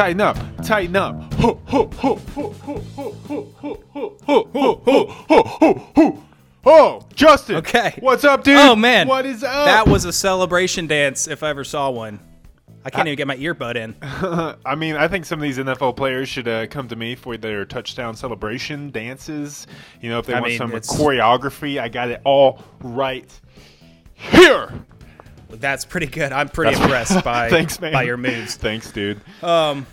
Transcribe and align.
Tighten 0.00 0.22
up. 0.22 0.38
Tighten 0.64 0.96
up. 0.96 1.14
Oh, 6.64 7.06
Justin. 7.14 7.56
Okay. 7.56 7.98
What's 8.00 8.24
up, 8.24 8.42
dude? 8.42 8.56
Oh 8.56 8.74
man. 8.74 9.08
What 9.08 9.26
is 9.26 9.44
up? 9.44 9.66
That 9.66 9.86
was 9.86 10.06
a 10.06 10.12
celebration 10.14 10.86
dance 10.86 11.28
if 11.28 11.42
I 11.42 11.50
ever 11.50 11.64
saw 11.64 11.90
one. 11.90 12.18
I 12.82 12.88
can't 12.88 13.08
I, 13.08 13.10
even 13.12 13.16
get 13.18 13.26
my 13.26 13.36
earbud 13.36 13.76
in. 13.76 13.94
I 14.64 14.74
mean, 14.74 14.96
I 14.96 15.06
think 15.06 15.26
some 15.26 15.38
of 15.38 15.42
these 15.42 15.58
NFL 15.58 15.96
players 15.96 16.30
should 16.30 16.48
uh, 16.48 16.66
come 16.68 16.88
to 16.88 16.96
me 16.96 17.14
for 17.14 17.36
their 17.36 17.66
touchdown 17.66 18.16
celebration 18.16 18.90
dances. 18.90 19.66
You 20.00 20.08
know, 20.08 20.18
if 20.18 20.24
they 20.24 20.32
I 20.32 20.40
want 20.40 20.50
mean, 20.52 20.58
some 20.58 20.70
choreography, 20.70 21.78
I 21.78 21.90
got 21.90 22.08
it 22.08 22.22
all 22.24 22.64
right 22.80 23.30
here. 24.14 24.72
That's 25.52 25.84
pretty 25.84 26.06
good. 26.06 26.32
I'm 26.32 26.48
pretty 26.48 26.74
That's- 26.76 26.84
impressed 27.10 27.24
by 27.24 27.48
Thanks, 27.50 27.80
man. 27.80 27.92
by 27.92 28.02
your 28.04 28.16
moves, 28.16 28.56
Thanks, 28.56 28.90
dude. 28.92 29.20
Um, 29.42 29.86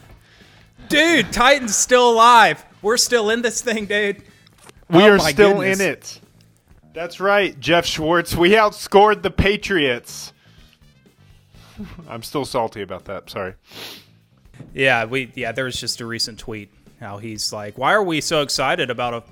dude. 0.89 1.31
Titans 1.34 1.75
still 1.75 2.11
alive. 2.11 2.63
We're 2.81 2.98
still 2.98 3.29
in 3.31 3.41
this 3.41 3.62
thing, 3.62 3.85
dude. 3.85 4.23
we 4.89 5.03
oh 5.03 5.13
are 5.13 5.20
still 5.20 5.55
goodness. 5.55 5.79
in 5.79 5.88
it. 5.91 6.21
That's 6.93 7.20
right, 7.20 7.59
Jeff 7.59 7.85
Schwartz. 7.85 8.35
We 8.35 8.51
outscored 8.51 9.21
the 9.21 9.31
Patriots. 9.31 10.34
I'm 12.09 12.23
still 12.23 12.45
salty 12.45 12.81
about 12.81 13.05
that. 13.05 13.29
Sorry. 13.29 13.53
Yeah, 14.73 15.05
we 15.05 15.31
yeah. 15.35 15.51
There 15.51 15.65
was 15.65 15.79
just 15.79 16.01
a 16.01 16.05
recent 16.05 16.39
tweet 16.39 16.71
how 16.99 17.17
he's 17.20 17.53
like, 17.53 17.77
"Why 17.77 17.93
are 17.93 18.01
we 18.03 18.20
so 18.21 18.41
excited 18.41 18.89
about 18.89 19.13
a 19.13 19.23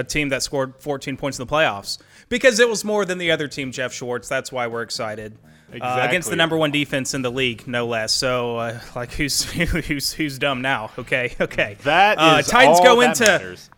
a 0.00 0.04
team 0.04 0.28
that 0.28 0.42
scored 0.42 0.74
14 0.80 1.16
points 1.16 1.38
in 1.38 1.46
the 1.46 1.50
playoffs?" 1.50 1.98
Because 2.28 2.60
it 2.60 2.68
was 2.68 2.84
more 2.84 3.06
than 3.06 3.16
the 3.16 3.30
other 3.30 3.48
team, 3.48 3.72
Jeff 3.72 3.92
Schwartz. 3.94 4.28
That's 4.28 4.52
why 4.52 4.66
we're 4.66 4.82
excited. 4.82 5.38
Uh, 5.70 6.06
against 6.08 6.30
the 6.30 6.36
number 6.36 6.56
one 6.56 6.70
defense 6.70 7.12
in 7.12 7.20
the 7.20 7.30
league, 7.30 7.68
no 7.68 7.86
less. 7.86 8.12
So, 8.12 8.56
uh, 8.56 8.80
like, 8.96 9.12
who's 9.12 9.44
who's 9.52 10.12
who's 10.12 10.38
dumb 10.38 10.62
now? 10.62 10.90
Okay, 10.98 11.34
okay. 11.40 11.76
That 11.84 12.18
uh, 12.18 12.38
is 12.38 12.46
Titans 12.46 12.80
go 12.80 13.00
into 13.00 13.24
matters. 13.24 13.70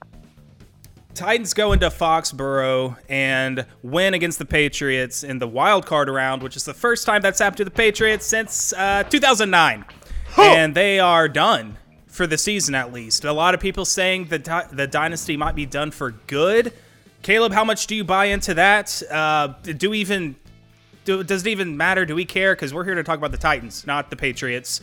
Titans 1.12 1.52
go 1.52 1.72
into 1.72 1.90
Foxborough 1.90 2.96
and 3.08 3.66
win 3.82 4.14
against 4.14 4.38
the 4.38 4.44
Patriots 4.44 5.24
in 5.24 5.40
the 5.40 5.48
wild 5.48 5.84
card 5.84 6.08
round, 6.08 6.42
which 6.42 6.56
is 6.56 6.64
the 6.64 6.72
first 6.72 7.04
time 7.04 7.20
that's 7.20 7.40
happened 7.40 7.58
to 7.58 7.64
the 7.64 7.70
Patriots 7.70 8.24
since 8.24 8.72
uh, 8.72 9.02
2009. 9.02 9.84
And 10.38 10.74
they 10.74 11.00
are 11.00 11.28
done 11.28 11.76
for 12.06 12.28
the 12.28 12.38
season, 12.38 12.76
at 12.76 12.92
least. 12.92 13.24
A 13.24 13.32
lot 13.32 13.54
of 13.54 13.60
people 13.60 13.84
saying 13.84 14.26
the, 14.26 14.38
di- 14.38 14.68
the 14.70 14.86
dynasty 14.86 15.36
might 15.36 15.56
be 15.56 15.66
done 15.66 15.90
for 15.90 16.12
good. 16.28 16.72
Caleb, 17.22 17.52
how 17.52 17.64
much 17.64 17.88
do 17.88 17.96
you 17.96 18.04
buy 18.04 18.26
into 18.26 18.54
that? 18.54 19.02
Uh, 19.10 19.48
do 19.62 19.90
we 19.90 19.98
even 19.98 20.36
do, 21.10 21.24
does 21.24 21.44
it 21.46 21.50
even 21.50 21.76
matter? 21.76 22.06
Do 22.06 22.14
we 22.14 22.24
care? 22.24 22.54
Because 22.54 22.72
we're 22.72 22.84
here 22.84 22.94
to 22.94 23.02
talk 23.02 23.18
about 23.18 23.32
the 23.32 23.38
Titans, 23.38 23.86
not 23.86 24.10
the 24.10 24.16
Patriots. 24.16 24.80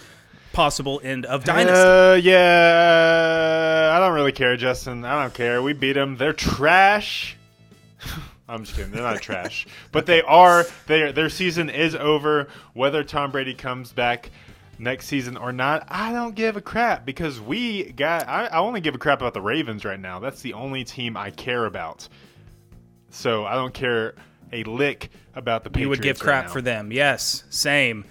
Possible 0.52 1.00
end 1.03 1.25
of 1.25 1.44
dynasty. 1.44 1.78
Uh, 1.78 2.14
yeah, 2.16 3.94
I 3.95 4.00
don't 4.00 4.14
really 4.14 4.31
care, 4.31 4.58
Justin. 4.58 5.05
I 5.05 5.22
don't 5.22 5.33
care. 5.33 5.61
We 5.61 5.73
beat 5.73 5.94
them. 5.94 6.17
They're 6.17 6.33
trash. 6.33 7.38
I'm 8.50 8.64
just 8.64 8.75
kidding. 8.75 8.92
They're 8.92 9.03
not 9.03 9.22
trash, 9.22 9.67
but 9.92 10.05
they 10.05 10.22
are. 10.23 10.66
Their 10.88 11.11
their 11.11 11.30
season 11.30 11.70
is 11.70 11.95
over. 11.95 12.48
Whether 12.73 13.03
Tom 13.03 13.31
Brady 13.31 13.53
comes 13.53 13.92
back 13.92 14.31
next 14.80 15.05
season 15.05 15.38
or 15.38 15.52
not, 15.52 15.86
I 15.89 16.11
don't 16.11 16.33
give 16.33 16.58
a 16.58 16.61
crap 16.61 17.05
because 17.05 17.39
we 17.39 17.92
got. 17.92 18.28
I, 18.28 18.48
I 18.48 18.58
only 18.58 18.81
give 18.81 18.95
a 18.95 19.00
crap 19.00 19.20
about 19.22 19.36
the 19.36 19.42
Ravens 19.42 19.86
right 19.86 20.00
now. 20.00 20.20
That's 20.20 20.42
the 20.42 20.53
only 20.53 20.83
team 20.83 21.16
I 21.17 21.30
care 21.30 21.66
about. 21.66 22.08
So 23.11 23.45
I 23.45 23.53
don't 23.53 23.73
care 23.73 24.16
a 24.52 24.64
lick 24.64 25.09
about 25.36 25.64
the 25.64 25.70
Patriots. 25.70 25.81
you 25.84 25.90
would 25.90 26.02
give 26.02 26.20
crap 26.20 26.45
now. 26.45 26.52
for 26.52 26.62
them. 26.62 26.92
Yes, 26.92 27.44
same. 27.50 28.06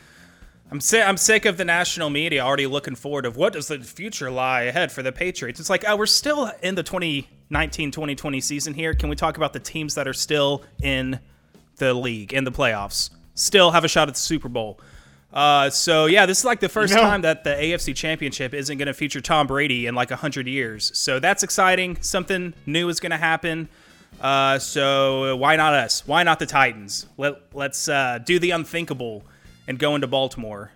I'm 0.70 0.80
si- 0.80 1.00
I'm 1.00 1.16
sick 1.16 1.44
of 1.44 1.56
the 1.58 1.64
national 1.64 2.10
media 2.10 2.40
already 2.42 2.66
looking 2.66 2.96
forward 2.96 3.24
of 3.24 3.36
what 3.36 3.52
does 3.52 3.68
the 3.68 3.78
future 3.78 4.30
lie 4.30 4.62
ahead 4.62 4.90
for 4.90 5.02
the 5.02 5.12
Patriots. 5.12 5.60
It's 5.60 5.70
like, 5.70 5.84
oh, 5.86 5.96
we're 5.96 6.06
still 6.06 6.50
in 6.62 6.74
the 6.74 6.82
2019-2020 7.50 8.42
season 8.42 8.74
here. 8.74 8.94
Can 8.94 9.08
we 9.08 9.16
talk 9.16 9.36
about 9.36 9.52
the 9.52 9.60
teams 9.60 9.94
that 9.94 10.08
are 10.08 10.12
still 10.12 10.64
in 10.82 11.20
the 11.76 11.94
league 11.94 12.32
in 12.32 12.44
the 12.44 12.52
playoffs? 12.52 13.10
Still 13.34 13.70
have 13.70 13.84
a 13.84 13.88
shot 13.88 14.08
at 14.08 14.14
the 14.14 14.20
Super 14.20 14.48
Bowl. 14.48 14.80
Uh, 15.32 15.68
so 15.68 16.06
yeah, 16.06 16.24
this 16.26 16.38
is 16.40 16.44
like 16.44 16.60
the 16.60 16.68
first 16.68 16.94
know- 16.94 17.00
time 17.00 17.22
that 17.22 17.44
the 17.44 17.50
AFC 17.50 17.94
Championship 17.94 18.54
isn't 18.54 18.78
going 18.78 18.86
to 18.86 18.94
feature 18.94 19.20
Tom 19.20 19.46
Brady 19.46 19.86
in 19.86 19.94
like 19.94 20.10
hundred 20.10 20.46
years. 20.46 20.90
So 20.98 21.20
that's 21.20 21.42
exciting. 21.42 21.98
Something 22.00 22.54
new 22.64 22.88
is 22.88 23.00
going 23.00 23.10
to 23.10 23.16
happen. 23.18 23.68
Uh, 24.20 24.58
so 24.58 25.36
why 25.36 25.56
not 25.56 25.74
us? 25.74 26.06
Why 26.06 26.22
not 26.22 26.38
the 26.38 26.46
Titans? 26.46 27.06
Let 27.16 27.36
Let's 27.54 27.88
uh, 27.88 28.18
do 28.24 28.38
the 28.38 28.50
unthinkable 28.52 29.24
and 29.68 29.78
go 29.78 29.94
into 29.94 30.06
Baltimore 30.06 30.70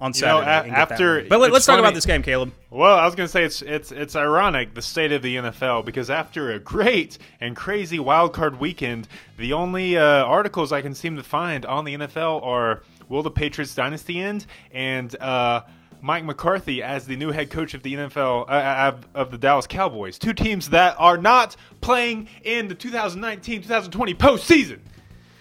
on 0.00 0.12
You 0.14 0.22
know, 0.22 0.40
Saturday. 0.42 0.70
a- 0.74 0.78
after- 0.78 1.24
but 1.28 1.38
let, 1.38 1.52
us 1.52 1.64
talk 1.66 1.78
about 1.78 1.94
this 1.94 2.06
game, 2.06 2.22
Caleb. 2.22 2.52
Well, 2.70 2.98
I 2.98 3.04
was 3.04 3.14
going 3.14 3.26
to 3.26 3.30
say 3.32 3.44
it's 3.44 3.62
it's 3.62 3.92
it's 3.92 4.16
ironic 4.16 4.74
the 4.74 4.82
state 4.82 5.12
of 5.12 5.22
the 5.22 5.36
NFL 5.36 5.84
because 5.84 6.08
after 6.10 6.52
a 6.52 6.58
great 6.58 7.18
and 7.40 7.54
crazy 7.54 7.98
wild 7.98 8.32
card 8.32 8.58
weekend, 8.58 9.06
the 9.36 9.52
only 9.52 9.96
uh, 9.96 10.02
articles 10.24 10.72
I 10.72 10.80
can 10.82 10.94
seem 10.94 11.16
to 11.16 11.22
find 11.22 11.66
on 11.66 11.84
the 11.84 11.94
NFL 11.94 12.42
are 12.44 12.82
will 13.08 13.22
the 13.22 13.30
Patriots 13.30 13.74
dynasty 13.74 14.18
end 14.20 14.46
and 14.72 15.14
uh, 15.20 15.60
Mike 16.02 16.24
McCarthy 16.24 16.82
as 16.82 17.06
the 17.06 17.16
new 17.16 17.30
head 17.30 17.48
coach 17.48 17.74
of 17.74 17.82
the 17.84 17.94
NFL 17.94 18.50
uh, 18.50 18.92
of, 18.92 19.06
of 19.14 19.30
the 19.30 19.38
Dallas 19.38 19.68
Cowboys, 19.68 20.18
two 20.18 20.32
teams 20.34 20.68
that 20.70 20.96
are 20.98 21.16
not 21.16 21.54
playing 21.80 22.28
in 22.42 22.66
the 22.68 22.74
2019-2020 22.74 24.14
postseason. 24.16 24.80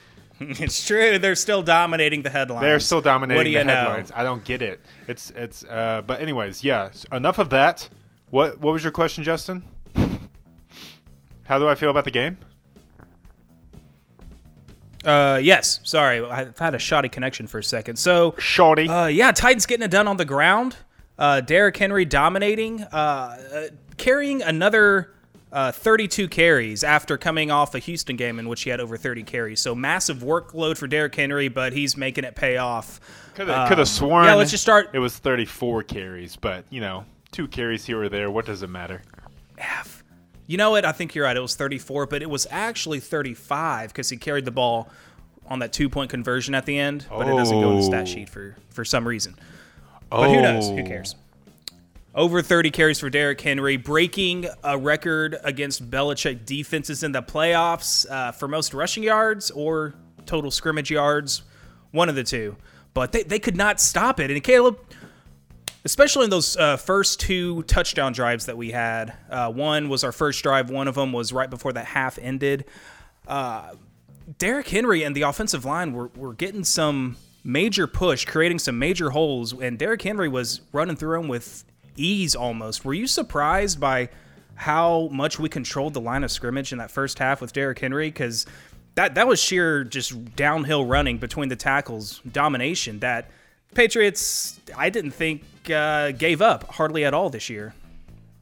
it's 0.39 0.85
true. 0.85 1.17
They're 1.17 1.35
still 1.35 1.63
dominating 1.63 2.21
the 2.21 2.29
headlines. 2.29 2.61
They're 2.61 2.79
still 2.79 3.01
dominating 3.01 3.37
What 3.37 3.43
do 3.43 3.49
you 3.49 3.57
the 3.57 3.65
know? 3.65 3.73
headlines. 3.73 4.11
I 4.15 4.23
don't 4.23 4.43
get 4.43 4.61
it. 4.61 4.79
It's 5.07 5.31
it's. 5.31 5.63
Uh, 5.63 6.01
but 6.05 6.21
anyways, 6.21 6.63
yeah. 6.63 6.91
Enough 7.11 7.39
of 7.39 7.49
that. 7.51 7.89
What 8.29 8.59
what 8.59 8.73
was 8.73 8.83
your 8.83 8.91
question, 8.91 9.23
Justin? 9.23 9.63
How 11.43 11.59
do 11.59 11.67
I 11.67 11.75
feel 11.75 11.89
about 11.89 12.05
the 12.05 12.11
game? 12.11 12.37
Uh, 15.05 15.39
yes. 15.41 15.79
Sorry, 15.83 16.21
I've 16.23 16.57
had 16.57 16.75
a 16.75 16.79
shoddy 16.79 17.09
connection 17.09 17.47
for 17.47 17.59
a 17.59 17.63
second. 17.63 17.97
So, 17.97 18.35
Shorty. 18.37 18.87
Uh, 18.87 19.07
yeah, 19.07 19.31
Titans 19.31 19.65
getting 19.65 19.83
it 19.83 19.91
done 19.91 20.07
on 20.07 20.17
the 20.17 20.25
ground. 20.25 20.75
Uh, 21.17 21.41
Derrick 21.41 21.77
Henry 21.77 22.05
dominating, 22.05 22.81
uh, 22.83 22.87
uh, 22.95 23.61
carrying 23.97 24.41
another 24.41 25.13
uh, 25.51 25.71
32 25.71 26.27
carries 26.29 26.83
after 26.83 27.17
coming 27.17 27.51
off 27.51 27.75
a 27.75 27.79
Houston 27.79 28.15
game 28.15 28.39
in 28.39 28.47
which 28.47 28.61
he 28.63 28.69
had 28.69 28.79
over 28.79 28.97
30 28.97 29.23
carries. 29.23 29.59
So 29.59 29.75
massive 29.75 30.17
workload 30.19 30.77
for 30.77 30.87
Derrick 30.87 31.13
Henry, 31.13 31.47
but 31.49 31.73
he's 31.73 31.95
making 31.97 32.23
it 32.23 32.35
pay 32.35 32.57
off. 32.57 32.99
Could 33.35 33.47
have 33.49 33.69
have 33.77 33.87
sworn. 33.87 34.23
um, 34.23 34.29
yeah, 34.29 34.35
let's 34.35 34.51
just 34.51 34.63
start- 34.63 34.89
It 34.93 34.99
was 34.99 35.17
34 35.17 35.83
carries, 35.83 36.35
but 36.35 36.65
you 36.69 36.81
know, 36.81 37.05
two 37.31 37.47
carries 37.47 37.85
here 37.85 38.01
or 38.01 38.09
there. 38.09 38.31
What 38.31 38.45
does 38.45 38.63
it 38.63 38.69
matter? 38.69 39.01
F. 39.57 40.00
You 40.47 40.57
know 40.57 40.71
what? 40.71 40.83
I 40.85 40.91
think 40.91 41.15
you're 41.15 41.25
right. 41.25 41.37
It 41.37 41.41
was 41.41 41.55
34, 41.55 42.07
but 42.07 42.21
it 42.21 42.29
was 42.29 42.45
actually 42.51 42.99
35 42.99 43.89
because 43.89 44.09
he 44.09 44.17
carried 44.17 44.45
the 44.45 44.51
ball 44.51 44.89
on 45.47 45.59
that 45.59 45.71
two 45.73 45.89
point 45.89 46.09
conversion 46.09 46.55
at 46.55 46.65
the 46.65 46.77
end, 46.77 47.05
but 47.09 47.27
it 47.27 47.35
doesn't 47.35 47.59
go 47.61 47.71
in 47.71 47.77
the 47.77 47.83
stat 47.83 48.01
Oh. 48.03 48.05
sheet 48.05 48.29
for, 48.29 48.55
for 48.69 48.83
some 48.85 49.07
reason. 49.07 49.35
But 50.09 50.29
who 50.29 50.41
knows? 50.41 50.69
Who 50.69 50.83
cares? 50.83 51.15
Over 52.13 52.41
30 52.41 52.71
carries 52.71 52.99
for 52.99 53.09
Derrick 53.09 53.39
Henry, 53.39 53.77
breaking 53.77 54.45
a 54.65 54.77
record 54.77 55.37
against 55.45 55.89
Belichick 55.89 56.45
defenses 56.45 57.03
in 57.03 57.13
the 57.13 57.21
playoffs 57.23 58.09
uh, 58.11 58.33
for 58.33 58.49
most 58.49 58.73
rushing 58.73 59.03
yards 59.03 59.49
or 59.51 59.93
total 60.25 60.51
scrimmage 60.51 60.91
yards, 60.91 61.43
one 61.91 62.09
of 62.09 62.15
the 62.15 62.23
two. 62.25 62.57
But 62.93 63.13
they, 63.13 63.23
they 63.23 63.39
could 63.39 63.55
not 63.55 63.79
stop 63.79 64.19
it. 64.19 64.29
And 64.29 64.43
Caleb, 64.43 64.77
especially 65.83 66.25
in 66.25 66.29
those 66.29 66.55
uh, 66.57 66.77
first 66.77 67.19
two 67.19 67.63
touchdown 67.63 68.13
drives 68.13 68.45
that 68.45 68.57
we 68.57 68.71
had, 68.71 69.13
uh, 69.29 69.51
one 69.51 69.89
was 69.89 70.03
our 70.03 70.11
first 70.11 70.43
drive, 70.43 70.69
one 70.69 70.87
of 70.87 70.95
them 70.95 71.11
was 71.11 71.33
right 71.33 71.49
before 71.49 71.73
that 71.73 71.85
half 71.85 72.19
ended. 72.19 72.65
Uh, 73.27 73.73
Derrick 74.37 74.67
Henry 74.67 75.03
and 75.03 75.15
the 75.15 75.23
offensive 75.23 75.65
line 75.65 75.93
were, 75.93 76.07
were 76.15 76.33
getting 76.33 76.63
some 76.63 77.17
major 77.43 77.87
push, 77.87 78.25
creating 78.25 78.59
some 78.59 78.77
major 78.77 79.09
holes, 79.09 79.53
and 79.53 79.77
Derrick 79.77 80.01
Henry 80.01 80.29
was 80.29 80.61
running 80.71 80.95
through 80.95 81.17
them 81.17 81.27
with 81.27 81.63
ease 81.95 82.35
almost. 82.35 82.85
Were 82.85 82.93
you 82.93 83.07
surprised 83.07 83.79
by 83.79 84.09
how 84.55 85.09
much 85.11 85.39
we 85.39 85.49
controlled 85.49 85.93
the 85.93 86.01
line 86.01 86.23
of 86.23 86.31
scrimmage 86.31 86.71
in 86.71 86.77
that 86.77 86.91
first 86.91 87.19
half 87.19 87.41
with 87.41 87.51
Derrick 87.53 87.79
Henry? 87.79 88.07
Because 88.07 88.45
that, 88.95 89.15
that 89.15 89.27
was 89.27 89.41
sheer 89.41 89.83
just 89.83 90.35
downhill 90.35 90.85
running 90.85 91.17
between 91.17 91.49
the 91.49 91.55
tackles, 91.55 92.19
domination 92.31 92.99
that 92.99 93.31
Patriots, 93.73 94.59
I 94.75 94.89
didn't 94.89 95.11
think, 95.11 95.43
uh, 95.69 96.11
gave 96.11 96.41
up 96.41 96.63
hardly 96.71 97.05
at 97.05 97.13
all 97.13 97.29
this 97.29 97.49
year. 97.49 97.73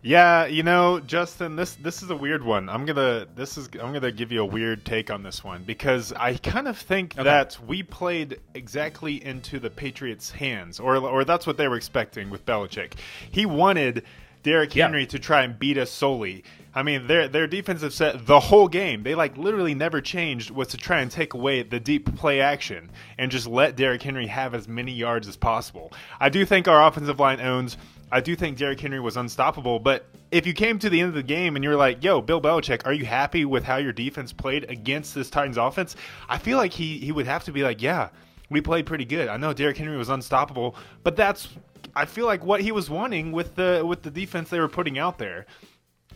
Yeah, 0.02 0.46
you 0.46 0.64
know, 0.64 1.02
Justin, 1.02 1.58
this 1.58 1.76
this 1.76 2.02
is 2.02 2.10
a 2.10 2.16
weird 2.16 2.42
one. 2.42 2.70
I'm 2.70 2.86
gonna 2.86 3.28
this 3.36 3.58
is 3.58 3.68
I'm 3.82 3.92
gonna 3.92 4.14
give 4.14 4.32
you 4.32 4.42
a 4.42 4.46
weird 4.46 4.86
take 4.86 5.12
on 5.12 5.24
this 5.24 5.44
one 5.44 5.64
because 5.64 6.14
I 6.14 6.36
kind 6.36 6.70
of 6.70 6.78
think 6.78 7.16
that 7.16 7.58
we 7.68 7.84
played 7.84 8.40
exactly 8.54 9.24
into 9.24 9.60
the 9.60 9.70
Patriots' 9.70 10.32
hands, 10.32 10.80
or 10.80 10.96
or 10.96 11.26
that's 11.26 11.46
what 11.46 11.58
they 11.58 11.68
were 11.68 11.76
expecting 11.76 12.30
with 12.30 12.46
Belichick. 12.46 12.94
He 13.30 13.46
wanted 13.46 14.06
Derrick 14.44 14.76
Yeah. 14.76 14.86
Henry 14.86 15.06
to 15.08 15.20
try 15.20 15.44
and 15.44 15.58
beat 15.58 15.78
us 15.78 15.92
solely. 15.92 16.44
I 16.74 16.84
mean, 16.84 17.08
their 17.08 17.28
their 17.28 17.48
defensive 17.48 17.94
set 17.94 18.26
the 18.26 18.40
whole 18.40 18.68
game, 18.68 19.04
they 19.04 19.16
like 19.16 19.38
literally 19.38 19.74
never 19.74 20.02
changed 20.02 20.52
was 20.52 20.68
to 20.70 20.78
try 20.78 21.02
and 21.02 21.10
take 21.10 21.34
away 21.34 21.64
the 21.64 21.80
deep 21.80 22.16
play 22.16 22.42
action 22.42 22.92
and 23.18 23.32
just 23.32 23.48
let 23.48 23.76
Derrick 23.76 24.04
Henry 24.04 24.28
have 24.28 24.54
as 24.54 24.68
many 24.68 24.92
yards 24.92 25.28
as 25.28 25.36
possible. 25.36 25.92
I 26.20 26.30
do 26.30 26.46
think 26.46 26.68
our 26.68 26.86
offensive 26.88 27.20
line 27.20 27.42
owns 27.42 27.78
I 28.12 28.22
do 28.22 28.36
think 28.36 28.58
Derrick 28.58 28.80
Henry 28.80 29.00
was 29.00 29.18
unstoppable. 29.18 29.80
But 29.80 30.06
if 30.32 30.48
you 30.48 30.54
came 30.54 30.80
to 30.80 30.90
the 30.90 31.00
end 31.00 31.10
of 31.10 31.16
the 31.16 31.24
game 31.24 31.56
and 31.56 31.64
you're 31.64 31.76
like, 31.76 32.04
"Yo, 32.04 32.22
Bill 32.22 32.42
Belichick, 32.42 32.86
are 32.86 32.94
you 32.94 33.06
happy 33.06 33.46
with 33.46 33.64
how 33.64 33.78
your 33.78 33.94
defense 33.94 34.34
played 34.34 34.70
against 34.70 35.14
this 35.14 35.30
Titans 35.30 35.58
offense?" 35.58 35.96
I 36.28 36.38
feel 36.38 36.58
like 36.58 36.74
he 36.74 36.98
he 36.98 37.12
would 37.12 37.28
have 37.28 37.44
to 37.46 37.52
be 37.52 37.64
like, 37.64 37.82
"Yeah, 37.82 38.10
we 38.50 38.62
played 38.62 38.86
pretty 38.86 39.06
good. 39.06 39.28
I 39.28 39.38
know 39.38 39.54
Derrick 39.54 39.78
Henry 39.78 39.98
was 39.98 40.10
unstoppable, 40.10 40.76
but 41.04 41.16
that's 41.16 41.50
I 41.96 42.06
feel 42.06 42.26
like 42.26 42.44
what 42.44 42.62
he 42.62 42.72
was 42.72 42.90
wanting 42.90 43.32
with 43.32 43.56
the 43.56 43.84
with 43.86 44.04
the 44.04 44.12
defense 44.12 44.50
they 44.50 44.60
were 44.60 44.68
putting 44.68 44.98
out 44.98 45.18
there." 45.18 45.46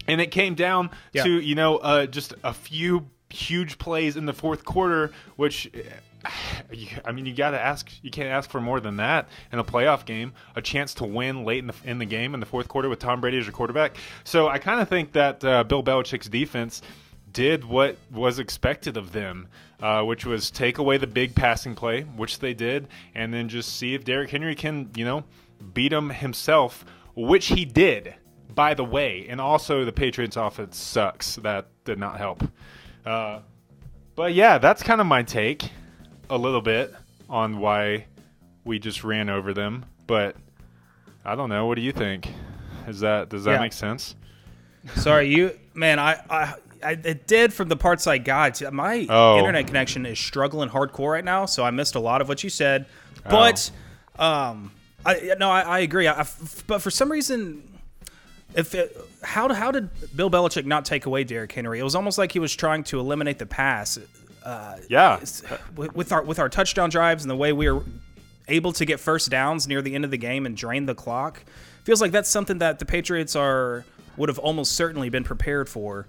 And 0.08 0.20
it 0.20 0.32
came 0.32 0.56
down 0.56 0.90
Yeah. 1.14 1.24
to 1.24 1.40
you 1.40 1.56
know 1.56 1.78
uh, 1.78 2.06
just 2.08 2.34
a 2.44 2.54
few 2.54 3.10
huge 3.30 3.78
plays 3.78 4.16
in 4.18 4.26
the 4.26 4.34
fourth 4.34 4.64
quarter, 4.66 5.12
which 5.38 5.70
I 7.06 7.12
mean, 7.12 7.26
you 7.26 7.34
got 7.34 7.52
to 7.52 7.60
ask. 7.60 7.90
You 8.02 8.10
can't 8.12 8.30
ask 8.30 8.50
for 8.50 8.62
more 8.62 8.80
than 8.80 8.98
that 8.98 9.28
in 9.52 9.60
a 9.60 9.64
playoff 9.64 10.06
game. 10.06 10.34
A 10.56 10.62
chance 10.62 10.94
to 10.96 11.06
win 11.06 11.44
late 11.44 11.60
in 11.60 11.68
the 11.68 11.76
in 11.84 11.98
the 12.00 12.06
game 12.06 12.34
in 12.34 12.40
the 12.40 12.46
fourth 12.46 12.68
quarter 12.68 12.90
with 12.90 13.00
Tom 13.00 13.22
Brady 13.22 13.38
as 13.40 13.46
your 13.46 13.54
quarterback. 13.54 13.98
So 14.24 14.48
I 14.48 14.58
kind 14.58 14.80
of 14.82 14.88
think 14.90 15.14
that 15.14 15.44
uh, 15.44 15.64
Bill 15.64 15.84
Belichick's 15.84 16.30
defense 16.30 16.82
did 17.32 17.66
what 17.66 17.98
was 18.12 18.38
expected 18.40 18.96
of 18.96 19.12
them, 19.12 19.48
uh, 19.82 20.04
which 20.04 20.24
was 20.26 20.52
take 20.52 20.78
away 20.78 20.98
the 20.98 21.08
big 21.08 21.36
passing 21.36 21.74
play, 21.76 22.02
which 22.02 22.40
they 22.40 22.54
did, 22.54 22.88
and 23.16 23.34
then 23.34 23.50
just 23.50 23.76
see 23.76 23.96
if 23.96 24.06
Derrick 24.06 24.30
Henry 24.30 24.54
can, 24.54 24.92
you 24.96 25.04
know, 25.04 25.24
beat 25.74 25.94
him 25.94 26.10
himself, 26.10 26.84
which 27.16 27.48
he 27.48 27.66
did, 27.66 28.16
by 28.54 28.74
the 28.74 28.84
way. 28.84 29.28
And 29.30 29.40
also, 29.40 29.86
the 29.86 29.92
Patriots' 29.92 30.36
offense 30.38 30.78
sucks. 30.78 31.36
That 31.38 31.68
did 31.86 32.00
not 32.00 32.18
help. 32.18 32.44
Uh, 33.06 33.40
but 34.16 34.34
yeah, 34.34 34.58
that's 34.58 34.84
kind 34.84 35.02
of 35.02 35.08
my 35.08 35.24
take 35.24 35.70
a 36.30 36.38
little 36.38 36.62
bit 36.62 36.94
on 37.30 37.60
why 37.60 38.06
we 38.64 38.80
just 38.80 39.04
ran 39.04 39.30
over 39.30 39.54
them. 39.54 39.86
But 40.08 40.36
I 41.26 41.36
don't 41.36 41.50
know. 41.50 41.66
What 41.66 41.76
do 41.76 41.82
you 41.82 41.92
think? 41.92 42.30
Is 42.88 43.00
that 43.02 43.30
does 43.30 43.44
that 43.46 43.54
Yeah. 43.54 43.60
make 43.60 43.74
sense? 43.74 44.16
Sorry, 44.96 45.34
you 45.34 45.58
man. 45.74 45.98
I, 46.00 46.14
I, 46.30 46.54
I 46.84 46.92
it 46.92 47.28
did 47.28 47.54
from 47.54 47.70
the 47.70 47.78
parts 47.78 48.08
I 48.08 48.18
got. 48.18 48.62
My 48.74 49.06
Oh. 49.10 49.38
internet 49.38 49.68
connection 49.68 50.06
is 50.06 50.20
struggling 50.20 50.70
hardcore 50.70 51.12
right 51.14 51.24
now, 51.24 51.46
so 51.46 51.64
I 51.64 51.72
missed 51.72 51.96
a 51.96 52.00
lot 52.00 52.22
of 52.22 52.28
what 52.28 52.44
you 52.44 52.50
said. 52.50 52.86
But, 53.30 53.72
um, 54.20 54.72
I 55.06 55.36
no, 55.38 55.50
I, 55.50 55.62
I 55.62 55.80
agree. 55.80 56.08
I, 56.08 56.20
f- 56.20 56.64
but 56.68 56.82
for 56.82 56.92
some 56.92 57.12
reason, 57.12 57.64
if 58.56 58.74
it, 58.76 58.96
how 59.24 59.52
how 59.54 59.72
did 59.72 59.90
Bill 60.16 60.30
Belichick 60.30 60.66
not 60.66 60.86
take 60.86 61.06
away 61.06 61.24
Derrick 61.24 61.52
Henry? 61.52 61.80
It 61.80 61.84
was 61.84 61.96
almost 61.96 62.18
like 62.18 62.32
he 62.32 62.40
was 62.40 62.56
trying 62.56 62.84
to 62.86 63.00
eliminate 63.00 63.40
the 63.40 63.46
pass. 63.46 64.00
Yeah. 64.90 65.20
with, 65.76 65.96
with 65.96 66.12
our 66.12 66.22
with 66.24 66.40
our 66.40 66.50
touchdown 66.50 66.90
drives 66.90 67.24
and 67.24 67.32
the 67.32 67.36
way 67.36 67.54
we 67.54 67.70
were 67.70 67.84
able 68.48 68.74
to 68.74 68.86
get 68.86 69.00
first 69.00 69.30
downs 69.30 69.68
near 69.68 69.82
the 69.82 69.96
end 69.96 70.04
of 70.04 70.12
the 70.12 70.18
game 70.18 70.46
and 70.46 70.56
drain 70.58 70.86
the 70.86 70.96
clock, 70.96 71.44
feels 71.84 72.02
like 72.02 72.12
that's 72.12 72.30
something 72.30 72.58
that 72.60 72.80
the 72.80 72.86
Patriots 72.86 73.36
are 73.36 73.86
would 74.18 74.30
have 74.30 74.40
almost 74.40 74.74
certainly 74.74 75.10
been 75.10 75.24
prepared 75.24 75.70
for. 75.70 76.08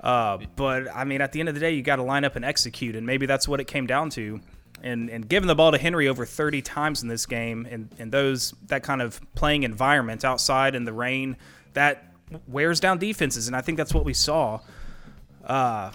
Uh, 0.00 0.38
but 0.56 0.88
I 0.94 1.04
mean, 1.04 1.20
at 1.20 1.32
the 1.32 1.40
end 1.40 1.48
of 1.48 1.54
the 1.54 1.60
day, 1.60 1.72
you 1.72 1.82
got 1.82 1.96
to 1.96 2.02
line 2.02 2.24
up 2.24 2.36
and 2.36 2.44
execute, 2.44 2.94
and 2.96 3.06
maybe 3.06 3.26
that's 3.26 3.46
what 3.48 3.60
it 3.60 3.66
came 3.66 3.86
down 3.86 4.10
to. 4.10 4.40
And 4.82 5.08
and 5.08 5.28
giving 5.28 5.46
the 5.46 5.54
ball 5.54 5.70
to 5.70 5.78
Henry 5.78 6.08
over 6.08 6.26
30 6.26 6.60
times 6.60 7.02
in 7.02 7.08
this 7.08 7.24
game, 7.24 7.66
and 7.70 7.88
and 7.98 8.10
those 8.10 8.52
that 8.66 8.82
kind 8.82 9.00
of 9.00 9.20
playing 9.34 9.62
environment 9.62 10.24
outside 10.24 10.74
in 10.74 10.84
the 10.84 10.92
rain, 10.92 11.36
that 11.74 12.12
wears 12.48 12.80
down 12.80 12.98
defenses, 12.98 13.46
and 13.46 13.54
I 13.56 13.60
think 13.60 13.78
that's 13.78 13.94
what 13.94 14.04
we 14.04 14.14
saw. 14.14 14.60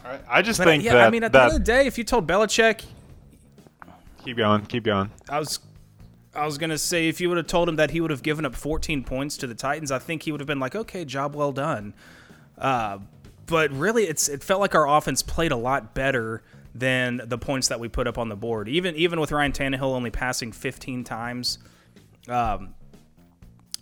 I, 0.05 0.19
I 0.29 0.41
just 0.41 0.59
But 0.59 0.65
think 0.65 0.83
yeah, 0.83 0.93
that, 0.93 1.07
I 1.07 1.09
mean, 1.09 1.23
at 1.23 1.31
the 1.31 1.41
end 1.41 1.51
of 1.51 1.57
the 1.59 1.63
day, 1.63 1.87
if 1.87 1.97
you 1.97 2.03
told 2.03 2.27
Belichick, 2.27 2.85
keep 4.23 4.37
going, 4.37 4.65
keep 4.65 4.83
going. 4.83 5.11
I 5.29 5.39
was 5.39 5.59
I 6.35 6.45
was 6.45 6.57
gonna 6.57 6.77
say 6.77 7.07
if 7.07 7.19
you 7.21 7.29
would 7.29 7.37
have 7.37 7.47
told 7.47 7.69
him 7.69 7.77
that 7.77 7.91
he 7.91 8.01
would 8.01 8.11
have 8.11 8.23
given 8.23 8.45
up 8.45 8.55
14 8.55 9.03
points 9.03 9.37
to 9.37 9.47
the 9.47 9.55
Titans, 9.55 9.91
I 9.91 9.99
think 9.99 10.23
he 10.23 10.31
would 10.31 10.41
have 10.41 10.47
been 10.47 10.59
like, 10.59 10.75
okay, 10.75 11.05
job 11.05 11.35
well 11.35 11.51
done. 11.51 11.93
Uh, 12.57 12.99
but 13.45 13.71
really, 13.71 14.03
it's 14.03 14.27
it 14.27 14.43
felt 14.43 14.59
like 14.59 14.75
our 14.75 14.87
offense 14.87 15.23
played 15.23 15.51
a 15.51 15.57
lot 15.57 15.93
better 15.93 16.43
than 16.77 17.21
the 17.25 17.37
points 17.37 17.69
that 17.69 17.79
we 17.79 17.87
put 17.87 18.07
up 18.07 18.17
on 18.17 18.29
the 18.29 18.35
board. 18.35 18.69
Even 18.69 18.95
even 18.95 19.19
with 19.19 19.31
Ryan 19.31 19.51
Tannehill 19.51 19.81
only 19.81 20.11
passing 20.11 20.51
15 20.51 21.03
times, 21.03 21.59
um, 22.27 22.75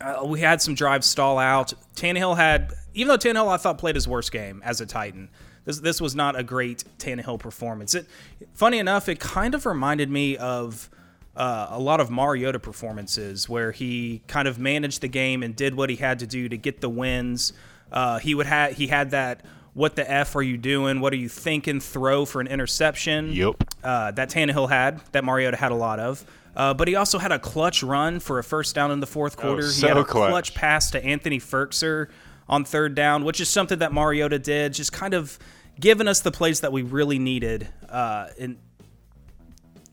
uh, 0.02 0.24
we 0.26 0.40
had 0.40 0.62
some 0.62 0.76
drives 0.76 1.08
stall 1.08 1.38
out. 1.38 1.74
Tannehill 1.96 2.36
had, 2.36 2.74
even 2.94 3.08
though 3.10 3.18
Tannehill 3.18 3.48
I 3.48 3.58
thought 3.58 3.78
played 3.78 3.96
his 3.96 4.08
worst 4.08 4.32
game 4.32 4.62
as 4.64 4.82
a 4.82 4.86
Titan. 4.86 5.30
This 5.66 5.80
this 5.80 6.00
was 6.00 6.16
not 6.16 6.38
a 6.38 6.44
great 6.44 6.84
Tannehill 7.00 7.40
performance. 7.40 7.96
It, 7.96 8.08
funny 8.54 8.78
enough, 8.78 9.10
it 9.10 9.20
kind 9.20 9.56
of 9.56 9.66
reminded 9.66 10.10
me 10.10 10.38
of 10.38 10.90
uh, 11.36 11.68
a 11.72 11.80
lot 11.80 12.00
of 12.00 12.10
Mariota 12.10 12.60
performances 12.60 13.50
where 13.50 13.72
he 13.72 14.22
kind 14.28 14.48
of 14.48 14.60
managed 14.60 15.02
the 15.02 15.08
game 15.08 15.44
and 15.44 15.56
did 15.56 15.76
what 15.76 15.90
he 15.90 15.96
had 15.96 16.20
to 16.20 16.28
do 16.28 16.48
to 16.48 16.58
get 16.58 16.82
the 16.82 16.90
wins. 16.90 17.52
Uh, 17.92 18.20
he 18.20 18.36
would 18.36 18.46
have 18.46 18.74
he 18.74 18.88
had 18.88 19.12
that 19.12 19.44
what 19.76 19.96
the 19.96 20.10
f 20.10 20.36
are 20.36 20.42
you 20.42 20.58
doing? 20.58 21.00
What 21.02 21.14
are 21.14 21.18
you 21.18 21.30
thinking? 21.30 21.80
Throw 21.80 22.26
for 22.26 22.42
an 22.42 22.48
interception 22.48 23.32
Yep. 23.34 23.56
uh, 23.84 24.12
that 24.12 24.30
Tannehill 24.32 24.70
had, 24.70 25.02
that 25.12 25.24
Mariota 25.24 25.58
had 25.58 25.72
a 25.72 25.76
lot 25.76 26.00
of. 26.00 26.26
Uh, 26.56 26.74
but 26.74 26.88
he 26.88 26.96
also 26.96 27.20
had 27.20 27.32
a 27.34 27.38
clutch 27.38 27.84
run 27.84 28.20
for 28.22 28.40
a 28.40 28.44
first 28.44 28.74
down 28.74 28.90
in 28.90 29.02
the 29.02 29.06
fourth 29.08 29.36
quarter. 29.38 29.62
he 29.64 29.68
Oh, 29.68 29.72
so 29.72 29.88
had 29.90 29.98
a 29.98 30.04
clutch. 30.06 30.30
clutch 30.32 30.54
pass 30.56 30.90
to 30.92 31.04
Anthony 31.06 31.38
Firkser 31.40 32.08
on 32.48 32.64
third 32.64 32.96
down, 32.96 33.26
which 33.26 33.42
is 33.42 33.50
something 33.50 33.80
that 33.80 33.92
Mariota 33.92 34.40
did, 34.40 34.74
just 34.74 34.94
kind 34.94 35.14
of 35.14 35.38
giving 35.80 36.08
us 36.08 36.22
the 36.22 36.32
plays 36.32 36.62
that 36.62 36.72
we 36.72 36.82
really 36.82 37.20
needed. 37.20 37.68
Uh, 37.90 38.28
in, 38.38 38.58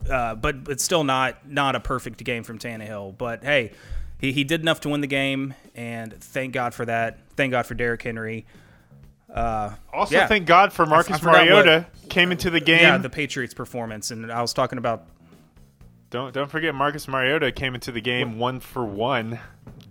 uh, 0.09 0.35
but 0.35 0.55
it's 0.69 0.83
still 0.83 1.03
not 1.03 1.49
not 1.49 1.75
a 1.75 1.79
perfect 1.79 2.23
game 2.23 2.43
from 2.43 2.59
Tannehill. 2.59 3.17
But 3.17 3.43
hey, 3.43 3.71
he, 4.19 4.31
he 4.31 4.43
did 4.43 4.61
enough 4.61 4.79
to 4.81 4.89
win 4.89 5.01
the 5.01 5.07
game, 5.07 5.53
and 5.75 6.13
thank 6.13 6.53
God 6.53 6.73
for 6.73 6.85
that. 6.85 7.19
Thank 7.35 7.51
God 7.51 7.65
for 7.65 7.73
Derrick 7.73 8.01
Henry. 8.01 8.45
Also, 9.33 10.15
Yeah. 10.15 10.27
thank 10.27 10.45
God 10.45 10.71
for 10.73 10.85
Marcus 10.85 11.17
forgot 11.19 11.47
what- 11.49 11.65
Mariota 11.65 11.85
came 12.09 12.31
into 12.31 12.49
the 12.49 12.59
game. 12.59 12.81
Yeah, 12.81 12.97
the 12.97 13.09
Patriots' 13.09 13.53
performance, 13.53 14.11
and 14.11 14.31
I 14.31 14.41
was 14.41 14.53
talking 14.53 14.77
about 14.77 15.05
don't 16.09 16.33
don't 16.33 16.49
forget 16.51 16.75
Marcus 16.75 17.07
Mariota 17.07 17.51
came 17.51 17.73
into 17.73 17.91
the 17.91 18.01
game 18.01 18.37
one 18.37 18.59
for 18.59 18.85
one. 18.85 19.39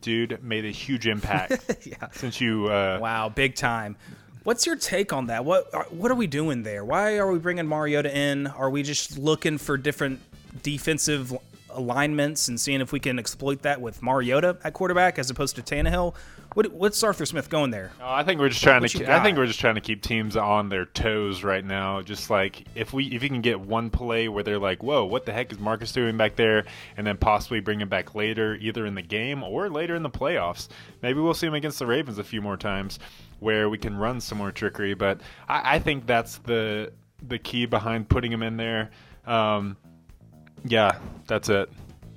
Dude 0.00 0.43
made 0.43 0.65
a 0.65 0.71
huge 0.71 1.06
impact 1.06 1.77
yeah. 1.87 2.09
since 2.12 2.41
you. 2.41 2.67
Uh, 2.69 2.99
Wow, 3.00 3.29
big 3.29 3.55
time. 3.55 3.97
What's 4.44 4.67
your 4.67 4.75
take 4.75 5.12
on 5.12 5.27
that? 5.27 5.44
What 5.44 5.73
are, 5.73 5.87
what 5.91 6.11
are 6.11 6.17
we 6.17 6.27
doing 6.27 6.65
there? 6.65 6.85
Why 6.85 7.19
are 7.19 7.31
we 7.31 7.39
bringing 7.39 7.69
Mariota 7.69 8.17
in? 8.17 8.49
Are 8.49 8.69
we 8.70 8.82
just 8.82 9.17
looking 9.17 9.58
for 9.58 9.77
different 9.77 10.20
defensive 10.65 11.32
alignments 11.70 12.49
and 12.49 12.61
seeing 12.61 12.81
if 12.81 12.91
we 12.93 12.99
can 13.01 13.19
exploit 13.20 13.63
that 13.63 13.81
with 13.81 14.03
Mariota 14.03 14.56
at 14.65 14.72
quarterback 14.75 15.19
as 15.19 15.31
opposed 15.31 15.55
to 15.56 15.63
Tannehill? 15.63 16.15
What, 16.55 16.73
what's 16.73 17.03
Arthur 17.03 17.25
Smith 17.25 17.49
going 17.49 17.71
there? 17.71 17.91
Oh, 18.01 18.13
I 18.13 18.25
think 18.25 18.41
we're 18.41 18.51
just 18.51 18.63
trying 18.63 18.82
What 18.82 18.91
to. 18.91 18.99
Keep, 18.99 19.09
I 19.09 19.23
think 19.23 19.39
we're 19.39 19.47
just 19.47 19.61
trying 19.61 19.77
to 19.77 19.81
keep 19.81 20.03
teams 20.03 20.37
on 20.37 20.69
their 20.69 20.85
toes 20.85 21.43
right 21.43 21.65
now. 21.65 22.03
Just 22.03 22.29
like 22.29 22.65
if 22.75 22.93
we 22.93 23.06
if 23.06 23.23
you 23.23 23.29
can 23.29 23.41
get 23.41 23.61
one 23.61 23.91
play 23.91 24.29
where 24.29 24.43
they're 24.43 24.59
like, 24.59 24.82
"Whoa, 24.82 25.05
what 25.05 25.25
the 25.25 25.32
heck 25.32 25.51
is 25.53 25.59
Marcus 25.59 25.93
doing 25.93 26.17
back 26.17 26.37
there?" 26.37 26.65
and 26.97 27.06
then 27.06 27.17
possibly 27.17 27.61
bring 27.61 27.81
him 27.81 27.89
back 27.89 28.15
later, 28.15 28.56
either 28.61 28.85
in 28.87 28.94
the 28.94 29.03
game 29.03 29.43
or 29.43 29.71
later 29.71 29.94
in 29.94 30.03
the 30.03 30.11
playoffs. 30.11 30.69
Maybe 31.01 31.21
we'll 31.21 31.35
see 31.35 31.47
him 31.47 31.55
against 31.55 31.79
the 31.79 31.87
Ravens 31.87 32.19
a 32.19 32.25
few 32.25 32.43
more 32.43 32.56
times, 32.56 32.99
where 33.41 33.69
we 33.69 33.79
can 33.79 33.97
run 33.97 34.21
some 34.21 34.39
more 34.39 34.53
trickery. 34.53 34.94
But 34.94 35.21
I, 35.49 35.77
I 35.77 35.79
think 35.79 36.06
that's 36.06 36.39
the 36.39 36.93
the 37.29 37.39
key 37.39 37.67
behind 37.67 38.09
putting 38.09 38.32
him 38.32 38.43
in 38.43 38.56
there. 38.56 38.91
Um, 39.27 39.77
yeah, 40.65 40.99
that's 41.27 41.49
it. 41.49 41.71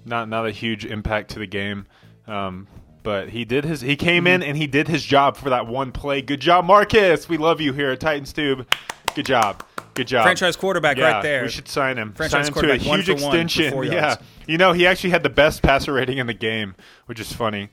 Not 0.05 0.29
not 0.29 0.45
a 0.45 0.51
huge 0.51 0.85
impact 0.85 1.31
to 1.31 1.39
the 1.39 1.47
game. 1.47 1.85
Um, 2.27 2.67
but 3.05 3.29
he 3.29 3.45
did 3.45 3.63
his 3.63 3.79
he 3.81 3.95
came 3.95 4.27
in 4.27 4.41
mm-hmm. 4.41 4.49
and 4.49 4.57
he 4.57 4.67
did 4.67 4.89
his 4.89 5.05
job 5.05 5.37
for 5.37 5.49
that 5.51 5.67
one 5.67 5.93
play. 5.93 6.21
Good 6.21 6.41
job, 6.41 6.65
Marcus. 6.65 7.29
We 7.29 7.37
love 7.37 7.61
you 7.61 7.71
here 7.71 7.91
at 7.91 8.01
Titans 8.01 8.33
Tube. 8.33 8.67
Good 9.13 9.27
job. 9.27 9.63
Good 9.93 10.07
job. 10.07 10.23
Franchise 10.23 10.57
quarterback 10.57 10.97
yeah, 10.97 11.13
right 11.13 11.23
there. 11.23 11.43
We 11.43 11.49
should 11.49 11.69
sign 11.69 11.97
him. 11.97 12.11
Franchise 12.13 12.47
sign 12.47 12.47
him 12.47 12.53
to 12.53 12.59
a 12.59 12.61
quarterback, 12.61 12.87
one 12.87 12.99
huge 12.99 13.05
for 13.05 13.23
one 13.23 13.31
for 13.31 13.41
extension. 13.41 13.83
Yeah. 13.93 14.15
You 14.47 14.57
know, 14.57 14.73
he 14.73 14.85
actually 14.85 15.11
had 15.11 15.23
the 15.23 15.29
best 15.29 15.61
passer 15.61 15.93
rating 15.93 16.17
in 16.17 16.27
the 16.27 16.33
game, 16.33 16.75
which 17.05 17.19
is 17.19 17.31
funny. 17.31 17.69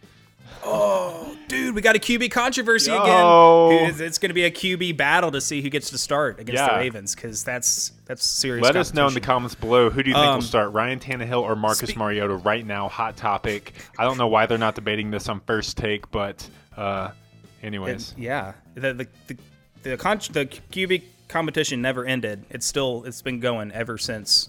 Oh. 0.62 1.21
Dude, 1.52 1.75
we 1.75 1.82
got 1.82 1.97
a 1.97 1.99
QB 1.99 2.30
controversy 2.30 2.90
Yo. 2.90 3.02
again. 3.02 3.94
It's, 4.00 4.16
going 4.16 4.30
to 4.30 4.35
be 4.35 4.44
a 4.44 4.50
QB 4.50 4.97
battle 4.97 5.30
to 5.32 5.40
see 5.40 5.61
who 5.61 5.68
gets 5.68 5.90
to 5.90 5.99
start 5.99 6.40
against 6.40 6.61
Yeah. 6.62 6.73
the 6.73 6.78
Ravens 6.78 7.14
because 7.14 7.44
that's 7.44 7.92
that's 8.06 8.26
serious. 8.26 8.64
Let 8.64 8.75
us 8.76 8.94
know 8.94 9.06
in 9.06 9.12
the 9.12 9.21
comments 9.21 9.54
below 9.54 9.90
who 9.90 10.02
do 10.02 10.09
you 10.09 10.14
think 10.14 10.26
Um, 10.26 10.35
will 10.37 10.42
start, 10.42 10.73
Ryan 10.73 10.99
Tannehill 10.99 11.42
or 11.42 11.54
Marcus 11.54 11.90
spe- 11.90 11.97
Mariota 11.99 12.37
right 12.37 12.64
now? 12.66 12.88
Hot 12.88 13.18
topic. 13.18 13.75
I 13.99 14.04
don't 14.04 14.16
know 14.16 14.28
why 14.28 14.47
they're 14.47 14.56
not 14.56 14.75
debating 14.75 15.11
this 15.11 15.28
on 15.28 15.40
first 15.40 15.76
take, 15.76 16.11
but 16.11 16.49
uh, 16.75 17.11
anyways. 17.62 18.14
Yeah, 18.16 18.54
the 18.75 18.94
the 18.94 19.09
the 19.26 19.37
the, 19.82 19.97
con- 19.99 20.18
the 20.32 20.47
QB 20.47 21.02
competition 21.28 21.82
never 21.82 22.06
ended. 22.06 22.44
It's 22.49 22.64
still 22.66 23.04
it's 23.04 23.21
been 23.21 23.40
going 23.40 23.73
ever 23.73 23.99
since 23.99 24.49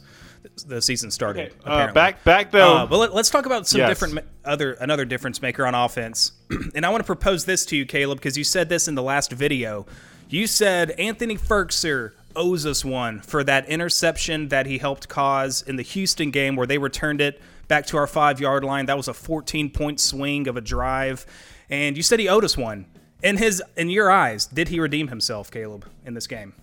the 0.68 0.82
season 0.82 1.12
started. 1.12 1.54
Uh, 1.64 1.92
back 1.94 2.24
back 2.24 2.52
though. 2.52 2.78
Uh, 2.78 2.86
but 2.86 2.98
let, 2.98 3.12
us 3.14 3.30
talk 3.30 3.46
about 3.46 3.68
some 3.68 3.80
Yes. 3.80 3.90
different 3.90 4.26
other 4.46 4.74
another 4.74 5.06
difference 5.06 5.42
maker 5.42 5.66
on 5.66 5.76
offense. 5.76 6.34
and 6.76 6.86
I 6.86 6.90
want 6.90 7.02
to 7.02 7.06
propose 7.06 7.46
this 7.46 7.66
to 7.68 7.76
you, 7.76 7.86
Caleb, 7.86 8.20
because 8.20 8.38
you 8.38 8.44
said 8.44 8.70
this 8.70 8.88
in 8.88 8.96
the 8.96 9.04
last 9.04 9.32
video. 9.32 9.86
You 10.30 10.48
said 10.48 10.92
Anthony 10.92 11.38
Firkser 11.38 12.12
owes 12.36 12.66
us 12.66 12.84
one 12.84 13.22
for 13.22 13.44
that 13.44 13.68
interception 13.70 14.48
that 14.50 14.66
he 14.66 14.80
helped 14.80 15.08
cause 15.08 15.62
in 15.62 15.76
the 15.76 15.84
Houston 15.84 16.32
game 16.32 16.56
where 16.56 16.66
they 16.66 16.78
returned 16.80 17.22
it 17.22 17.40
back 17.68 17.86
to 17.88 17.98
our 17.98 18.08
five 18.08 18.40
yard 18.40 18.64
line. 18.64 18.88
That 18.88 18.98
was 18.98 19.08
a 19.08 19.14
14 19.14 19.70
point 19.70 20.00
swing 20.00 20.48
of 20.48 20.58
a 20.58 20.62
drive. 20.62 21.26
And 21.70 21.96
you 21.96 22.04
said 22.04 22.20
he 22.20 22.28
owed 22.28 22.44
us 22.44 22.58
one. 22.58 22.86
In 23.22 23.38
his, 23.38 23.64
in 23.78 23.90
your 23.90 24.12
eyes, 24.12 24.48
did 24.48 24.68
he 24.68 24.80
redeem 24.80 25.08
himself, 25.08 25.50
Caleb, 25.50 25.86
in 26.06 26.14
this 26.14 26.28
game? 26.28 26.54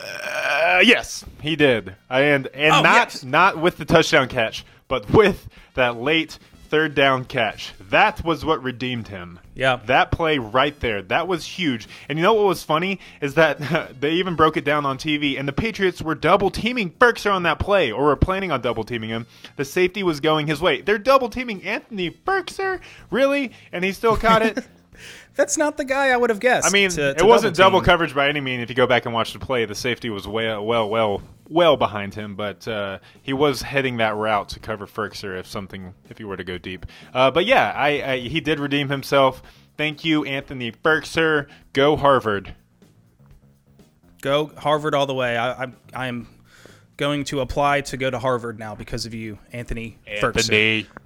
Uh, 0.00 0.80
yes, 0.84 1.24
he 1.42 1.56
did, 1.56 1.94
and 2.08 2.46
and 2.48 2.72
Oh, 2.74 2.82
not 2.82 2.94
yes. 3.14 3.24
not 3.24 3.58
with 3.58 3.76
the 3.78 3.84
touchdown 3.84 4.28
catch, 4.28 4.64
but 4.86 5.10
with 5.10 5.48
that 5.74 5.96
late 5.96 6.38
third 6.68 6.94
down 6.94 7.24
catch. 7.24 7.72
That 7.90 8.22
was 8.24 8.44
what 8.44 8.62
redeemed 8.62 9.08
him. 9.08 9.38
Yeah. 9.54 9.80
that 9.86 10.12
play 10.12 10.38
right 10.38 10.78
there, 10.80 11.00
that 11.02 11.26
was 11.26 11.44
huge. 11.44 11.88
And 12.08 12.18
you 12.18 12.22
know 12.22 12.34
what 12.34 12.44
was 12.44 12.62
funny 12.62 13.00
is 13.22 13.34
that 13.34 13.96
they 14.00 14.12
even 14.12 14.36
broke 14.36 14.56
it 14.56 14.64
down 14.64 14.84
on 14.86 14.98
TV, 14.98 15.38
and 15.38 15.48
the 15.48 15.52
Patriots 15.52 16.00
were 16.02 16.14
double 16.14 16.50
teaming 16.50 16.90
Firkser 16.90 17.32
on 17.32 17.42
that 17.44 17.58
play, 17.58 17.90
or 17.90 18.04
were 18.04 18.16
planning 18.16 18.52
on 18.52 18.60
double 18.60 18.84
teaming 18.84 19.08
him. 19.10 19.26
The 19.56 19.64
safety 19.64 20.02
was 20.02 20.20
going 20.20 20.46
his 20.46 20.60
way. 20.60 20.82
They're 20.82 20.98
double 20.98 21.28
teaming 21.30 21.62
Anthony 21.64 22.10
Firkser, 22.10 22.80
really, 23.10 23.52
and 23.72 23.82
he 23.84 23.92
still 23.92 24.16
caught 24.16 24.42
it. 24.42 24.58
That's 25.38 25.56
not 25.56 25.76
the 25.76 25.84
guy 25.84 26.08
I 26.08 26.16
would 26.16 26.30
have 26.30 26.40
guessed. 26.40 26.66
I 26.66 26.70
mean, 26.70 26.90
to- 26.90 27.10
it 27.10 27.24
wasn't 27.24 27.56
double 27.56 27.78
team. 27.78 27.84
coverage 27.86 28.12
by 28.12 28.28
any 28.28 28.40
mean. 28.40 28.58
If 28.58 28.70
you 28.70 28.74
go 28.74 28.88
back 28.88 29.04
and 29.04 29.14
watch 29.14 29.32
the 29.32 29.38
play, 29.38 29.64
the 29.66 29.74
safety 29.76 30.10
was 30.10 30.26
well, 30.26 30.66
well, 30.66 30.90
well, 30.90 31.22
well 31.48 31.76
behind 31.76 32.12
him, 32.12 32.34
but 32.34 32.66
uh, 32.66 32.98
he 33.22 33.32
was 33.32 33.62
heading 33.62 33.98
that 33.98 34.16
route 34.16 34.48
to 34.48 34.58
cover 34.58 34.84
Firkser 34.88 35.38
if 35.38 35.46
something, 35.46 35.94
if 36.10 36.18
he 36.18 36.24
were 36.24 36.36
to 36.36 36.42
go 36.42 36.58
deep. 36.58 36.86
Uh, 37.14 37.30
but 37.30 37.46
yeah, 37.46 37.72
I, 37.72 37.88
I 38.02 38.18
he 38.18 38.40
did 38.40 38.58
redeem 38.58 38.88
himself. 38.88 39.40
Thank 39.76 40.04
you, 40.04 40.24
Anthony 40.24 40.72
Firkser. 40.72 41.46
Go 41.72 41.96
Harvard. 41.96 42.56
Go 44.20 44.50
Harvard 44.56 44.92
all 44.92 45.06
the 45.06 45.14
way. 45.14 45.36
I, 45.36 45.64
I, 45.64 45.72
I 45.94 46.06
am 46.08 46.26
going 46.98 47.22
to 47.22 47.40
apply 47.40 47.80
to 47.80 47.96
go 47.96 48.10
to 48.10 48.18
Harvard 48.18 48.58
now 48.58 48.74
because 48.74 49.06
of 49.06 49.14
you, 49.14 49.38
Anthony. 49.52 49.96
Ferguson. 50.20 50.52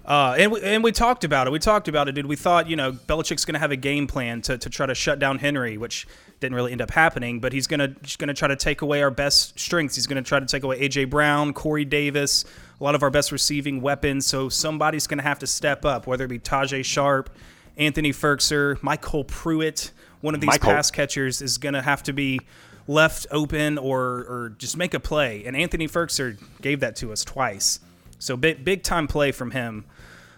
Uh, 0.05 0.35
and 0.39 0.51
we, 0.51 0.61
and 0.63 0.83
we 0.83 0.91
talked 0.91 1.23
about 1.23 1.47
it. 1.47 1.51
We 1.51 1.59
talked 1.59 1.87
about 1.87 2.09
it, 2.09 2.13
dude. 2.13 2.27
We 2.27 2.35
thought, 2.35 2.69
you 2.69 2.77
know, 2.77 2.93
Belichick's 2.93 3.45
going 3.45 3.55
to 3.55 3.61
have 3.61 3.71
a 3.71 3.77
game 3.77 4.07
plan 4.07 4.41
to, 4.43 4.57
to 4.59 4.71
try 4.71 4.87
to 4.87 4.95
shut 4.95 5.19
down 5.19 5.39
Henry, 5.39 5.77
which 5.77 6.09
didn't 6.41 6.57
really 6.57 6.73
end 6.73 6.81
up 6.81 6.91
happening. 6.91 7.41
But 7.41 7.53
he's 7.53 7.67
going 7.67 7.81
to 7.81 8.17
going 8.19 8.29
to 8.29 8.35
try 8.35 8.49
to 8.49 8.57
take 8.57 8.81
away 8.81 9.03
our 9.03 9.11
best 9.11 9.61
strengths. 9.61 9.95
He's 9.95 10.07
going 10.07 10.23
to 10.23 10.27
try 10.27 10.41
to 10.41 10.47
take 10.47 10.63
away 10.63 10.81
AJ 10.81 11.11
Brown, 11.11 11.53
Corey 11.53 11.85
Davis, 11.85 12.47
a 12.81 12.83
lot 12.83 12.95
of 12.95 13.03
our 13.03 13.11
best 13.11 13.31
receiving 13.31 13.83
weapons. 13.83 14.27
So 14.27 14.49
somebody's 14.49 15.07
going 15.07 15.19
to 15.19 15.25
have 15.25 15.39
to 15.41 15.47
step 15.47 15.85
up, 15.85 16.07
whether 16.07 16.25
it 16.25 16.29
be 16.29 16.39
Tajaé 16.39 16.85
Sharpe, 16.85 17.29
Anthony 17.77 18.13
Firkser, 18.13 18.79
MyCole 18.81 19.27
Pruitt. 19.27 19.93
One 20.23 20.35
of 20.35 20.41
these 20.41 20.49
Michael. 20.49 20.71
pass 20.71 20.91
catchers 20.91 21.43
is 21.43 21.59
going 21.59 21.75
to 21.75 21.83
have 21.83 22.03
to 22.05 22.13
be 22.13 22.41
left 22.87 23.27
open 23.31 23.79
or 23.79 24.01
or 24.29 24.55
just 24.59 24.77
make 24.77 24.95
a 24.95 25.01
play. 25.01 25.45
And 25.45 25.57
Anthony 25.57 25.89
Firkser 25.89 26.37
gave 26.61 26.81
that 26.81 26.97
to 26.97 27.13
us 27.13 27.25
twice. 27.25 27.81
So 28.19 28.37
big 28.37 28.65
big 28.65 28.83
time 28.83 29.07
play 29.09 29.33
from 29.33 29.51
him. 29.53 29.85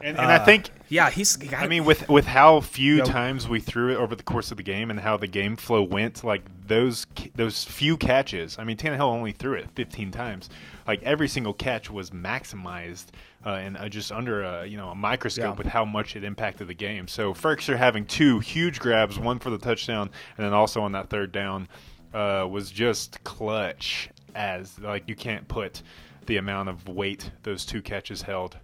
And, 0.00 0.18
and 0.18 0.26
I 0.30 0.44
think 0.44 0.68
Yeah, 0.90 1.08
he's. 1.08 1.38
I 1.54 1.66
mean, 1.66 1.84
with 1.86 2.08
with 2.10 2.26
how 2.26 2.60
few 2.60 3.00
times 3.02 3.48
we 3.48 3.58
threw 3.60 3.90
it 3.92 3.96
over 3.96 4.14
the 4.14 4.22
course 4.22 4.50
of 4.50 4.58
the 4.58 4.62
game 4.62 4.90
and 4.90 5.00
how 5.00 5.16
the 5.16 5.26
game 5.26 5.56
flow 5.56 5.82
went, 5.82 6.22
like 6.22 6.42
those 6.66 7.06
those 7.36 7.64
few 7.64 7.96
catches. 7.96 8.58
I 8.58 8.64
mean, 8.64 8.76
Tannehill 8.76 9.00
only 9.00 9.32
threw 9.32 9.54
it 9.54 9.68
15 9.76 10.10
times. 10.10 10.50
Like 10.86 11.02
every 11.04 11.28
single 11.28 11.54
catch 11.54 11.90
was 11.90 12.10
maximized 12.10 13.06
uh, 13.46 13.50
and 13.50 13.76
uh, 13.78 13.88
just 13.88 14.12
under 14.12 14.42
a 14.42 14.66
you 14.66 14.76
know 14.76 14.90
a 14.90 14.94
microscope 14.94 15.44
Yeah. 15.44 15.52
with 15.52 15.68
how 15.68 15.86
much 15.86 16.16
it 16.16 16.24
impacted 16.24 16.68
the 16.68 16.74
game. 16.74 17.08
So 17.08 17.32
Firkser 17.32 17.76
having 17.78 18.04
two 18.04 18.40
huge 18.40 18.80
grabs, 18.80 19.18
one 19.18 19.38
for 19.38 19.48
the 19.48 19.58
touchdown, 19.58 20.10
and 20.36 20.44
then 20.44 20.52
also 20.52 20.82
on 20.82 20.92
that 20.92 21.08
third 21.08 21.32
down, 21.32 21.66
uh, 22.14 22.47
was 22.47 22.71
just 22.71 23.23
clutch. 23.25 24.09
As 24.35 24.78
like 24.80 25.09
you 25.09 25.14
can't 25.14 25.47
put 25.47 25.83
the 26.26 26.38
amount 26.38 26.68
of 26.68 26.88
weight 26.88 27.30
those 27.44 27.64
two 27.64 27.83
catches 27.83 28.23
held. 28.23 28.56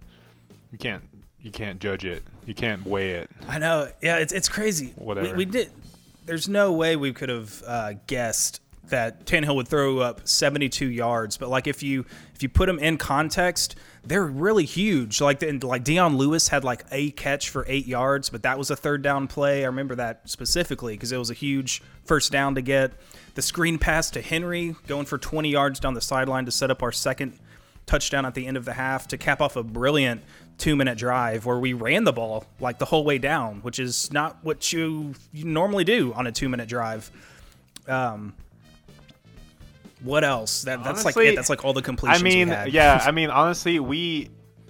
You 0.71 0.77
can't 0.77 1.03
you 1.39 1.51
can't 1.51 1.79
judge 1.79 2.05
it. 2.05 2.23
You 2.45 2.53
can't 2.53 2.85
weigh 2.85 3.11
it. 3.11 3.31
I 3.47 3.57
know. 3.59 3.89
Yeah, 4.01 4.17
it's 4.17 4.33
it's 4.33 4.49
crazy. 4.49 4.93
Whatever. 4.95 5.29
We, 5.29 5.33
we 5.33 5.45
did. 5.45 5.71
There's 6.25 6.47
no 6.47 6.71
way 6.71 6.95
we 6.95 7.13
could 7.13 7.29
have 7.29 7.63
uh, 7.65 7.93
guessed 8.07 8.60
that 8.89 9.25
Tannehill 9.25 9.55
would 9.55 9.67
throw 9.67 9.99
up 9.99 10.27
72 10.27 10.85
yards. 10.85 11.37
But 11.37 11.49
like 11.49 11.67
if 11.67 11.81
you 11.83 12.05
if 12.35 12.43
you 12.43 12.49
put 12.49 12.65
them 12.65 12.79
in 12.79 12.97
context, 12.97 13.75
they're 14.03 14.25
really 14.25 14.65
huge. 14.65 15.21
Like 15.21 15.39
the, 15.39 15.51
like 15.63 15.83
Dion 15.83 16.17
Lewis 16.17 16.47
had 16.47 16.63
like 16.63 16.85
a 16.91 17.11
catch 17.11 17.49
for 17.49 17.65
eight 17.67 17.87
yards, 17.87 18.29
but 18.29 18.43
that 18.43 18.57
was 18.57 18.71
a 18.71 18.75
third 18.75 19.01
down 19.01 19.27
play. 19.27 19.63
I 19.63 19.67
remember 19.67 19.95
that 19.95 20.29
specifically 20.29 20.93
because 20.93 21.11
it 21.11 21.17
was 21.17 21.29
a 21.29 21.35
huge 21.35 21.81
first 22.03 22.31
down 22.31 22.55
to 22.55 22.61
get. 22.61 22.93
The 23.35 23.41
screen 23.41 23.77
pass 23.77 24.09
to 24.11 24.21
Henry 24.21 24.75
going 24.87 25.05
for 25.05 25.17
20 25.17 25.49
yards 25.49 25.79
down 25.79 25.93
the 25.93 26.01
sideline 26.01 26.45
to 26.45 26.51
set 26.51 26.69
up 26.69 26.83
our 26.83 26.91
second 26.91 27.39
touchdown 27.85 28.25
at 28.25 28.33
the 28.33 28.45
end 28.47 28.57
of 28.57 28.65
the 28.65 28.73
half 28.73 29.07
to 29.09 29.17
cap 29.17 29.41
off 29.41 29.55
a 29.55 29.63
brilliant 29.63 30.21
two 30.57 30.75
minute 30.75 30.97
drive 30.97 31.45
where 31.45 31.57
we 31.57 31.73
ran 31.73 32.03
the 32.03 32.13
ball 32.13 32.45
like 32.59 32.79
the 32.79 32.85
whole 32.85 33.03
way 33.03 33.17
down, 33.17 33.61
which 33.61 33.79
is 33.79 34.11
not 34.11 34.37
what 34.43 34.73
you, 34.73 35.13
you 35.31 35.45
normally 35.45 35.83
do 35.83 36.13
on 36.13 36.27
a 36.27 36.31
two 36.31 36.49
minute 36.49 36.67
drive. 36.67 37.11
Um, 37.87 38.33
what 40.03 40.23
else? 40.23 40.63
That 40.63 40.83
that's 40.83 41.05
like 41.05 41.17
it. 41.17 41.35
That's 41.35 41.49
like 41.49 41.63
all 41.63 41.73
the 41.73 41.81
completions. 41.81 42.21
I 42.21 42.23
mean, 42.23 42.47
yeah. 42.71 43.01
I 43.03 43.11
mean, 43.19 43.29
honestly, 43.29 43.79
we 43.79 44.29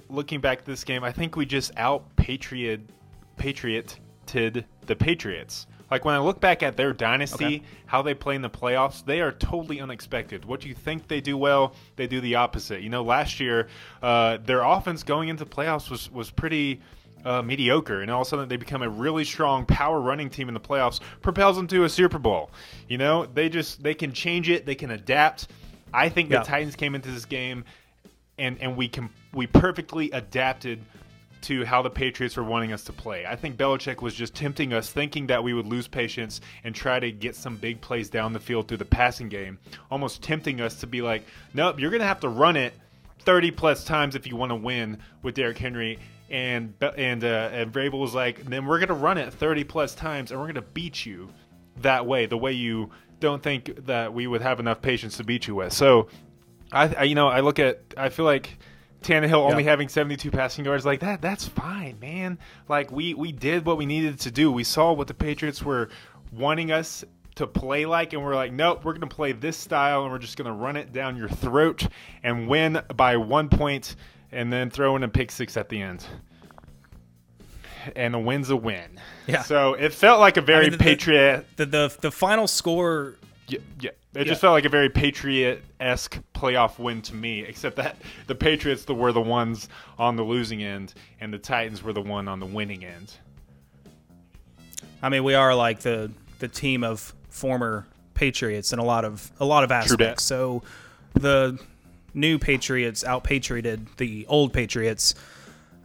looking 0.10 0.42
back 0.42 0.60
at 0.60 0.66
this 0.66 0.84
game, 0.84 1.04
I 1.04 1.12
think 1.12 1.36
we 1.36 1.46
just 1.46 1.72
out 1.78 2.16
patriot 2.16 2.82
patrioted 3.38 3.98
the 4.86 4.96
Patriots. 4.96 5.68
Like 5.90 6.06
when 6.06 6.16
I 6.16 6.20
look 6.20 6.40
back 6.40 6.64
at 6.64 6.78
their 6.78 6.94
dynasty, 6.94 7.46
Okay. 7.46 7.62
how 7.86 8.02
they 8.02 8.14
play 8.14 8.36
in 8.36 8.42
the 8.42 8.50
playoffs, 8.50 9.04
they 9.04 9.20
are 9.20 9.34
totally 9.34 9.82
unexpected. 9.82 10.46
What 10.46 10.62
do 10.62 10.70
you 10.70 10.76
think 10.76 11.10
they 11.10 11.20
do 11.20 11.38
well, 11.38 11.74
they 11.98 12.08
do 12.08 12.22
the 12.22 12.36
opposite. 12.36 12.82
You 12.82 12.90
know, 12.90 13.04
last 13.04 13.42
year, 13.42 13.68
uh, 14.02 14.38
their 14.38 14.62
offense 14.62 15.04
going 15.04 15.28
into 15.28 15.46
playoffs 15.46 15.90
was 15.90 16.10
was 16.10 16.32
pretty 16.32 16.80
uh, 17.26 17.42
mediocre, 17.42 18.02
and 18.02 18.10
all 18.12 18.22
of 18.22 18.28
a 18.28 18.30
sudden 18.30 18.50
they 18.50 18.58
become 18.58 18.82
a 18.82 18.90
really 18.90 19.24
strong 19.24 19.66
power 19.66 20.00
running 20.00 20.30
team 20.30 20.48
in 20.48 20.54
the 20.54 20.60
playoffs, 20.60 21.00
propels 21.22 21.56
them 21.56 21.68
to 21.68 21.84
a 21.84 21.90
Super 21.90 22.20
Bowl. 22.20 22.52
You 22.88 22.98
know, 22.98 23.26
they 23.26 23.50
just 23.50 23.82
they 23.84 23.94
can 23.94 24.12
change 24.14 24.50
it, 24.50 24.66
they 24.66 24.76
can 24.76 24.92
adapt. 24.92 25.48
I 25.94 26.10
think 26.10 26.30
Yeah. 26.30 26.40
the 26.40 26.46
Titans 26.46 26.76
came 26.76 26.96
into 26.96 27.12
this 27.12 27.26
game, 27.26 27.66
and 28.38 28.58
and 28.62 28.76
we 28.78 28.88
can 28.88 29.10
we 29.34 29.48
perfectly 29.48 30.10
adapted 30.12 30.80
to 31.42 31.66
how 31.66 31.82
the 31.82 31.90
Patriots 31.90 32.38
were 32.38 32.44
wanting 32.44 32.72
us 32.72 32.84
to 32.84 32.94
play. 32.94 33.26
I 33.26 33.36
think 33.36 33.58
Belichick 33.58 34.02
was 34.04 34.14
just 34.14 34.36
tempting 34.36 34.74
us, 34.74 34.92
thinking 34.92 35.26
that 35.28 35.44
we 35.44 35.54
would 35.56 35.66
lose 35.66 35.88
patience 35.88 36.40
and 36.64 36.76
try 36.76 37.00
to 37.00 37.12
get 37.12 37.36
some 37.36 37.58
big 37.58 37.82
plays 37.82 38.12
down 38.12 38.32
the 38.32 38.40
field 38.40 38.68
through 38.68 38.78
the 38.78 38.86
passing 38.86 39.28
game, 39.28 39.58
almost 39.90 40.22
tempting 40.22 40.62
us 40.62 40.76
to 40.82 40.88
be 40.88 41.02
like, 41.02 41.24
nope, 41.56 41.80
you're 41.80 41.90
going 41.90 42.02
to 42.02 42.06
have 42.08 42.20
to 42.20 42.30
run 42.30 42.56
it 42.56 42.74
30 43.22 43.50
plus 43.52 43.84
times 43.84 44.16
if 44.16 44.28
you 44.28 44.36
want 44.36 44.52
to 44.52 44.56
win 44.56 45.00
with 45.24 45.34
Derrick 45.34 45.58
Henry. 45.58 45.98
And 46.32 46.74
and 46.98 47.24
uh, 47.24 47.50
and 47.52 47.72
Vrabel 47.74 48.00
was 48.00 48.16
like, 48.16 48.44
then 48.46 48.66
we're 48.66 48.80
going 48.80 48.88
to 48.88 48.94
run 48.96 49.18
it 49.18 49.34
30 49.34 49.66
plus 49.66 49.94
times 49.94 50.32
and 50.32 50.40
we're 50.40 50.46
going 50.48 50.56
to 50.56 50.62
beat 50.62 51.06
you 51.06 51.30
that 51.82 52.06
way, 52.06 52.26
the 52.26 52.38
way 52.38 52.54
you 52.54 52.90
don't 53.20 53.44
think 53.44 53.86
that 53.86 54.14
we 54.14 54.26
would 54.28 54.42
have 54.42 54.60
enough 54.60 54.82
patience 54.82 55.18
to 55.18 55.24
beat 55.24 55.46
you 55.48 55.56
with. 55.56 55.74
So, 55.74 56.08
I, 56.72 56.94
I 56.96 57.04
you 57.04 57.16
know 57.16 57.28
I 57.28 57.42
look 57.42 57.60
at 57.60 57.82
I 57.98 58.10
feel 58.10 58.24
like 58.26 58.58
Tannehill 59.04 59.34
only 59.34 59.64
Yeah. 59.64 59.70
having 59.72 59.90
72 59.90 60.32
passing 60.32 60.64
yards 60.64 60.86
like 60.86 61.00
that 61.02 61.22
that's 61.22 61.48
fine 61.48 61.98
man 62.00 62.38
like 62.70 62.92
we 62.92 63.14
we 63.14 63.32
did 63.32 63.66
what 63.66 63.78
we 63.78 63.86
needed 63.86 64.20
to 64.22 64.32
do 64.32 64.52
we 64.52 64.64
saw 64.64 64.94
what 64.94 65.08
the 65.08 65.14
Patriots 65.14 65.62
were 65.64 65.90
wanting 66.32 66.72
us 66.72 67.04
to 67.36 67.48
play 67.48 67.86
like 67.86 68.14
and 68.14 68.24
we're 68.24 68.36
like 68.36 68.54
nope 68.54 68.86
we're 68.86 68.94
going 68.94 69.08
to 69.10 69.14
play 69.16 69.32
this 69.34 69.58
style 69.58 70.04
and 70.04 70.12
we're 70.12 70.20
just 70.20 70.38
going 70.38 70.46
to 70.46 70.54
run 70.54 70.78
it 70.78 70.94
down 70.94 71.18
your 71.18 71.30
throat 71.30 71.88
and 72.24 72.48
win 72.48 72.80
by 72.96 73.18
one 73.18 73.50
point 73.50 73.96
and 74.32 74.52
then 74.52 74.70
throw 74.70 74.96
in 74.96 75.04
a 75.04 75.08
pick 75.10 75.32
six 75.32 75.58
at 75.58 75.70
the 75.70 75.82
end 75.82 76.06
and 77.96 78.14
a 78.14 78.20
win's 78.20 78.50
a 78.50 78.56
win 78.56 79.00
Yeah. 79.28 79.42
so 79.42 79.74
it 79.74 79.94
felt 79.94 80.20
like 80.20 80.38
a 80.38 80.42
very 80.42 80.66
mean, 80.66 80.72
the- 80.72 80.78
the- 80.78 80.84
patriot 80.84 81.46
The 81.58 81.66
the 81.66 81.98
the 82.02 82.12
final 82.12 82.48
score. 82.48 83.16
yeah, 83.48 83.60
yeah. 83.80 83.90
It 84.14 84.20
Yeah. 84.20 84.24
just 84.26 84.42
felt 84.42 84.52
like 84.54 84.66
a 84.66 84.70
very 84.70 84.90
Patriot 84.90 85.64
esque 85.80 86.20
playoff 86.34 86.78
win 86.78 87.02
to 87.04 87.16
me, 87.16 87.44
except 87.46 87.78
that 87.78 87.96
the 88.28 88.36
Patriots 88.36 88.86
were 88.86 89.14
the 89.14 89.22
ones 89.22 89.70
on 89.98 90.18
the 90.18 90.24
losing 90.24 90.62
end, 90.62 90.94
and 91.22 91.34
the 91.34 91.38
Titans 91.38 91.82
were 91.82 91.94
the 91.94 92.02
one 92.02 92.28
on 92.28 92.42
the 92.42 92.46
winning 92.46 92.84
end. 92.84 93.14
I 95.02 95.08
mean, 95.10 95.24
we 95.24 95.34
are 95.34 95.56
like 95.56 95.80
the 95.80 96.12
the 96.40 96.48
team 96.50 96.84
of 96.84 97.14
former 97.30 97.88
Patriots 98.14 98.74
in 98.74 98.80
a 98.80 98.84
lot 98.84 99.06
of 99.06 99.32
a 99.40 99.46
lot 99.46 99.64
of 99.64 99.72
aspects. 99.72 100.24
So 100.26 100.62
the 101.14 101.58
new 102.14 102.38
Patriots 102.38 103.04
out 103.04 103.24
patrioted 103.24 103.88
the 103.98 104.26
old 104.28 104.54
Patriots. 104.54 105.16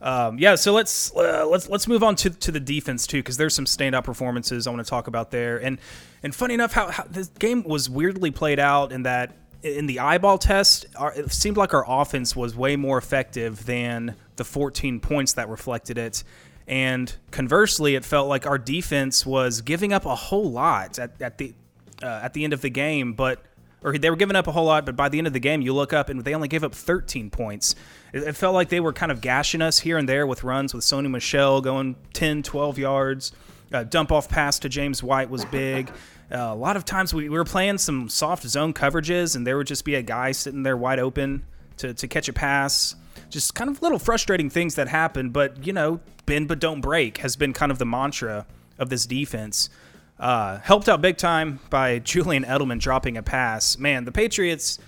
Um, 0.02 0.38
yeah, 0.38 0.54
so 0.56 0.72
let's 0.72 1.14
uh, 1.16 1.46
let's 1.46 1.68
let's 1.68 1.88
move 1.88 2.02
on 2.02 2.16
to, 2.16 2.30
to 2.30 2.52
the 2.52 2.60
defense 2.60 3.06
too, 3.06 3.18
because 3.18 3.36
there's 3.36 3.54
some 3.54 3.64
standout 3.64 4.04
performances 4.04 4.66
I 4.66 4.70
want 4.70 4.84
to 4.84 4.88
talk 4.88 5.06
about 5.06 5.30
there. 5.30 5.56
And 5.56 5.78
and 6.22 6.34
funny 6.34 6.54
enough, 6.54 6.72
how, 6.72 6.90
how 6.90 7.04
this 7.04 7.28
game 7.28 7.62
was 7.64 7.88
weirdly 7.88 8.30
played 8.30 8.58
out 8.58 8.92
in 8.92 9.04
that 9.04 9.34
in 9.62 9.86
the 9.86 10.00
eyeball 10.00 10.38
test, 10.38 10.86
our, 10.96 11.12
it 11.14 11.32
seemed 11.32 11.56
like 11.56 11.74
our 11.74 11.84
offense 11.88 12.36
was 12.36 12.54
way 12.54 12.76
more 12.76 12.98
effective 12.98 13.64
than 13.66 14.14
the 14.36 14.44
14 14.44 15.00
points 15.00 15.32
that 15.32 15.48
reflected 15.48 15.98
it. 15.98 16.22
And 16.68 17.14
conversely, 17.30 17.94
it 17.94 18.04
felt 18.04 18.28
like 18.28 18.46
our 18.46 18.58
defense 18.58 19.24
was 19.24 19.60
giving 19.60 19.92
up 19.92 20.04
a 20.04 20.14
whole 20.14 20.50
lot 20.50 20.98
at, 20.98 21.20
at 21.22 21.38
the 21.38 21.54
uh, 22.02 22.20
at 22.22 22.34
the 22.34 22.44
end 22.44 22.52
of 22.52 22.60
the 22.60 22.68
game, 22.68 23.14
but 23.14 23.42
or 23.82 23.96
they 23.96 24.10
were 24.10 24.16
giving 24.16 24.36
up 24.36 24.46
a 24.46 24.52
whole 24.52 24.66
lot, 24.66 24.86
but 24.86 24.96
by 24.96 25.08
the 25.08 25.18
end 25.18 25.26
of 25.26 25.32
the 25.32 25.40
game, 25.40 25.60
you 25.60 25.74
look 25.74 25.92
up 25.92 26.08
and 26.08 26.24
they 26.24 26.34
only 26.34 26.48
gave 26.48 26.64
up 26.64 26.74
13 26.74 27.30
points. 27.30 27.74
It, 28.12 28.22
it 28.22 28.36
felt 28.36 28.54
like 28.54 28.68
they 28.68 28.80
were 28.80 28.92
kind 28.92 29.12
of 29.12 29.20
gashing 29.20 29.62
us 29.62 29.80
here 29.80 29.98
and 29.98 30.08
there 30.08 30.26
with 30.26 30.44
runs 30.44 30.74
with 30.74 30.84
Sony 30.84 31.10
Michel 31.10 31.60
going 31.60 31.96
10, 32.12 32.42
12 32.42 32.78
yards. 32.78 33.32
Uh, 33.72 33.82
dump 33.84 34.12
off 34.12 34.28
pass 34.28 34.58
to 34.60 34.68
James 34.68 35.02
White 35.02 35.30
was 35.30 35.44
big. 35.46 35.90
Uh, 36.28 36.38
a 36.38 36.54
lot 36.56 36.76
of 36.76 36.84
times 36.84 37.14
we, 37.14 37.28
we 37.28 37.38
were 37.38 37.44
playing 37.44 37.78
some 37.78 38.08
soft 38.08 38.42
zone 38.42 38.72
coverages, 38.74 39.36
and 39.36 39.46
there 39.46 39.56
would 39.56 39.66
just 39.68 39.84
be 39.84 39.94
a 39.94 40.02
guy 40.02 40.32
sitting 40.32 40.64
there 40.64 40.76
wide 40.76 40.98
open 40.98 41.44
to, 41.76 41.94
to 41.94 42.08
catch 42.08 42.28
a 42.28 42.32
pass. 42.32 42.96
Just 43.30 43.54
kind 43.54 43.70
of 43.70 43.80
little 43.80 44.00
frustrating 44.00 44.50
things 44.50 44.74
that 44.74 44.88
happen, 44.88 45.30
but 45.30 45.64
you 45.64 45.72
know, 45.72 46.00
bend 46.26 46.48
but 46.48 46.58
don't 46.58 46.80
break 46.80 47.18
has 47.18 47.36
been 47.36 47.52
kind 47.52 47.70
of 47.70 47.78
the 47.78 47.86
mantra 47.86 48.44
of 48.78 48.90
this 48.90 49.06
defense. 49.06 49.70
Uh, 50.18 50.58
helped 50.60 50.88
out 50.88 51.00
big 51.02 51.16
time 51.16 51.60
by 51.68 51.98
Julian 52.04 52.44
Edelman 52.44 52.80
dropping 52.80 53.16
a 53.16 53.22
pass. 53.22 53.78
Man, 53.78 54.04
the 54.04 54.12
Patriots, 54.12 54.78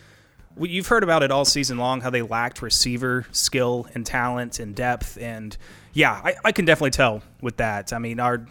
you've 0.59 0.87
heard 0.87 1.03
about 1.03 1.23
it 1.23 1.31
all 1.31 1.45
season 1.45 1.79
long 1.79 2.01
how 2.01 2.11
they 2.11 2.23
lacked 2.23 2.63
receiver 2.63 3.27
skill 3.31 3.87
and 3.95 4.07
talent 4.07 4.59
and 4.59 4.75
depth. 4.75 5.19
And 5.21 5.57
yeah, 5.93 6.13
I, 6.13 6.35
I 6.45 6.53
can 6.53 6.65
definitely 6.65 6.91
tell 6.91 7.23
with 7.41 7.59
that. 7.59 7.93
I 7.93 7.99
mean, 7.99 8.21
our 8.21 8.47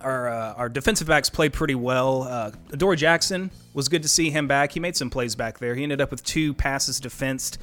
our 0.00 0.28
uh, 0.28 0.54
our 0.54 0.68
defensive 0.68 1.08
backs 1.08 1.30
played 1.30 1.52
pretty 1.52 1.74
well. 1.74 2.24
Uh, 2.24 2.50
Adoree 2.70 2.96
Jackson 2.96 3.50
was 3.74 3.88
good 3.88 4.02
to 4.02 4.08
see 4.08 4.30
him 4.30 4.46
back. 4.46 4.72
He 4.72 4.80
made 4.80 4.96
some 4.96 5.10
plays 5.10 5.34
back 5.34 5.58
there. 5.58 5.74
He 5.74 5.82
ended 5.82 6.00
up 6.00 6.10
with 6.10 6.22
two 6.24 6.54
passes 6.54 7.00
defensed 7.00 7.58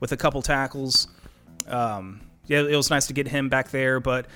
with 0.00 0.12
a 0.12 0.16
couple 0.16 0.42
tackles. 0.42 1.08
Um, 1.66 2.20
yeah, 2.46 2.60
it 2.60 2.76
was 2.76 2.90
nice 2.90 3.06
to 3.06 3.12
get 3.12 3.28
him 3.28 3.48
back 3.48 3.70
there. 3.70 4.00
But 4.00 4.26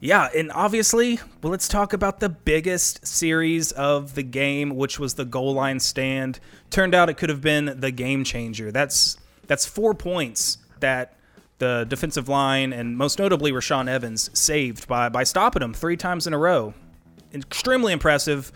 yeah, 0.00 0.28
and 0.36 0.52
obviously, 0.52 1.18
well, 1.42 1.50
let's 1.50 1.68
talk 1.68 1.92
about 1.92 2.20
the 2.20 2.28
biggest 2.28 3.06
series 3.06 3.72
of 3.72 4.14
the 4.14 4.22
game, 4.22 4.76
which 4.76 4.98
was 4.98 5.14
the 5.14 5.24
goal 5.24 5.54
line 5.54 5.80
stand. 5.80 6.40
Turned 6.70 6.94
out 6.94 7.08
it 7.08 7.14
could 7.14 7.30
have 7.30 7.40
been 7.40 7.80
the 7.80 7.90
game 7.90 8.24
changer. 8.24 8.70
That's 8.70 9.16
that's 9.46 9.66
four 9.66 9.94
points 9.94 10.58
that 10.80 11.14
the 11.58 11.86
defensive 11.88 12.28
line 12.28 12.72
and 12.72 12.96
most 12.96 13.18
notably 13.18 13.50
Rashaan 13.50 13.88
Evans 13.88 14.30
saved 14.38 14.86
by 14.86 15.08
by 15.08 15.24
stopping 15.24 15.62
him 15.62 15.74
three 15.74 15.96
times 15.96 16.26
in 16.26 16.32
a 16.32 16.38
row 16.38 16.74
extremely 17.34 17.92
impressive. 17.92 18.52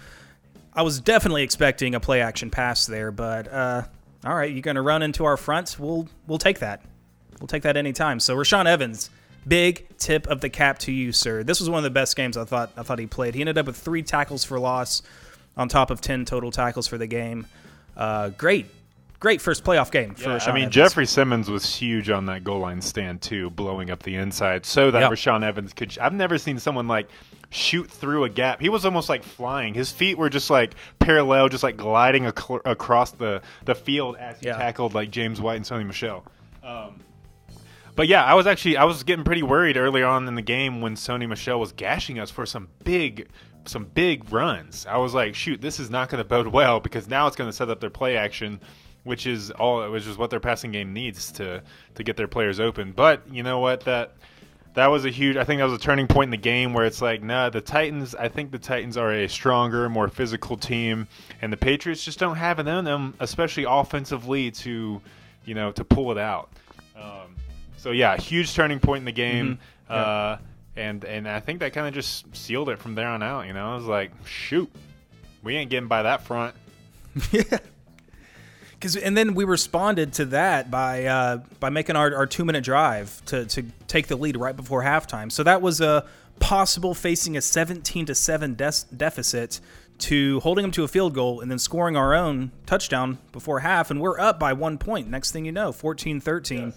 I 0.75 0.83
was 0.83 1.01
definitely 1.01 1.43
expecting 1.43 1.95
a 1.95 2.01
play 2.01 2.21
action 2.21 2.51
pass 2.51 2.87
there, 2.87 3.11
but 3.11 3.53
uh, 3.53 3.83
all 4.25 4.35
right, 4.35 4.51
you're 4.51 4.63
going 4.63 4.77
to 4.77 4.83
run 4.83 5.03
into 5.03 5.25
our 5.25 5.37
front. 5.37 5.77
We'll 5.79 6.09
we'll 6.27 6.39
take 6.39 6.61
that. 6.61 6.83
We'll 7.41 7.49
take 7.49 7.63
that 7.63 7.77
anytime. 7.77 8.21
So 8.21 8.37
Rashaan 8.37 8.67
Evans, 8.67 9.11
big 9.47 9.87
tip 9.99 10.27
of 10.27 10.41
the 10.41 10.49
cap 10.49 10.79
to 10.81 10.93
you, 10.93 11.13
sir. 11.13 11.43
This 11.43 11.61
was 11.61 11.69
one 11.69 11.79
of 11.79 11.85
the 11.85 11.91
best 11.91 12.17
games 12.17 12.37
I 12.37 12.45
thought 12.45 12.73
I 12.77 12.83
thought 12.83 12.99
he 12.99 13.07
played. 13.07 13.35
He 13.35 13.41
ended 13.41 13.59
up 13.59 13.67
with 13.67 13.77
three 13.77 14.03
tackles 14.03 14.45
for 14.45 14.59
loss, 14.59 15.03
on 15.57 15.69
top 15.69 15.91
of 15.91 16.01
ten 16.01 16.25
total 16.25 16.51
tackles 16.51 16.87
for 16.87 16.99
the 16.99 17.07
game. 17.07 17.47
Uh, 17.97 18.31
great, 18.31 18.67
great 19.21 19.41
first 19.41 19.65
playoff 19.65 19.91
game 19.91 20.15
for 20.15 20.31
yeah, 20.31 20.39
I 20.43 20.53
mean, 20.53 20.63
Evans. 20.63 20.75
Jeffrey 20.75 21.07
Simmons 21.07 21.51
was 21.51 21.75
huge 21.75 22.11
on 22.11 22.27
that 22.27 22.45
goal 22.45 22.61
line 22.61 22.81
stand 22.81 23.21
too, 23.21 23.51
blowing 23.51 23.91
up 23.91 24.03
the 24.03 24.17
inside 24.17 24.65
so 24.65 24.91
that 24.91 25.01
yep. 25.01 25.11
Rashaan 25.11 25.45
Evans 25.45 25.73
could. 25.73 25.99
I've 25.99 26.15
never 26.15 26.39
seen 26.39 26.59
someone 26.59 26.89
like 26.89 27.09
shoot 27.51 27.91
through 27.91 28.25
a 28.25 28.29
gap. 28.29 28.61
He 28.61 28.71
was 28.71 28.85
almost 28.85 29.09
like 29.09 29.23
flying. 29.23 29.75
His 29.75 29.93
feet 29.93 30.17
were 30.17 30.31
just 30.31 30.49
like 30.49 30.75
parallel, 30.99 31.49
just 31.49 31.63
like 31.63 31.77
gliding 31.77 32.25
ac- 32.25 32.61
across 32.65 33.11
the, 33.13 33.43
the 33.67 33.75
field 33.75 34.17
as 34.17 34.41
he 34.41 34.47
yeah. 34.47 34.57
tackled 34.57 34.95
like 34.95 35.11
James 35.11 35.41
White 35.41 35.57
and 35.57 35.65
Sony 35.65 35.87
Michel. 35.87 36.25
Um, 36.65 37.01
but 37.95 38.09
yeah, 38.09 38.25
I 38.25 38.35
was 38.35 38.47
actually 38.47 38.77
I 38.77 38.85
was 38.85 39.03
getting 39.03 39.25
pretty 39.25 39.43
worried 39.43 39.77
early 39.77 40.03
on 40.03 40.27
in 40.29 40.35
the 40.35 40.43
game 40.43 40.81
when 40.81 40.95
Sony 40.95 41.29
Michel 41.29 41.61
was 41.61 41.73
gashing 41.73 42.19
us 42.19 42.31
for 42.31 42.47
some 42.47 42.69
big 42.85 43.29
some 43.65 43.85
big 43.85 44.33
runs. 44.33 44.87
I 44.87 44.97
was 44.97 45.15
like, 45.15 45.35
shoot, 45.35 45.61
this 45.61 45.79
is 45.79 45.91
not 45.91 46.09
going 46.09 46.23
to 46.23 46.29
bode 46.29 46.49
well 46.49 46.81
because 46.81 47.09
now 47.09 47.27
it's 47.27 47.37
going 47.37 47.49
to 47.49 47.57
set 47.57 47.71
up 47.71 47.81
their 47.81 47.91
play 47.91 48.17
action, 48.17 48.61
which 49.05 49.27
is 49.27 49.51
all 49.53 49.91
which 49.91 50.07
is 50.07 50.17
what 50.17 50.31
their 50.31 50.41
passing 50.41 50.73
game 50.73 50.93
needs 50.93 51.33
to 51.33 51.63
to 51.95 52.03
get 52.03 52.17
their 52.17 52.29
players 52.29 52.61
open. 52.61 52.93
But 52.93 53.23
you 53.31 53.43
know 53.43 53.59
what 53.59 53.83
that 53.83 54.15
that 54.75 54.87
was 54.87 55.05
a 55.05 55.11
huge. 55.11 55.37
I 55.37 55.45
think 55.45 55.59
that 55.59 55.65
was 55.65 55.75
a 55.75 55.79
turning 55.79 56.07
point 56.07 56.29
in 56.29 56.31
the 56.31 56.37
game 56.39 56.73
where 56.73 56.87
it's 56.87 57.03
like, 57.03 57.23
nah, 57.23 57.51
the 57.51 57.61
Titans. 57.61 58.15
I 58.15 58.29
think 58.29 58.51
the 58.51 58.59
Titans 58.59 58.97
are 58.97 59.13
a 59.13 59.29
stronger, 59.29 59.89
more 59.89 60.09
physical 60.09 60.57
team, 60.57 61.07
and 61.43 61.53
the 61.53 61.59
Patriots 61.59 62.05
just 62.05 62.19
don't 62.19 62.37
have 62.37 62.59
it 62.59 62.67
in 62.67 62.85
them, 62.85 63.15
especially 63.21 63.65
offensively, 63.69 64.51
to 64.51 65.01
you 65.45 65.55
know 65.55 65.73
to 65.73 65.85
pull 65.85 66.11
it 66.11 66.19
out. 66.19 66.51
Um, 66.97 67.37
so 67.83 67.91
yeah, 67.91 68.17
huge 68.17 68.55
turning 68.55 68.79
point 68.79 69.01
in 69.01 69.05
the 69.07 69.13
game. 69.13 69.59
Mm-hmm. 69.91 69.93
Uh, 69.93 70.37
and 70.77 71.05
and 71.05 71.29
I 71.29 71.41
think 71.41 71.59
that 71.61 71.73
kind 71.73 71.89
of 71.89 71.93
just 71.93 72.35
sealed 72.35 72.69
it 72.69 72.79
from 72.79 72.95
there 72.95 73.09
on 73.09 73.25
out. 73.25 73.49
You 73.49 73.55
know, 73.55 73.73
I 73.73 73.75
was 73.75 73.87
like, 73.87 74.13
shoot, 74.25 74.71
we 75.43 75.57
ain't 75.57 75.69
getting 75.69 75.89
by 75.89 76.05
that 76.05 76.23
front. 76.23 76.55
yeah. 77.33 77.59
Cause, 78.81 78.97
and 78.97 79.17
then 79.17 79.35
we 79.35 79.45
responded 79.45 80.13
to 80.15 80.27
that 80.27 80.71
by 80.71 81.07
uh, 81.07 81.39
by 81.59 81.71
making 81.71 81.97
our, 81.97 82.15
our 82.15 82.27
two 82.27 82.45
minute 82.45 82.63
drive 82.63 83.21
to, 83.27 83.47
to 83.47 83.65
take 83.89 84.07
the 84.07 84.17
lead 84.17 84.37
right 84.37 84.57
before 84.57 84.85
halftime. 84.85 85.31
So 85.31 85.43
that 85.43 85.61
was 85.61 85.81
a 85.81 86.07
possible 86.39 86.95
facing 86.95 87.37
a 87.37 87.41
17 87.43 88.07
to 88.07 88.15
seven 88.15 88.55
deficit 88.55 89.61
to 89.99 90.39
holding 90.41 90.63
them 90.63 90.73
to 90.73 90.85
a 90.85 90.89
field 90.89 91.15
goal 91.15 91.41
and 91.41 91.51
then 91.51 91.59
scoring 91.59 91.97
our 91.97 92.15
own 92.15 92.53
touchdown 92.65 93.19
before 93.33 93.61
half, 93.61 93.91
and 93.91 94.01
we're 94.01 94.21
up 94.21 94.39
by 94.39 94.53
one 94.53 94.79
point. 94.79 95.09
Next 95.09 95.33
thing 95.33 95.45
you 95.45 95.53
know, 95.53 95.73
14-13. 95.73 96.59
Yes 96.59 96.75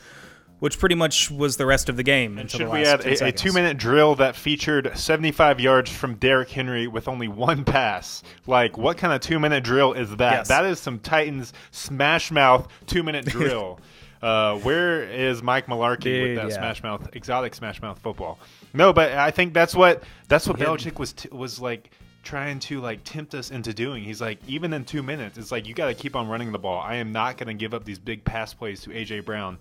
which 0.66 0.80
pretty 0.80 0.96
much 0.96 1.30
was 1.30 1.58
the 1.58 1.66
rest 1.68 1.90
of 1.90 1.96
the 1.96 2.02
game. 2.02 2.40
And 2.40 2.50
should 2.50 2.68
we 2.72 2.84
add 2.86 3.06
a, 3.06 3.28
a 3.28 3.32
two-minute 3.32 3.78
drill 3.78 4.16
that 4.16 4.36
featured 4.36 4.98
75 4.98 5.60
yards 5.60 5.92
from 5.92 6.16
Derrick 6.16 6.50
Henry 6.50 6.88
with 6.88 7.08
only 7.08 7.28
one 7.28 7.64
pass? 7.64 8.24
Like, 8.48 8.76
what 8.76 8.98
kind 8.98 9.14
of 9.14 9.22
two-minute 9.22 9.64
drill 9.64 9.94
is 9.94 10.10
that? 10.16 10.32
Yes. 10.32 10.48
That 10.48 10.66
is 10.66 10.80
some 10.80 10.98
Titans 10.98 11.54
smash 11.70 12.32
mouth 12.32 12.68
two-minute 12.88 13.26
drill. 13.28 13.80
uh, 14.24 14.58
where 14.58 15.04
is 15.04 15.44
Mike 15.44 15.68
Mularkey 15.68 16.02
Dude, 16.02 16.30
with 16.30 16.38
that 16.38 16.50
yeah. 16.50 16.56
smash 16.56 16.82
mouth, 16.82 17.10
exotic 17.14 17.54
smash 17.54 17.80
mouth 17.80 18.00
football? 18.00 18.40
No, 18.74 18.92
but 18.92 19.12
I 19.12 19.30
think 19.30 19.54
that's 19.54 19.76
what 19.76 20.02
that's 20.28 20.48
what 20.48 20.58
Belichick 20.58 20.98
was 20.98 21.14
t- 21.14 21.30
was 21.32 21.60
like 21.60 21.92
trying 22.24 22.58
to 22.62 22.82
like 22.82 23.02
tempt 23.04 23.36
us 23.36 23.52
into 23.52 23.72
doing. 23.72 24.04
He's 24.04 24.20
like, 24.20 24.40
even 24.48 24.74
in 24.74 24.84
two 24.84 25.04
minutes, 25.04 25.38
it's 25.38 25.52
like 25.52 25.68
you 25.68 25.76
got 25.76 25.90
to 25.90 25.94
keep 25.94 26.16
on 26.16 26.28
running 26.28 26.52
the 26.52 26.58
ball. 26.58 26.82
I 26.82 26.96
am 26.96 27.12
not 27.12 27.38
going 27.38 27.50
to 27.50 27.54
give 27.54 27.76
up 27.76 27.86
these 27.86 28.00
big 28.00 28.24
pass 28.24 28.52
plays 28.52 28.82
to 28.82 28.90
AJ 28.90 29.26
Brown 29.26 29.60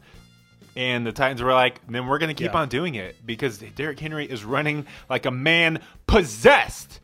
and 0.77 1.07
the 1.07 1.12
Titans 1.12 1.42
were 1.42 1.53
like, 1.53 1.81
then 1.88 2.07
we're 2.07 2.18
going 2.18 2.35
to 2.35 2.42
keep 2.42 2.53
yeah. 2.53 2.61
on 2.61 2.68
doing 2.68 2.94
it 2.94 3.16
because 3.24 3.59
Derrick 3.59 4.00
Henry 4.00 4.24
is 4.24 4.44
running 4.44 4.87
like 5.09 5.27
a 5.27 5.31
man 5.31 5.81
possessed. 6.07 7.00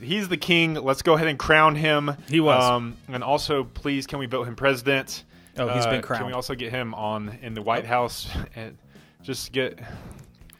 He's 0.00 0.28
the 0.28 0.36
king. 0.36 0.74
Let's 0.74 1.02
go 1.02 1.14
ahead 1.14 1.28
and 1.28 1.38
crown 1.38 1.76
him. 1.76 2.16
He 2.28 2.40
was. 2.40 2.62
Um, 2.64 2.96
and 3.08 3.22
also, 3.22 3.64
please, 3.64 4.06
can 4.06 4.18
we 4.18 4.26
vote 4.26 4.48
him 4.48 4.56
president? 4.56 5.22
Oh, 5.56 5.68
he's 5.68 5.86
uh, 5.86 5.90
been 5.90 6.02
crowned. 6.02 6.20
Can 6.20 6.26
we 6.26 6.32
also 6.32 6.54
get 6.54 6.72
him 6.72 6.94
on 6.94 7.38
in 7.42 7.54
the 7.54 7.62
White 7.62 7.84
oh. 7.84 7.88
House 7.88 8.28
and 8.56 8.76
just 9.22 9.52
get 9.52 9.78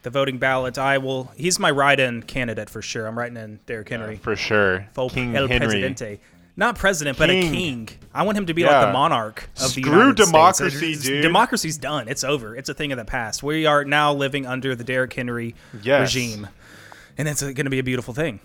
the 0.03 0.11
voting 0.11 0.39
ballot? 0.39 0.79
I 0.79 0.99
will. 0.99 1.33
He's 1.37 1.59
my 1.59 1.71
write-in 1.71 2.23
candidate 2.23 2.71
for 2.71 2.83
sure. 2.83 3.07
I'm 3.07 3.19
writing 3.19 3.37
in 3.37 3.59
Derrick 3.67 3.89
Henry 3.89 4.17
for 4.17 4.37
sure. 4.37 4.87
King 5.09 5.35
El 5.35 5.49
Henry. 5.49 5.67
Presidente 5.67 6.21
not 6.57 6.77
president, 6.77 7.17
king. 7.17 7.27
but 7.27 7.31
a 7.31 7.41
king. 7.41 7.89
I 8.15 8.25
want 8.25 8.37
him 8.37 8.47
to 8.47 8.55
be 8.55 8.63
yeah. 8.63 8.79
like 8.79 8.89
the 8.89 8.93
monarch 8.93 9.49
of 9.57 9.71
Screw 9.71 9.83
the 9.83 9.91
United 9.91 10.17
democracy, 10.17 10.77
States. 10.77 11.03
dude. 11.03 11.23
Democracy's 11.23 11.79
done. 11.79 12.09
It's 12.09 12.25
over. 12.25 12.55
It's 12.55 12.69
a 12.69 12.75
thing 12.75 12.93
of 12.93 12.99
the 12.99 13.05
past. 13.05 13.43
We 13.43 13.67
are 13.67 13.85
now 13.85 14.13
living 14.13 14.47
under 14.47 14.75
the 14.75 14.85
Derrick 14.85 15.13
Henry 15.13 15.55
yes. 15.83 16.03
regime, 16.03 16.49
and 17.17 17.27
it's 17.27 17.43
going 17.43 17.57
to 17.57 17.71
be 17.71 17.79
a 17.79 17.85
beautiful 17.85 18.13
thing. 18.13 18.41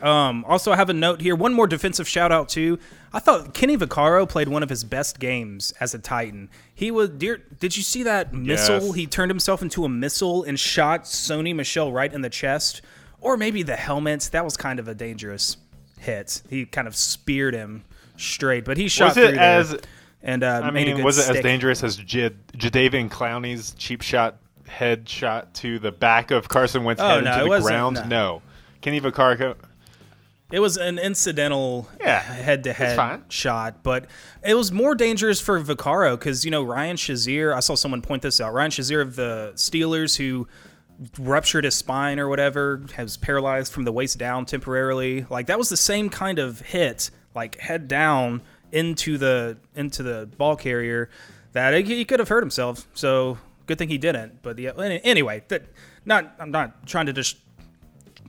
Um, 0.00 0.44
also, 0.46 0.72
I 0.72 0.76
have 0.76 0.90
a 0.90 0.94
note 0.94 1.20
here. 1.20 1.34
One 1.34 1.52
more 1.52 1.66
defensive 1.66 2.08
shout 2.08 2.30
out 2.30 2.48
too. 2.48 2.78
I 3.12 3.18
thought 3.18 3.52
Kenny 3.52 3.76
Vaccaro 3.76 4.28
played 4.28 4.48
one 4.48 4.62
of 4.62 4.68
his 4.68 4.84
best 4.84 5.18
games 5.18 5.72
as 5.80 5.92
a 5.94 5.98
Titan. 5.98 6.48
He 6.74 6.90
was. 6.90 7.10
Dear, 7.10 7.42
did 7.58 7.76
you 7.76 7.82
see 7.82 8.02
that 8.04 8.32
missile? 8.32 8.86
Yes. 8.86 8.94
He 8.94 9.06
turned 9.06 9.30
himself 9.30 9.60
into 9.60 9.84
a 9.84 9.88
missile 9.88 10.44
and 10.44 10.58
shot 10.58 11.04
Sony 11.04 11.54
Michel 11.54 11.92
right 11.92 12.12
in 12.12 12.22
the 12.22 12.30
chest, 12.30 12.80
or 13.20 13.36
maybe 13.36 13.62
the 13.62 13.76
helmet. 13.76 14.28
That 14.32 14.44
was 14.44 14.56
kind 14.56 14.78
of 14.78 14.88
a 14.88 14.94
dangerous 14.94 15.56
hit. 16.00 16.42
He 16.48 16.66
kind 16.66 16.88
of 16.88 16.96
speared 16.96 17.54
him 17.54 17.84
straight, 18.16 18.64
but 18.64 18.76
he 18.76 18.88
shot 18.88 19.10
was 19.10 19.16
it 19.16 19.30
through 19.30 19.38
as, 19.38 19.70
there. 19.70 19.80
And 20.22 20.42
uh, 20.42 20.60
I 20.64 20.70
mean, 20.70 21.02
was 21.04 21.18
it 21.18 21.22
stick. 21.22 21.36
as 21.36 21.42
dangerous 21.42 21.84
as 21.84 21.96
J- 21.96 22.34
Jadeveon 22.54 23.08
Clowney's 23.08 23.74
cheap 23.74 24.02
shot 24.02 24.38
head 24.66 25.08
shot 25.08 25.54
to 25.54 25.78
the 25.78 25.92
back 25.92 26.30
of 26.30 26.48
Carson 26.48 26.84
Wentz 26.84 27.00
oh, 27.00 27.08
head 27.08 27.24
no, 27.24 27.44
into 27.44 27.54
the 27.56 27.60
ground? 27.60 27.96
No. 27.96 28.06
no. 28.06 28.42
Kenny 28.80 29.00
Vaccaro. 29.00 29.56
It 30.50 30.60
was 30.60 30.78
an 30.78 30.98
incidental 30.98 31.88
head 32.00 32.64
to 32.64 32.72
head 32.72 33.24
shot, 33.28 33.82
but 33.82 34.06
it 34.42 34.54
was 34.54 34.72
more 34.72 34.94
dangerous 34.94 35.42
for 35.42 35.60
Vaccaro 35.60 36.18
because, 36.18 36.42
you 36.42 36.50
know, 36.50 36.62
Ryan 36.62 36.96
Shazier, 36.96 37.54
I 37.54 37.60
saw 37.60 37.74
someone 37.74 38.00
point 38.00 38.22
this 38.22 38.40
out. 38.40 38.54
Ryan 38.54 38.70
Shazier 38.70 39.02
of 39.02 39.14
the 39.14 39.52
Steelers, 39.56 40.16
who 40.16 40.48
ruptured 41.18 41.64
his 41.64 41.74
spine 41.74 42.18
or 42.18 42.28
whatever, 42.28 42.82
has 42.96 43.16
paralyzed 43.16 43.72
from 43.72 43.84
the 43.84 43.92
waist 43.92 44.18
down 44.18 44.46
temporarily. 44.46 45.26
Like 45.30 45.46
that 45.46 45.58
was 45.58 45.68
the 45.68 45.76
same 45.76 46.08
kind 46.08 46.38
of 46.38 46.60
hit, 46.60 47.10
like 47.34 47.58
head 47.58 47.88
down 47.88 48.42
into 48.72 49.16
the 49.18 49.56
into 49.74 50.02
the 50.02 50.28
ball 50.36 50.56
carrier 50.56 51.08
that 51.52 51.86
he 51.86 52.04
could 52.04 52.18
have 52.18 52.28
hurt 52.28 52.42
himself. 52.42 52.86
So 52.94 53.38
good 53.66 53.78
thing 53.78 53.88
he 53.88 53.98
didn't. 53.98 54.42
But 54.42 54.56
the, 54.56 54.68
anyway, 55.04 55.44
that 55.48 55.64
not 56.04 56.34
I'm 56.38 56.50
not 56.50 56.86
trying 56.86 57.06
to 57.06 57.12
just 57.12 57.36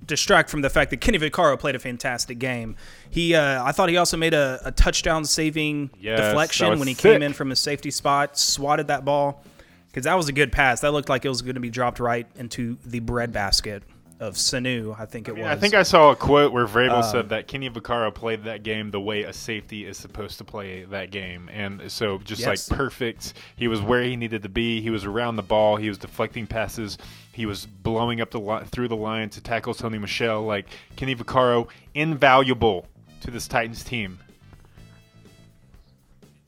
distract 0.05 0.49
from 0.49 0.62
the 0.62 0.69
fact 0.69 0.89
that 0.89 0.97
Kenny 0.97 1.19
Vaccaro 1.19 1.60
played 1.60 1.75
a 1.75 1.79
fantastic 1.79 2.39
game. 2.39 2.75
He, 3.12 3.36
uh, 3.36 3.63
I 3.63 3.71
thought 3.71 3.89
he 3.89 3.97
also 3.97 4.17
made 4.17 4.34
a, 4.34 4.60
a 4.65 4.71
touchdown 4.71 5.23
saving 5.23 5.91
Yes, 5.99 6.19
deflection 6.19 6.79
when 6.79 6.88
he 6.88 6.95
sick. 6.95 7.03
came 7.03 7.21
in 7.21 7.34
from 7.34 7.51
his 7.51 7.60
safety 7.60 7.91
spot, 7.91 8.38
swatted 8.38 8.88
that 8.88 9.05
ball 9.05 9.43
because 9.89 10.06
that 10.06 10.15
was 10.15 10.30
a 10.30 10.34
good 10.34 10.52
pass. 10.52 10.82
That 10.82 10.91
looked 10.93 11.10
like 11.10 11.25
it 11.25 11.30
was 11.30 11.41
going 11.41 11.56
to 11.56 11.60
be 11.62 11.69
dropped 11.69 11.99
right 11.99 12.28
into 12.38 12.78
the 12.86 12.99
breadbasket 12.99 13.84
of 14.19 14.36
Sanu. 14.36 14.99
I 14.99 15.06
think 15.06 15.30
it 15.30 15.36
was. 15.38 15.45
I 15.45 15.56
think 15.56 15.73
I 15.73 15.84
saw 15.84 16.12
a 16.12 16.15
quote 16.15 16.52
where 16.52 16.65
Vrabel 16.67 17.04
said 17.10 17.21
um, 17.21 17.28
that 17.30 17.47
Kenny 17.47 17.69
Vaccaro 17.69 18.13
played 18.13 18.43
that 18.43 18.63
game 18.63 18.91
the 18.91 18.99
way 18.99 19.23
a 19.23 19.32
safety 19.32 19.86
is 19.86 19.97
supposed 19.97 20.38
to 20.39 20.43
play 20.43 20.84
that 20.86 21.10
game, 21.12 21.49
and 21.54 21.89
so 21.91 22.17
just 22.19 22.41
Yes. 22.41 22.69
like 22.69 22.78
perfect. 22.78 23.34
He 23.56 23.67
was 23.69 23.82
where 23.82 24.04
he 24.04 24.15
needed 24.17 24.43
to 24.43 24.49
be. 24.49 24.82
He 24.82 24.89
was 24.89 25.06
around 25.06 25.38
the 25.38 25.43
ball. 25.43 25.78
He 25.78 25.88
was 25.88 25.97
deflecting 25.97 26.47
passes. 26.47 26.97
He 27.32 27.45
was 27.45 27.65
blowing 27.65 28.19
up 28.19 28.32
the 28.32 28.39
li- 28.41 28.65
through 28.65 28.89
the 28.89 28.97
line 28.97 29.30
to 29.30 29.41
tackle 29.41 29.73
Tony 29.73 29.97
Michelle. 29.97 30.41
Like 30.43 30.65
Kenny 30.97 31.15
Vaccaro, 31.15 31.69
invaluable 31.93 32.88
to 33.21 33.32
this 33.32 33.47
Titans 33.47 33.84
team. 33.86 34.19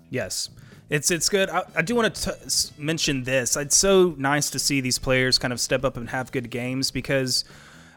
Yes, 0.10 0.50
it's 0.92 1.10
it's 1.10 1.30
good. 1.30 1.50
I, 1.50 1.64
I 1.76 1.82
do 1.82 1.96
want 1.96 2.14
to 2.14 2.32
s- 2.46 2.74
mention 2.78 3.24
this. 3.24 3.56
It's 3.56 3.78
so 3.78 4.14
nice 4.18 4.50
to 4.52 4.60
see 4.60 4.82
these 4.82 5.00
players 5.00 5.40
kind 5.40 5.54
of 5.54 5.60
step 5.60 5.86
up 5.86 5.96
and 5.98 6.10
have 6.10 6.32
good 6.32 6.50
games 6.52 6.92
because 6.92 7.46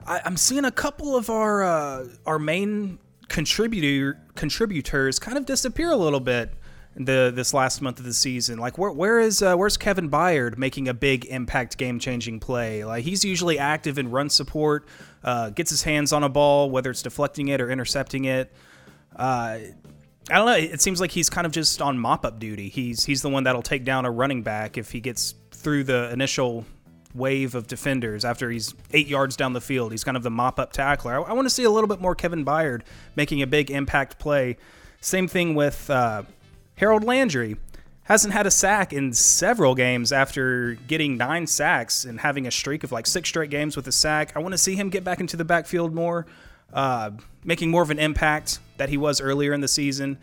I, 0.07 0.21
I'm 0.25 0.37
seeing 0.37 0.65
a 0.65 0.71
couple 0.71 1.17
of 1.17 1.29
our 1.29 1.65
uh, 1.65 2.07
our 2.25 2.39
main 2.39 2.99
contributor 3.29 4.19
contributors 4.37 5.19
kind 5.19 5.37
of 5.37 5.45
disappear 5.45 5.91
a 5.91 5.97
little 5.97 6.21
bit. 6.21 6.53
The 6.97 7.33
this 7.35 7.53
last 7.53 7.83
month 7.83 7.99
of 7.99 8.05
the 8.05 8.15
season, 8.15 8.59
like 8.61 8.79
where 8.79 8.93
where 8.93 9.19
is 9.19 9.43
uh, 9.43 9.57
where's 9.57 9.77
Kevin 9.77 10.09
Byard 10.09 10.57
making 10.57 10.87
a 10.87 10.95
big 10.95 11.25
impact 11.25 11.77
game 11.77 11.99
changing 11.99 12.39
play? 12.39 12.85
Like 12.85 13.03
he's 13.03 13.25
usually 13.25 13.59
active 13.59 13.99
in 13.99 14.13
run 14.13 14.31
support, 14.31 14.87
uh, 15.25 15.51
gets 15.51 15.71
his 15.71 15.83
hands 15.83 16.13
on 16.13 16.23
a 16.23 16.29
ball, 16.29 16.71
whether 16.71 16.93
it's 16.93 17.03
deflecting 17.03 17.49
it 17.49 17.61
or 17.61 17.69
intercepting 17.69 18.27
it. 18.27 18.53
Uh, 19.17 19.59
I 20.31 20.37
don't 20.37 20.47
know. 20.47 20.55
It 20.55 20.81
seems 20.81 21.01
like 21.01 21.11
he's 21.11 21.29
kind 21.29 21.47
of 21.47 21.53
just 21.53 21.83
on 21.83 21.99
mop 21.99 22.25
up 22.25 22.39
duty. 22.39 22.69
He's 22.69 23.05
he's 23.05 23.21
the 23.21 23.29
one 23.29 23.45
that'll 23.45 23.63
take 23.63 23.85
down 23.85 24.07
a 24.07 24.11
running 24.11 24.43
back 24.43 24.79
if 24.79 24.91
he 24.91 25.01
gets 25.01 25.35
through 25.51 25.85
the 25.85 26.11
initial 26.13 26.65
wave 27.15 27.55
of 27.55 27.67
defenders 27.67 28.25
after 28.25 28.51
he's 28.51 28.75
eight 28.93 29.07
yards 29.07 29.37
down 29.37 29.53
the 29.53 29.61
field. 29.61 29.93
He's 29.93 30.03
kind 30.03 30.17
of 30.17 30.23
the 30.23 30.31
mop 30.31 30.59
up 30.59 30.73
tackler. 30.73 31.13
I, 31.13 31.31
I 31.31 31.33
want 31.35 31.47
to 31.47 31.51
see 31.51 31.65
a 31.65 31.71
little 31.71 31.89
bit 31.89 32.01
more 32.01 32.15
Kevin 32.15 32.45
Byard 32.45 32.83
making 33.17 33.43
a 33.43 33.47
big 33.47 33.71
impact 33.71 34.19
play. 34.19 34.57
Same 35.01 35.29
thing 35.29 35.55
with 35.55 35.91
uh, 35.91 36.23
Harold 36.77 37.05
Landry. 37.05 37.57
Hasn't 38.05 38.35
had 38.35 38.47
a 38.47 38.51
sack 38.51 38.93
in 38.93 39.13
several 39.15 39.75
games 39.75 40.13
after 40.13 40.75
getting 40.87 41.17
nine 41.17 41.47
sacks 41.47 42.05
and 42.05 42.21
having 42.21 42.47
a 42.47 42.51
streak 42.51 42.85
of 42.85 42.93
like 42.93 43.07
six 43.07 43.29
straight 43.29 43.49
games 43.51 43.77
with 43.77 43.87
a 43.89 43.93
sack. 43.93 44.33
I 44.37 44.41
want 44.41 44.53
to 44.53 44.59
see 44.59 44.75
him 44.75 44.91
get 44.91 45.05
back 45.05 45.21
into 45.21 45.37
the 45.37 45.45
backfield 45.45 45.95
more, 45.95 46.27
uh, 46.73 47.13
making 47.45 47.71
more 47.71 47.83
of 47.83 47.91
an 47.91 47.99
impact 47.99 48.59
that 48.77 48.89
he 48.89 48.97
was 48.97 49.21
earlier 49.21 49.53
in 49.53 49.61
the 49.61 49.69
season. 49.69 50.19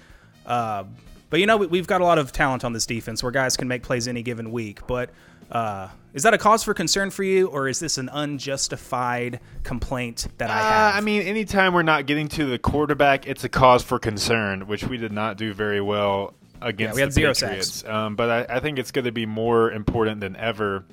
Uh, 0.45 0.83
but 1.29 1.39
you 1.39 1.45
know, 1.45 1.57
we, 1.57 1.67
we've 1.67 1.87
got 1.87 2.01
a 2.01 2.03
lot 2.03 2.17
of 2.17 2.31
talent 2.31 2.63
on 2.63 2.73
this 2.73 2.85
defense 2.85 3.23
where 3.23 3.31
guys 3.31 3.55
can 3.57 3.67
make 3.67 3.83
plays 3.83 4.07
any 4.07 4.21
given 4.23 4.51
week. 4.51 4.85
But 4.87 5.09
uh, 5.51 5.89
is 6.13 6.23
that 6.23 6.33
a 6.33 6.37
cause 6.37 6.63
for 6.63 6.73
concern 6.73 7.09
for 7.09 7.23
you, 7.23 7.47
or 7.47 7.67
is 7.67 7.79
this 7.79 7.97
an 7.97 8.09
unjustified 8.11 9.39
complaint 9.63 10.27
that 10.37 10.49
I 10.49 10.59
Uh, 10.59 10.63
have? 10.63 10.95
I 10.95 11.01
mean, 11.01 11.21
anytime 11.23 11.73
we're 11.73 11.83
not 11.83 12.05
getting 12.05 12.27
to 12.29 12.45
the 12.45 12.59
quarterback, 12.59 13.27
it's 13.27 13.43
a 13.43 13.49
cause 13.49 13.83
for 13.83 13.99
concern, 13.99 14.67
which 14.67 14.83
we 14.83 14.97
did 14.97 15.11
not 15.11 15.37
do 15.37 15.53
very 15.53 15.81
well 15.81 16.33
against 16.61 16.91
yeah, 16.91 16.95
we 16.95 17.01
had 17.01 17.09
the 17.09 17.13
zero 17.13 17.33
Patriots. 17.33 17.83
Um, 17.85 18.15
but 18.15 18.49
I, 18.49 18.57
I 18.57 18.59
think 18.59 18.77
it's 18.77 18.91
going 18.91 19.05
to 19.05 19.11
be 19.11 19.25
more 19.25 19.71
important 19.71 20.19
than 20.21 20.35
ever 20.35 20.85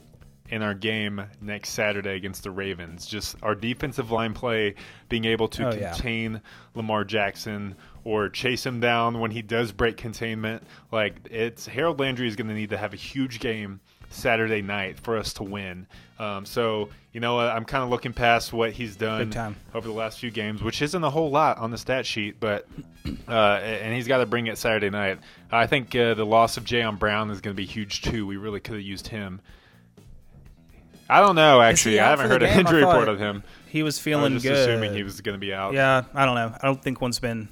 in 0.51 0.63
our 0.63 0.75
game 0.75 1.23
next 1.41 1.71
Saturday 1.71 2.15
against 2.17 2.43
the 2.43 2.51
Ravens. 2.51 3.07
Just 3.07 3.37
our 3.43 3.55
defensive 3.55 4.11
line 4.11 4.35
play, 4.35 4.75
being 5.09 5.25
able 5.25 5.49
to 5.49 5.69
Oh, 5.69 5.75
yeah. 5.75 5.93
contain 5.93 6.41
Lamar 6.75 7.05
Jackson 7.05 7.75
or 8.05 8.29
chase 8.29 8.65
him 8.65 8.81
down 8.81 9.21
when 9.21 9.31
he 9.31 9.43
does 9.43 9.73
break 9.73 9.97
containment. 9.97 10.63
Like 10.91 11.17
it's 11.31 11.67
Harold 11.67 12.01
Landry 12.01 12.29
is 12.29 12.37
going 12.37 12.49
to 12.49 12.55
need 12.55 12.71
to 12.71 12.79
have 12.79 12.93
a 12.93 12.97
huge 12.97 13.41
game 13.41 13.81
Saturday 14.11 14.63
night 14.63 14.99
for 15.01 15.19
us 15.19 15.35
to 15.35 15.43
win. 15.43 15.87
Um, 16.19 16.47
so 16.47 16.89
you 17.13 17.21
know, 17.21 17.39
I'm 17.41 17.65
kind 17.65 17.83
of 17.83 17.91
looking 17.91 18.13
past 18.13 18.53
what 18.53 18.73
he's 18.73 18.95
done 18.95 19.31
over 19.75 19.87
the 19.89 19.93
last 19.95 20.19
few 20.21 20.31
games, 20.31 20.63
which 20.63 20.81
isn't 20.83 21.03
a 21.03 21.11
whole 21.11 21.31
lot 21.31 21.59
on 21.59 21.71
the 21.71 21.79
stat 21.79 22.07
sheet, 22.07 22.39
but 22.39 22.67
uh, 23.29 23.33
and 23.33 23.95
he's 23.95 24.07
got 24.07 24.19
to 24.19 24.27
bring 24.27 24.47
it 24.47 24.57
Saturday 24.57 24.91
night. 24.91 25.19
I 25.51 25.67
think 25.67 25.95
uh, 25.97 26.15
the 26.15 26.25
loss 26.27 26.57
of 26.57 26.65
Jayon 26.65 26.99
Brown 26.99 27.31
is 27.31 27.41
going 27.41 27.55
to 27.55 27.61
be 27.61 27.67
huge 27.67 28.03
too. 28.03 28.27
We 28.27 28.37
really 28.37 28.61
could 28.61 28.75
have 28.75 28.83
used 28.85 29.09
him. 29.09 29.41
I 31.09 31.21
don't 31.21 31.37
know. 31.37 31.61
Actually, 31.63 32.01
I 32.01 32.11
haven't 32.11 32.29
heard 32.31 32.43
an 32.43 32.59
injury 32.59 32.81
report 32.85 33.09
of 33.09 33.19
him. 33.19 33.43
he 33.69 33.83
was 33.83 33.99
feeling 33.99 34.33
I 34.33 34.35
was 34.35 34.43
just 34.43 34.53
good. 34.55 34.69
assuming 34.71 34.95
he 34.95 35.03
was 35.03 35.21
going 35.21 35.35
to 35.35 35.41
be 35.41 35.55
out. 35.55 35.73
Yeah, 35.75 36.05
I 36.15 36.27
don't 36.27 36.35
know. 36.35 36.55
I 36.63 36.67
don't 36.67 36.83
think 36.83 37.01
one's 37.01 37.19
been 37.19 37.49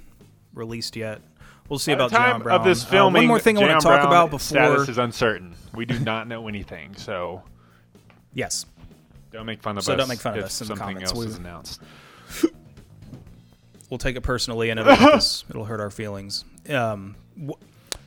released 0.53 0.95
yet. 0.95 1.21
We'll 1.69 1.79
see 1.79 1.91
about 1.91 2.11
the 2.11 2.17
time 2.17 2.39
Jayon 2.39 2.43
Brown. 2.43 2.59
of 2.59 2.65
this 2.65 2.83
Uh, 2.85 2.87
filming, 2.87 3.21
one 3.23 3.27
more 3.27 3.39
thing 3.39 3.57
I 3.57 3.61
want 3.61 3.81
to 3.81 3.83
talk 3.87 3.99
Brown 4.01 4.07
about 4.07 4.25
before. 4.29 4.39
status 4.39 4.87
is 4.89 4.97
uncertain. 4.97 5.53
We 5.73 5.85
do 5.85 5.99
not 5.99 6.27
know 6.27 6.47
anything, 6.47 6.95
so 6.95 7.43
yes, 8.33 8.65
don't 9.33 9.45
make 9.45 9.61
fun 9.61 9.77
of 9.77 9.83
So 9.83 9.93
us. 9.93 9.97
don't 9.97 10.07
make 10.07 10.19
fun 10.19 10.37
of 10.37 10.45
us 10.45 10.61
in 10.61 10.67
the 10.67 10.75
something 10.77 10.95
comments. 10.95 11.11
else 11.11 11.19
We- 11.19 11.27
is 11.27 11.37
announced. 11.37 11.81
we'll 13.89 13.97
take 13.97 14.15
it 14.15 14.21
personally, 14.21 14.69
and 14.69 14.79
it'll 14.79 14.93
it'll 15.49 15.65
hurt 15.65 15.79
our 15.79 15.89
feelings. 15.91 16.45
Um, 16.69 17.15
w- 17.35 17.55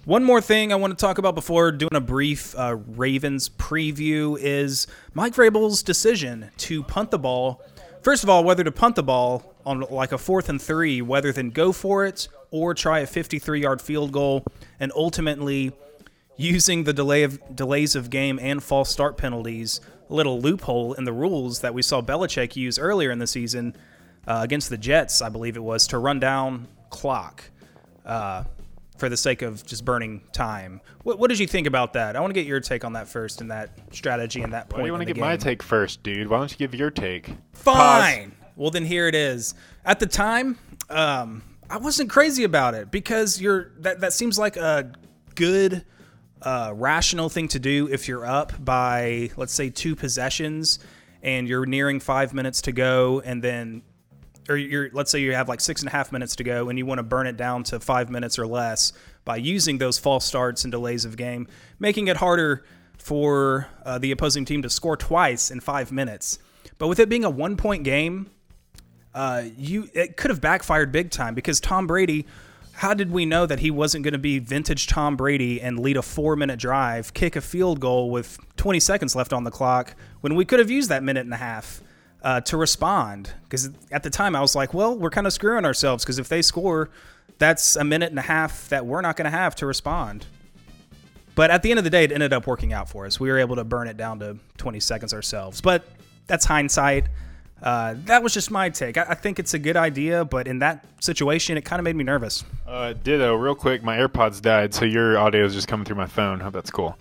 one 0.05 0.25
more 0.25 0.41
thing 0.41 0.73
I 0.73 0.77
want 0.77 0.97
to 0.97 1.01
talk 1.01 1.19
about 1.19 1.35
before 1.35 1.71
doing 1.73 1.95
a 1.95 2.01
brief 2.01 2.59
uh, 2.59 2.77
Ravens 2.97 3.49
preview 3.49 4.39
is 4.41 4.87
Mike 5.13 5.35
Vrabel's 5.35 5.83
decision 5.83 6.51
to 6.59 6.83
punt 6.83 7.11
the 7.11 7.19
ball. 7.19 7.63
First 8.03 8.25
of 8.25 8.31
all, 8.31 8.43
whether 8.43 8.65
to 8.65 8.73
punt 8.73 8.97
the 8.97 9.03
ball 9.03 9.55
on 9.67 9.81
like 9.91 10.13
a 10.13 10.19
fourth 10.19 10.49
and 10.49 10.61
three, 10.61 11.03
whether 11.03 11.33
than 11.33 11.51
go 11.51 11.71
for 11.73 12.07
it 12.07 12.29
or 12.51 12.73
try 12.73 13.01
a 13.01 13.07
53-yard 13.07 13.83
field 13.83 14.11
goal, 14.11 14.45
and 14.81 14.91
ultimately 14.97 15.73
using 16.37 16.85
the 16.85 16.93
delay 16.95 17.23
of 17.23 17.39
delays 17.55 17.95
of 17.95 18.09
game 18.09 18.39
and 18.41 18.63
false 18.63 18.91
start 18.91 19.19
penalties, 19.19 19.81
a 20.09 20.15
little 20.15 20.41
loophole 20.41 20.95
in 20.95 21.05
the 21.05 21.13
rules 21.13 21.61
that 21.61 21.75
we 21.75 21.83
saw 21.83 22.01
Belichick 22.01 22.57
use 22.57 22.79
earlier 22.79 23.11
in 23.11 23.19
the 23.19 23.27
season 23.27 23.77
uh, 24.27 24.41
against 24.43 24.71
the 24.71 24.79
Jets, 24.79 25.21
I 25.21 25.29
believe 25.29 25.57
it 25.57 25.63
was, 25.63 25.87
to 25.89 25.99
run 25.99 26.19
down 26.19 26.67
clock 26.89 27.45
uh, 28.07 28.45
for 29.01 29.09
the 29.09 29.17
sake 29.17 29.43
of 29.43 29.65
just 29.67 29.85
burning 29.85 30.23
time. 30.33 30.81
What, 31.03 31.19
what 31.19 31.31
did 31.31 31.39
you 31.39 31.47
think 31.47 31.67
about 31.67 31.95
that? 31.95 32.15
I 32.15 32.21
want 32.21 32.31
to 32.31 32.35
get 32.35 32.47
your 32.47 32.61
take 32.61 32.85
on 32.85 32.93
that 32.93 33.09
first 33.09 33.41
and 33.41 33.51
that 33.51 33.77
strategy 33.93 34.43
and 34.43 34.53
that 34.53 34.69
point. 34.69 34.81
Why 34.81 34.83
do 34.83 34.87
you 34.87 34.93
want 34.93 35.09
to 35.09 35.15
get 35.15 35.21
my 35.21 35.37
take 35.37 35.63
first, 35.63 36.03
dude? 36.03 36.29
Why 36.29 36.39
don't 36.39 36.53
you 36.53 36.59
give 36.59 36.75
your 36.75 36.91
take? 36.91 37.31
Fine. 37.53 38.33
Well, 38.55 38.71
then 38.71 38.85
here 38.85 39.09
it 39.09 39.15
is. 39.15 39.55
At 39.85 39.99
the 39.99 40.07
time, 40.07 40.59
um, 40.91 41.43
I 41.71 41.79
wasn't 41.79 42.11
crazy 42.11 42.45
about 42.45 42.75
it 42.75 42.91
because 42.91 43.41
you're 43.41 43.73
that 43.79 44.01
that 44.01 44.13
seems 44.13 44.39
like 44.39 44.57
a 44.57 44.93
good, 45.35 45.85
uh, 46.43 46.73
rational 46.75 47.29
thing 47.29 47.49
to 47.49 47.59
do 47.59 47.89
if 47.91 48.07
you're 48.07 48.27
up 48.27 48.53
by 48.63 49.31
let's 49.37 49.53
say 49.53 49.71
two 49.71 49.97
possessions 49.97 50.79
and 51.23 51.49
you're 51.49 51.67
nearing 51.67 52.01
five 52.01 52.35
minutes 52.35 52.63
to 52.63 52.73
go, 52.73 53.21
and 53.25 53.43
then 53.43 53.83
or 54.49 54.57
you're 54.57 54.91
let's 54.93 55.11
say 55.11 55.21
you 55.21 55.35
have 55.35 55.49
like 55.49 55.61
six 55.61 55.83
and 55.83 55.89
a 55.89 55.93
half 55.93 56.13
minutes 56.13 56.37
to 56.37 56.45
go 56.45 56.69
and 56.69 56.79
you 56.79 56.87
want 56.87 56.99
to 56.99 57.03
burn 57.03 57.27
it 57.27 57.37
down 57.37 57.63
to 57.65 57.81
five 57.81 58.11
minutes 58.11 58.39
or 58.39 58.47
less 58.47 58.93
by 59.25 59.37
using 59.37 59.79
those 59.79 59.99
false 59.99 60.25
starts 60.25 60.65
and 60.65 60.73
delays 60.73 61.05
of 61.05 61.17
game, 61.17 61.47
making 61.79 62.09
it 62.09 62.17
harder 62.17 62.65
for 62.99 63.69
uh, 63.85 63.99
the 63.99 64.11
opposing 64.11 64.45
team 64.45 64.63
to 64.63 64.71
score 64.71 64.97
twice 64.97 65.51
in 65.51 65.61
five 65.61 65.93
minutes. 65.93 66.39
But 66.79 66.89
with 66.89 66.99
it 66.99 67.09
being 67.09 67.25
a 67.25 67.31
one 67.31 67.57
point 67.57 67.85
game, 67.85 68.31
uh, 69.15 69.45
you 69.57 69.89
it 69.95 70.17
could 70.17 70.31
have 70.31 70.41
backfired 70.41 70.93
big 70.93 71.11
time 71.11 71.35
because 71.35 71.61
Tom 71.61 71.87
Brady. 71.87 72.27
How 72.73 72.95
did 72.95 73.11
we 73.11 73.27
know 73.27 73.45
that 73.45 73.59
he 73.59 73.71
wasn't 73.71 74.05
going 74.05 74.13
to 74.13 74.19
be 74.19 74.39
vintage 74.39 74.87
Tom 74.87 75.15
Brady 75.15 75.61
and 75.61 75.79
lead 75.79 75.99
a 75.99 76.03
four 76.03 76.35
minute 76.35 76.59
drive, 76.59 77.13
kick 77.13 77.37
a 77.37 77.43
field 77.43 77.79
goal 77.79 78.11
with 78.11 78.39
20 78.57 78.81
seconds 78.81 79.15
left 79.15 79.35
on 79.35 79.45
the 79.45 79.51
clock 79.51 79.95
when 80.23 80.35
we 80.35 80.47
could 80.47 80.61
have 80.61 80.71
used 80.71 80.89
that 80.89 81.03
minute 81.03 81.27
and 81.27 81.35
a 81.35 81.37
half 81.37 81.83
uh, 82.23 82.41
to 82.43 82.57
respond? 82.57 83.33
Because 83.45 83.71
at 83.91 84.03
the 84.03 84.11
time 84.11 84.37
I 84.37 84.41
was 84.41 84.55
like, 84.55 84.75
well, 84.75 84.97
we're 84.97 85.11
kind 85.11 85.27
of 85.27 85.33
screwing 85.33 85.65
ourselves 85.65 86.05
because 86.05 86.19
if 86.19 86.29
they 86.29 86.43
score, 86.43 86.91
that's 87.39 87.77
a 87.77 87.85
minute 87.85 88.11
and 88.11 88.19
a 88.19 88.23
half 88.23 88.69
that 88.69 88.87
we're 88.87 89.01
not 89.01 89.17
going 89.17 89.31
to 89.31 89.37
have 89.37 89.55
to 89.57 89.67
respond. 89.67 90.27
But 91.35 91.51
at 91.51 91.63
the 91.63 91.71
end 91.71 91.79
of 91.79 91.85
the 91.85 91.91
day, 91.91 92.05
it 92.05 92.13
ended 92.13 92.33
up 92.33 92.47
working 92.47 92.73
out 92.73 92.89
for 92.89 93.07
us. 93.07 93.19
We 93.19 93.31
were 93.31 93.39
able 93.39 93.57
to 93.57 93.65
burn 93.65 93.89
it 93.89 93.97
down 93.97 94.19
to 94.21 94.37
20 94.59 94.81
seconds 94.81 95.15
ourselves. 95.15 95.61
But 95.61 95.85
that's 96.27 96.45
hindsight. 96.45 97.07
Uh, 97.63 97.95
that 98.05 98.23
was 98.23 98.33
just 98.33 98.51
my 98.51 98.69
take. 98.69 98.97
I, 98.97 99.07
I 99.11 99.15
think 99.15 99.39
it's 99.39 99.55
a 99.55 99.59
good 99.59 99.77
idea, 99.77 100.25
but 100.25 100.49
in 100.49 100.61
that 100.61 100.85
situation, 101.01 101.57
it 101.57 101.65
kind 101.65 101.79
of 101.79 101.85
made 101.85 101.97
me 101.97 102.05
nervous. 102.05 102.45
Uh, 102.67 102.95
ditto, 102.95 103.35
real 103.35 103.55
quick. 103.55 103.83
My 103.83 103.99
AirPods 103.99 104.41
died, 104.41 104.75
so 104.75 104.85
your 104.85 105.19
audio 105.19 105.45
is 105.45 105.55
just 105.55 105.69
coming 105.69 105.85
through 105.85 105.97
my 105.97 106.07
phone. 106.07 106.41
Hope 106.41 106.55
that's 106.55 106.71
cool. 106.71 106.99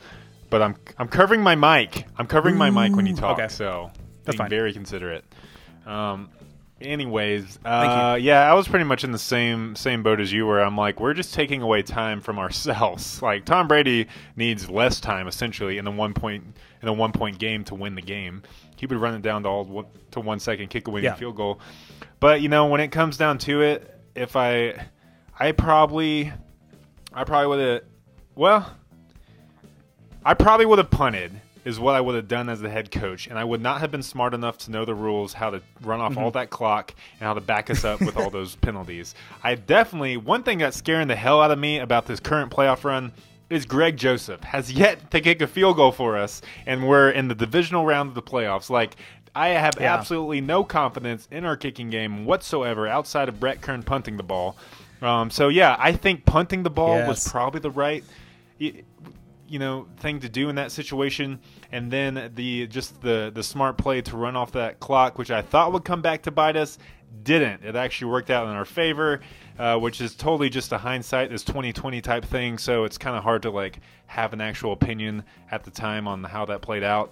But 0.49 0.61
I'm 0.61 0.75
I'm 0.97 1.07
covering 1.07 1.41
my 1.41 1.55
mic. 1.55 2.07
I'm 2.17 2.27
covering 2.27 2.57
my 2.57 2.69
mic 2.71 2.95
when 2.95 3.05
you 3.05 3.15
talk, 3.15 3.37
okay. 3.37 3.49
so 3.49 3.91
That's 4.23 4.37
fine. 4.37 4.49
very 4.49 4.73
considerate. 4.73 5.23
Um, 5.85 6.29
anyways, 6.81 7.59
uh, 7.65 8.17
yeah, 8.19 8.49
I 8.49 8.53
was 8.53 8.67
pretty 8.67 8.85
much 8.85 9.03
in 9.03 9.11
the 9.11 9.19
same 9.19 9.75
same 9.75 10.03
boat 10.03 10.19
as 10.19 10.31
you 10.31 10.45
were. 10.45 10.59
I'm 10.59 10.77
like, 10.77 10.99
we're 10.99 11.13
just 11.13 11.33
taking 11.33 11.61
away 11.61 11.81
time 11.81 12.21
from 12.21 12.39
ourselves. 12.39 13.21
Like 13.29 13.45
Tom 13.45 13.67
Brady 13.67 14.07
needs 14.35 14.69
less 14.69 14.99
time 14.99 15.27
essentially 15.27 15.77
in 15.77 15.85
the 15.85 15.91
one 15.91 16.13
point 16.13 16.43
in 16.81 16.87
a 16.87 16.93
one 16.93 17.11
point 17.11 17.37
game 17.37 17.63
to 17.65 17.75
win 17.75 17.95
the 17.95 18.01
game. 18.01 18.43
He 18.75 18.85
would 18.85 18.97
run 18.97 19.13
it 19.13 19.21
down 19.21 19.43
to 19.43 19.49
all 19.49 19.89
to 20.11 20.19
one 20.19 20.39
second, 20.39 20.69
kick 20.69 20.87
a 20.87 20.91
winning 20.91 21.11
yeah. 21.11 21.15
field 21.15 21.35
goal. 21.35 21.59
But 22.19 22.41
you 22.41 22.49
know, 22.49 22.67
when 22.67 22.81
it 22.81 22.89
comes 22.89 23.17
down 23.17 23.37
to 23.39 23.61
it, 23.61 23.99
if 24.15 24.35
I, 24.35 24.87
I 25.37 25.51
probably, 25.51 26.31
I 27.13 27.23
probably 27.23 27.47
would 27.47 27.59
have, 27.59 27.81
well, 28.35 28.73
I 30.23 30.33
probably 30.33 30.65
would 30.65 30.79
have 30.79 30.91
punted 30.91 31.39
is 31.65 31.79
what 31.79 31.95
I 31.95 32.01
would 32.01 32.15
have 32.15 32.27
done 32.27 32.49
as 32.49 32.61
the 32.61 32.69
head 32.69 32.91
coach, 32.91 33.27
and 33.27 33.37
I 33.37 33.43
would 33.43 33.61
not 33.61 33.81
have 33.81 33.91
been 33.91 34.03
smart 34.03 34.33
enough 34.33 34.57
to 34.59 34.71
know 34.71 34.85
the 34.85 34.95
rules, 34.95 35.33
how 35.33 35.49
to 35.49 35.61
run 35.81 35.99
off 35.99 36.13
mm-hmm. 36.13 36.23
all 36.23 36.31
that 36.31 36.49
clock, 36.49 36.93
and 37.19 37.27
how 37.27 37.33
to 37.33 37.41
back 37.41 37.69
us 37.69 37.83
up 37.83 38.01
with 38.01 38.17
all 38.17 38.29
those 38.29 38.55
penalties. 38.61 39.15
I 39.43 39.55
definitely 39.55 40.17
one 40.17 40.43
thing 40.43 40.59
that's 40.59 40.77
scaring 40.77 41.07
the 41.07 41.15
hell 41.15 41.41
out 41.41 41.51
of 41.51 41.59
me 41.59 41.79
about 41.79 42.05
this 42.05 42.19
current 42.19 42.51
playoff 42.51 42.83
run 42.83 43.11
is 43.49 43.65
Greg 43.65 43.97
Joseph 43.97 44.43
has 44.43 44.71
yet 44.71 45.09
to 45.11 45.21
kick 45.21 45.41
a 45.41 45.47
field 45.47 45.75
goal 45.75 45.91
for 45.91 46.17
us, 46.17 46.41
and 46.65 46.87
we're 46.87 47.09
in 47.09 47.27
the 47.27 47.35
divisional 47.35 47.85
round 47.85 48.09
of 48.09 48.15
the 48.15 48.21
playoffs. 48.21 48.69
Like 48.69 48.95
I 49.35 49.49
have 49.49 49.75
yeah. 49.79 49.93
absolutely 49.93 50.41
no 50.41 50.63
confidence 50.63 51.27
in 51.31 51.45
our 51.45 51.57
kicking 51.57 51.89
game 51.89 52.25
whatsoever 52.25 52.87
outside 52.87 53.29
of 53.29 53.39
Brett 53.39 53.61
Kern 53.61 53.83
punting 53.83 54.17
the 54.17 54.23
ball. 54.23 54.57
Um, 55.01 55.29
so 55.29 55.47
yeah, 55.47 55.75
I 55.79 55.93
think 55.93 56.25
punting 56.25 56.63
the 56.63 56.69
ball 56.69 56.97
yes. 56.97 57.07
was 57.07 57.27
probably 57.27 57.61
the 57.61 57.71
right 57.71 58.03
you 59.49 59.59
know 59.59 59.87
thing 59.97 60.19
to 60.19 60.29
do 60.29 60.49
in 60.49 60.55
that 60.55 60.71
situation 60.71 61.39
and 61.71 61.91
then 61.91 62.31
the 62.35 62.67
just 62.67 63.01
the 63.01 63.31
the 63.33 63.43
smart 63.43 63.77
play 63.77 64.01
to 64.01 64.15
run 64.15 64.35
off 64.35 64.51
that 64.51 64.79
clock 64.79 65.17
which 65.17 65.31
i 65.31 65.41
thought 65.41 65.73
would 65.73 65.83
come 65.83 66.01
back 66.01 66.23
to 66.23 66.31
bite 66.31 66.55
us 66.55 66.77
didn't 67.23 67.63
it 67.63 67.75
actually 67.75 68.11
worked 68.11 68.29
out 68.29 68.47
in 68.47 68.53
our 68.53 68.65
favor 68.65 69.19
uh, 69.57 69.77
which 69.77 69.99
is 69.99 70.15
totally 70.15 70.49
just 70.49 70.71
a 70.71 70.77
hindsight 70.77 71.29
this 71.29 71.43
2020 71.43 72.01
type 72.01 72.23
thing 72.23 72.57
so 72.57 72.83
it's 72.83 72.97
kind 72.97 73.17
of 73.17 73.23
hard 73.23 73.41
to 73.41 73.49
like 73.49 73.79
have 74.05 74.31
an 74.33 74.41
actual 74.41 74.71
opinion 74.71 75.23
at 75.51 75.63
the 75.63 75.71
time 75.71 76.07
on 76.07 76.23
how 76.23 76.45
that 76.45 76.61
played 76.61 76.83
out 76.83 77.11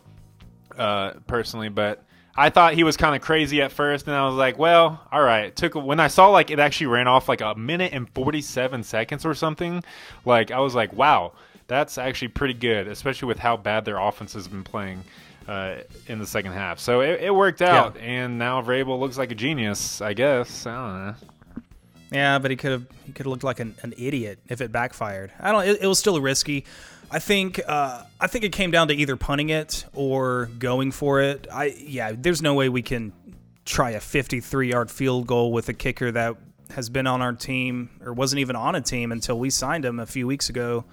uh, 0.78 1.12
personally 1.26 1.70
but 1.70 2.04
I 2.40 2.52
thought 2.52 2.76
he 2.76 2.84
was 2.84 2.98
kind 2.98 3.16
of 3.16 3.22
crazy 3.22 3.64
at 3.64 3.72
first, 3.72 4.06
and 4.06 4.16
I 4.16 4.28
was 4.28 4.36
like, 4.36 4.60
"Well, 4.60 5.02
all 5.12 5.24
right." 5.24 5.56
took 5.56 5.74
when 5.74 6.00
I 6.00 6.08
saw 6.08 6.28
like 6.28 6.52
it 6.52 6.60
actually 6.60 6.86
ran 6.88 7.08
off 7.08 7.28
like 7.28 7.42
a 7.42 7.56
minute 7.56 7.94
and 7.94 8.08
forty 8.08 8.42
seven 8.42 8.84
seconds 8.84 9.26
or 9.26 9.34
something. 9.34 9.84
Like 10.24 10.52
I 10.52 10.60
was 10.60 10.76
like, 10.76 10.94
"Wow, 10.94 11.34
that's 11.68 11.98
actually 11.98 12.30
pretty 12.30 12.54
good, 12.54 12.88
especially 12.88 13.28
with 13.28 13.40
how 13.40 13.58
bad 13.58 13.86
their 13.86 13.98
offense 13.98 14.34
has 14.34 14.48
been 14.48 14.64
playing 14.64 15.04
uh, 15.48 15.76
in 16.08 16.20
the 16.20 16.28
second 16.28 16.54
half. 16.54 16.80
So 16.80 17.02
it, 17.02 17.22
it 17.22 17.36
worked 17.36 17.62
out, 17.62 17.96
yeah. 17.96 18.02
and 18.02 18.40
now 18.40 18.62
Vrabel 18.62 19.00
looks 19.00 19.18
like 19.18 19.32
a 19.32 19.36
genius, 19.36 20.02
I 20.02 20.14
guess. 20.14 20.66
I 20.66 20.74
don't 20.74 21.06
know. 21.06 21.16
Yeah, 22.12 22.40
but 22.40 22.52
he 22.52 22.58
could 22.58 22.72
have 22.72 22.86
he 23.06 23.12
could 23.12 23.26
have 23.26 23.32
looked 23.32 23.44
like 23.44 23.60
an, 23.60 23.76
an 23.84 23.94
idiot 23.98 24.40
if 24.48 24.62
it 24.62 24.72
backfired. 24.72 25.32
I 25.40 25.52
don't. 25.52 25.68
It, 25.68 25.82
it 25.82 25.88
was 25.88 26.00
still 26.00 26.20
risky. 26.22 26.66
I 27.12 27.20
think 27.20 27.60
uh, 27.68 28.04
I 28.20 28.28
think 28.28 28.46
it 28.46 28.52
came 28.52 28.72
down 28.72 28.88
to 28.90 28.94
either 28.94 29.16
punting 29.16 29.50
it 29.50 29.86
or 29.94 30.50
going 30.58 30.92
for 30.92 31.22
it. 31.22 31.48
I 31.52 31.76
yeah, 31.78 32.14
there's 32.16 32.42
no 32.42 32.54
way 32.54 32.70
we 32.70 32.82
can 32.82 33.12
try 33.66 33.92
a 33.92 34.00
53 34.00 34.70
yard 34.70 34.90
field 34.90 35.28
goal 35.28 35.52
with 35.52 35.68
a 35.68 35.74
kicker 35.74 36.10
that 36.12 36.38
has 36.72 36.90
been 36.90 37.08
on 37.08 37.22
our 37.22 37.34
team 37.34 37.90
or 38.04 38.14
wasn't 38.14 38.40
even 38.40 38.56
on 38.56 38.76
a 38.76 38.82
team 38.82 39.12
until 39.12 39.38
we 39.38 39.50
signed 39.50 39.84
him 39.84 40.00
a 40.00 40.06
few 40.06 40.28
weeks 40.28 40.50
ago 40.50 40.86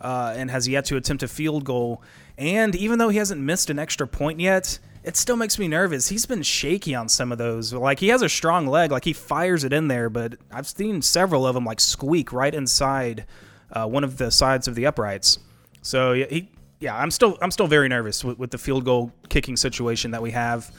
uh, 0.00 0.34
and 0.36 0.50
has 0.50 0.66
yet 0.68 0.84
to 0.86 0.96
attempt 0.96 1.22
a 1.22 1.28
field 1.28 1.64
goal. 1.64 2.02
And 2.38 2.74
even 2.74 2.98
though 2.98 3.10
he 3.10 3.18
hasn't 3.18 3.40
missed 3.40 3.70
an 3.70 3.78
extra 3.78 4.06
point 4.06 4.40
yet, 4.40 4.78
it 5.02 5.16
still 5.16 5.36
makes 5.36 5.58
me 5.58 5.68
nervous. 5.68 6.08
He's 6.08 6.26
been 6.26 6.42
shaky 6.42 6.94
on 6.94 7.08
some 7.08 7.32
of 7.32 7.38
those. 7.38 7.72
Like 7.72 7.98
he 7.98 8.08
has 8.08 8.22
a 8.22 8.28
strong 8.28 8.66
leg, 8.66 8.90
like 8.90 9.04
he 9.04 9.12
fires 9.12 9.64
it 9.64 9.72
in 9.72 9.88
there, 9.88 10.10
but 10.10 10.34
I've 10.50 10.66
seen 10.66 11.02
several 11.02 11.46
of 11.46 11.54
them 11.54 11.64
like 11.64 11.80
squeak 11.80 12.32
right 12.32 12.54
inside 12.54 13.24
uh, 13.72 13.86
one 13.86 14.04
of 14.04 14.18
the 14.18 14.30
sides 14.30 14.68
of 14.68 14.74
the 14.74 14.86
uprights. 14.86 15.38
So 15.82 16.12
yeah, 16.12 16.26
he, 16.28 16.50
yeah, 16.80 16.96
I'm 16.96 17.10
still 17.10 17.38
I'm 17.40 17.50
still 17.50 17.66
very 17.66 17.88
nervous 17.88 18.24
with, 18.24 18.38
with 18.38 18.50
the 18.50 18.58
field 18.58 18.84
goal 18.84 19.12
kicking 19.28 19.56
situation 19.56 20.10
that 20.10 20.22
we 20.22 20.32
have. 20.32 20.70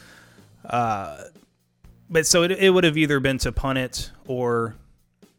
Uh, 0.64 1.24
but 2.08 2.26
so 2.26 2.42
it, 2.42 2.52
it 2.52 2.70
would 2.70 2.84
have 2.84 2.96
either 2.96 3.18
been 3.20 3.38
to 3.38 3.52
punt 3.52 3.78
it 3.78 4.10
or 4.26 4.76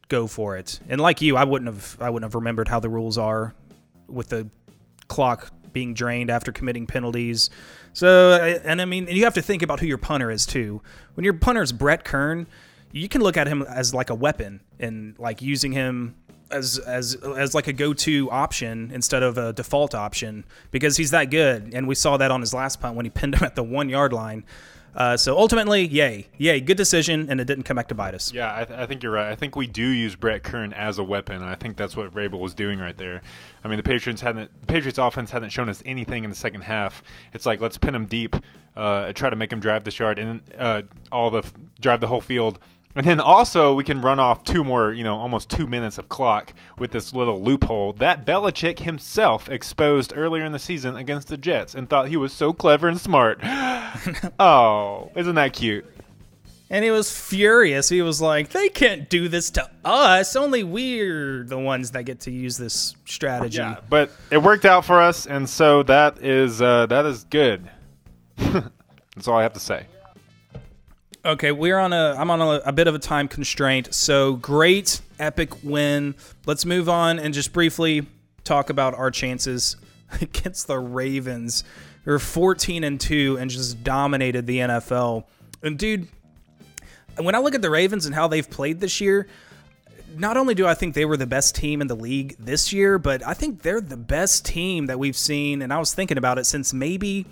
go 0.10 0.28
for 0.28 0.58
it. 0.58 0.80
And 0.90 1.00
like 1.00 1.22
you, 1.22 1.38
I 1.38 1.44
wouldn't 1.44 1.74
have 1.74 1.98
I 2.02 2.10
wouldn't 2.10 2.30
have 2.30 2.36
remembered 2.36 2.68
how 2.68 2.80
the 2.80 2.90
rules 2.90 3.18
are 3.18 3.54
with 4.08 4.30
the 4.30 4.50
clock 5.08 5.52
being 5.74 5.94
drained 5.94 6.30
after 6.30 6.52
committing 6.52 6.86
penalties. 6.88 7.50
So, 7.94 8.34
and 8.64 8.82
I 8.82 8.86
mean, 8.86 9.08
and 9.08 9.18
you 9.18 9.24
have 9.24 9.34
to 9.34 9.42
think 9.42 9.62
about 9.62 9.80
who 9.80 9.88
your 9.88 9.98
punter 9.98 10.32
is 10.32 10.46
too. 10.46 10.82
When 11.16 11.24
your 11.24 11.34
punter 11.34 11.62
is 11.62 11.72
Brett 11.72 12.04
Kern, 12.04 12.48
you 12.92 13.10
can 13.10 13.22
look 13.22 13.38
at 13.38 13.48
him 13.48 13.64
as 13.64 13.94
like 13.94 14.10
a 14.10 14.16
weapon 14.16 14.62
and 14.80 15.18
like 15.20 15.42
using 15.42 15.72
him 15.72 16.16
as 16.52 16.78
as 16.78 17.16
as 17.16 17.56
like 17.56 17.68
a 17.68 17.74
go-to 17.74 18.30
option 18.30 18.92
instead 18.94 19.24
of 19.24 19.38
a 19.38 19.52
default 19.54 19.96
option 19.96 20.46
because 20.72 20.98
he's 20.98 21.12
that 21.12 21.32
good. 21.32 21.74
And 21.74 21.88
we 21.88 21.96
saw 21.96 22.18
that 22.18 22.32
on 22.32 22.42
his 22.42 22.54
last 22.54 22.80
punt 22.80 22.96
when 22.96 23.06
he 23.06 23.10
pinned 23.10 23.36
him 23.36 23.44
at 23.44 23.56
the 23.56 23.64
one 23.64 23.90
yard 23.90 24.14
line. 24.14 24.46
Uh, 24.96 25.18
so 25.18 25.38
ultimately, 25.38 25.88
yay, 25.88 26.28
yay, 26.38 26.60
good 26.60 26.78
decision, 26.78 27.30
and 27.30 27.42
it 27.42 27.46
didn't 27.46 27.64
come 27.64 27.76
back 27.76 27.88
to 27.88 27.96
bite 27.96 28.14
us. 28.14 28.32
Yeah, 28.32 28.54
I, 28.56 28.66
th- 28.66 28.80
I, 28.80 28.86
think 28.86 29.02
you're 29.02 29.12
right. 29.12 29.32
I 29.32 29.36
think 29.36 29.56
we 29.56 29.66
do 29.66 29.88
use 29.88 30.16
Brett 30.16 30.44
Kern 30.44 30.72
as 30.74 31.00
a 31.00 31.04
weapon, 31.04 31.38
and 31.38 31.46
I 31.46 31.56
think 31.56 31.78
that's 31.78 31.98
what 31.98 32.14
Vrabel 32.14 32.40
was 32.40 32.54
doing 32.54 32.80
right 32.80 32.98
there. 32.98 33.22
I 33.64 33.68
mean, 33.68 33.78
the 33.78 33.84
Patriots 33.84 34.22
hadn't, 34.22 34.52
the 34.62 34.68
Patriots 34.68 34.98
offense 35.00 35.32
hadn't 35.32 35.50
shown 35.50 35.70
us 35.70 35.82
anything 35.86 36.24
in 36.24 36.30
the 36.30 36.36
second 36.36 36.62
half. 36.62 37.02
It's 37.34 37.46
like 37.46 37.60
let's 37.60 37.78
pin 37.78 37.96
him 37.96 38.06
deep, 38.06 38.36
uh, 38.76 39.14
try 39.14 39.30
to 39.30 39.36
make 39.36 39.52
him 39.52 39.60
drive 39.60 39.84
this 39.84 39.98
yard, 39.98 40.20
and 40.20 40.42
uh, 40.58 40.84
all 41.12 41.32
the 41.32 41.44
drive 41.80 42.00
the 42.00 42.08
whole 42.08 42.22
field 42.22 42.60
and 42.96 43.06
then 43.06 43.20
also 43.20 43.74
we 43.74 43.84
can 43.84 44.02
run 44.02 44.20
off 44.20 44.44
two 44.44 44.64
more, 44.64 44.94
you 44.94 45.04
know, 45.04 45.16
almost 45.16 45.50
two 45.50 45.66
minutes 45.66 45.98
of 45.98 46.10
clock 46.10 46.54
with 46.78 46.92
this 46.92 47.14
little 47.14 47.42
loophole 47.42 47.94
that 47.94 48.26
Belichick 48.26 48.80
himself 48.80 49.50
exposed 49.50 50.14
earlier 50.16 50.46
in 50.46 50.52
the 50.52 50.60
season 50.60 50.96
against 50.96 51.28
the 51.28 51.38
Jets 51.38 51.74
and 51.74 51.90
thought 51.90 52.08
he 52.08 52.18
was 52.18 52.32
so 52.34 52.54
clever 52.54 52.88
and 52.88 53.00
smart. 53.00 53.40
oh, 54.40 55.12
isn't 55.16 55.36
that 55.36 55.54
cute? 55.54 55.86
And 56.70 56.84
he 56.84 56.92
was 56.92 57.16
furious. 57.16 57.88
He 57.90 58.02
was 58.02 58.20
like, 58.20 58.50
"They 58.50 58.68
can't 58.68 59.08
do 59.08 59.28
this 59.28 59.52
to 59.52 59.70
us. 59.86 60.36
Only 60.36 60.64
we're 60.64 61.44
the 61.44 61.60
ones 61.60 61.92
that 61.92 62.04
get 62.04 62.22
to 62.22 62.32
use 62.32 62.58
this 62.58 62.96
strategy." 63.06 63.60
Yeah, 63.60 63.78
but 63.90 64.10
it 64.32 64.40
worked 64.40 64.66
out 64.66 64.84
for 64.84 65.00
us, 65.00 65.28
and 65.28 65.48
so 65.48 65.84
that 65.84 66.24
is 66.24 66.64
uh, 66.64 66.88
that 66.88 67.06
is 67.06 67.26
good. 67.26 67.70
That's 68.38 69.28
all 69.28 69.38
I 69.38 69.44
have 69.44 69.54
to 69.54 69.60
say. 69.60 69.86
Okay, 71.26 71.54
we're 71.54 71.78
on 71.78 71.94
a. 71.94 72.16
I'm 72.18 72.30
on 72.30 72.42
a, 72.42 72.62
a, 72.66 72.74
bit 72.74 72.88
of 72.88 72.96
a 72.96 73.00
time 73.00 73.30
constraint. 73.30 73.96
So 73.96 74.34
great, 74.34 75.00
epic 75.20 75.64
win. 75.64 76.16
Let's 76.46 76.66
move 76.66 76.90
on 76.90 77.18
and 77.18 77.34
just 77.34 77.54
briefly 77.54 78.06
talk 78.44 78.70
about 78.70 78.94
our 78.96 79.10
chances 79.10 79.78
against 80.22 80.68
the 80.68 80.78
Ravens. 80.78 81.64
they 82.04 82.12
are 82.12 82.20
14 82.20 82.84
and 82.84 83.00
two 83.00 83.38
and 83.40 83.50
just 83.50 83.86
dominated 83.86 84.48
the 84.48 84.58
NFL. 84.58 85.24
And 85.62 85.80
dude, 85.80 86.10
when 87.18 87.36
I 87.36 87.40
look 87.40 87.56
at 87.56 87.62
the 87.62 87.70
Ravens 87.70 88.06
and 88.06 88.14
how 88.14 88.28
they've 88.28 88.50
played 88.50 88.82
this 88.82 89.00
year, 89.00 89.26
not 90.18 90.36
only 90.36 90.56
do 90.56 90.68
I 90.68 90.74
think 90.74 90.94
they 90.94 91.06
were 91.06 91.16
the 91.16 91.26
best 91.26 91.56
team 91.56 91.80
in 91.80 91.88
the 91.88 91.96
league 91.96 92.36
this 92.38 92.74
year, 92.74 93.00
but 93.00 93.26
I 93.26 93.34
think 93.34 93.62
they're 93.62 93.80
the 93.80 93.96
best 93.96 94.46
team 94.46 94.88
that 94.88 95.00
we've 95.00 95.16
seen. 95.16 95.62
And 95.62 95.72
I 95.72 95.80
was 95.80 95.94
thinking 95.94 96.18
about 96.18 96.38
it 96.38 96.46
since 96.46 96.74
maybe 96.74 97.26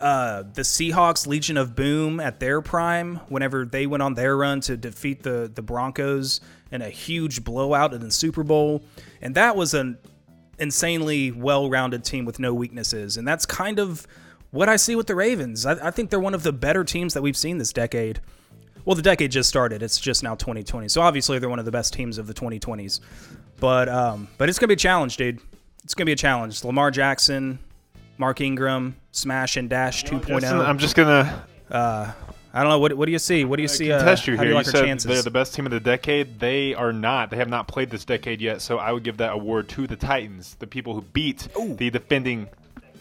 uh, 0.00 0.44
the 0.54 0.62
Seahawks 0.62 1.26
Legion 1.26 1.56
of 1.56 1.74
Boom 1.74 2.20
at 2.20 2.38
their 2.38 2.60
prime, 2.60 3.16
whenever 3.28 3.64
they 3.64 3.86
went 3.86 4.02
on 4.02 4.14
their 4.14 4.36
run 4.36 4.60
to 4.62 4.76
defeat 4.76 5.22
the 5.22 5.50
the 5.52 5.62
Broncos 5.62 6.40
in 6.70 6.82
a 6.82 6.90
huge 6.90 7.42
blowout 7.42 7.92
in 7.92 8.00
the 8.00 8.10
Super 8.10 8.44
Bowl, 8.44 8.82
and 9.20 9.34
that 9.34 9.56
was 9.56 9.74
an 9.74 9.98
insanely 10.58 11.30
well-rounded 11.30 12.04
team 12.04 12.24
with 12.24 12.38
no 12.38 12.54
weaknesses, 12.54 13.16
and 13.16 13.26
that's 13.26 13.46
kind 13.46 13.78
of 13.78 14.06
what 14.50 14.68
I 14.68 14.76
see 14.76 14.94
with 14.94 15.06
the 15.06 15.14
Ravens. 15.14 15.66
I, 15.66 15.88
I 15.88 15.90
think 15.90 16.10
they're 16.10 16.20
one 16.20 16.34
of 16.34 16.42
the 16.42 16.52
better 16.52 16.84
teams 16.84 17.14
that 17.14 17.22
we've 17.22 17.36
seen 17.36 17.58
this 17.58 17.72
decade. 17.72 18.20
Well, 18.84 18.94
the 18.94 19.02
decade 19.02 19.32
just 19.32 19.48
started; 19.48 19.82
it's 19.82 19.98
just 19.98 20.22
now 20.22 20.36
2020, 20.36 20.88
so 20.88 21.00
obviously 21.00 21.38
they're 21.40 21.48
one 21.50 21.58
of 21.58 21.64
the 21.64 21.72
best 21.72 21.92
teams 21.92 22.18
of 22.18 22.26
the 22.26 22.34
2020s. 22.34 23.00
But 23.58 23.88
um, 23.88 24.28
but 24.38 24.48
it's 24.48 24.60
gonna 24.60 24.68
be 24.68 24.74
a 24.74 24.76
challenge, 24.76 25.16
dude. 25.16 25.40
It's 25.82 25.94
gonna 25.94 26.06
be 26.06 26.12
a 26.12 26.16
challenge. 26.16 26.62
Lamar 26.62 26.92
Jackson, 26.92 27.58
Mark 28.18 28.40
Ingram, 28.40 28.96
Smash 29.12 29.56
and 29.56 29.70
Dash 29.70 30.04
2.0. 30.04 30.66
I'm 30.66 30.78
just 30.78 30.96
gonna. 30.96 31.46
Uh, 31.70 32.12
I 32.52 32.62
don't 32.62 32.70
know. 32.70 32.78
What, 32.78 32.94
what 32.94 33.06
do 33.06 33.12
you 33.12 33.18
see? 33.18 33.44
What 33.44 33.56
do 33.56 33.62
you 33.62 33.68
see? 33.68 33.92
Uh, 33.92 34.02
test 34.02 34.26
you 34.26 34.36
here. 34.36 34.48
You, 34.48 34.54
like 34.54 34.66
you 34.66 34.72
said 34.72 34.98
they're 35.00 35.22
the 35.22 35.30
best 35.30 35.54
team 35.54 35.66
of 35.66 35.70
the 35.70 35.80
decade. 35.80 36.40
They 36.40 36.74
are 36.74 36.92
not. 36.92 37.30
They 37.30 37.36
have 37.36 37.48
not 37.48 37.68
played 37.68 37.90
this 37.90 38.04
decade 38.04 38.40
yet. 38.40 38.60
So 38.60 38.78
I 38.78 38.90
would 38.90 39.04
give 39.04 39.18
that 39.18 39.32
award 39.32 39.68
to 39.70 39.86
the 39.86 39.96
Titans, 39.96 40.56
the 40.58 40.66
people 40.66 40.94
who 40.94 41.02
beat 41.02 41.48
Ooh. 41.58 41.74
the 41.74 41.90
defending. 41.90 42.48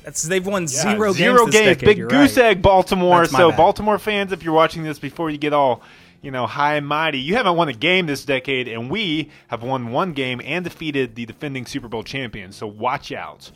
That's, 0.04 0.22
they've 0.22 0.46
won 0.46 0.64
yeah, 0.64 0.68
zero, 0.68 1.12
zero 1.14 1.46
games. 1.46 1.54
games. 1.54 1.78
Decade, 1.78 1.98
Big 1.98 2.10
goose 2.10 2.38
right. 2.38 2.46
egg, 2.46 2.62
Baltimore. 2.62 3.26
So 3.26 3.50
bad. 3.50 3.58
Baltimore 3.58 3.98
fans, 3.98 4.32
if 4.32 4.44
you're 4.44 4.54
watching 4.54 4.84
this 4.84 5.00
before 5.00 5.30
you 5.30 5.38
get 5.38 5.54
all 5.54 5.82
you 6.22 6.32
know, 6.32 6.48
high 6.48 6.76
and 6.76 6.88
mighty. 6.88 7.20
You 7.20 7.36
haven't 7.36 7.56
won 7.56 7.70
a 7.70 7.74
game 7.74 8.06
this 8.06 8.26
decade, 8.26 8.68
and 8.68 8.90
we 8.90 9.30
have 9.48 9.64
won 9.64 9.92
one 9.92 10.14
game 10.14 10.42
and 10.44 10.64
defeated 10.64 11.16
the 11.16 11.26
defending 11.26 11.66
Super 11.66 11.88
Bowl 11.88 12.04
champions. 12.04 12.56
So 12.56 12.68
watch 12.68 13.12
out. 13.12 13.52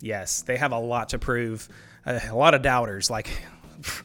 Yes, 0.00 0.42
they 0.42 0.56
have 0.56 0.72
a 0.72 0.78
lot 0.78 1.10
to 1.10 1.18
prove. 1.18 1.68
Uh, 2.06 2.20
a 2.28 2.34
lot 2.34 2.54
of 2.54 2.62
doubters. 2.62 3.10
Like, 3.10 3.28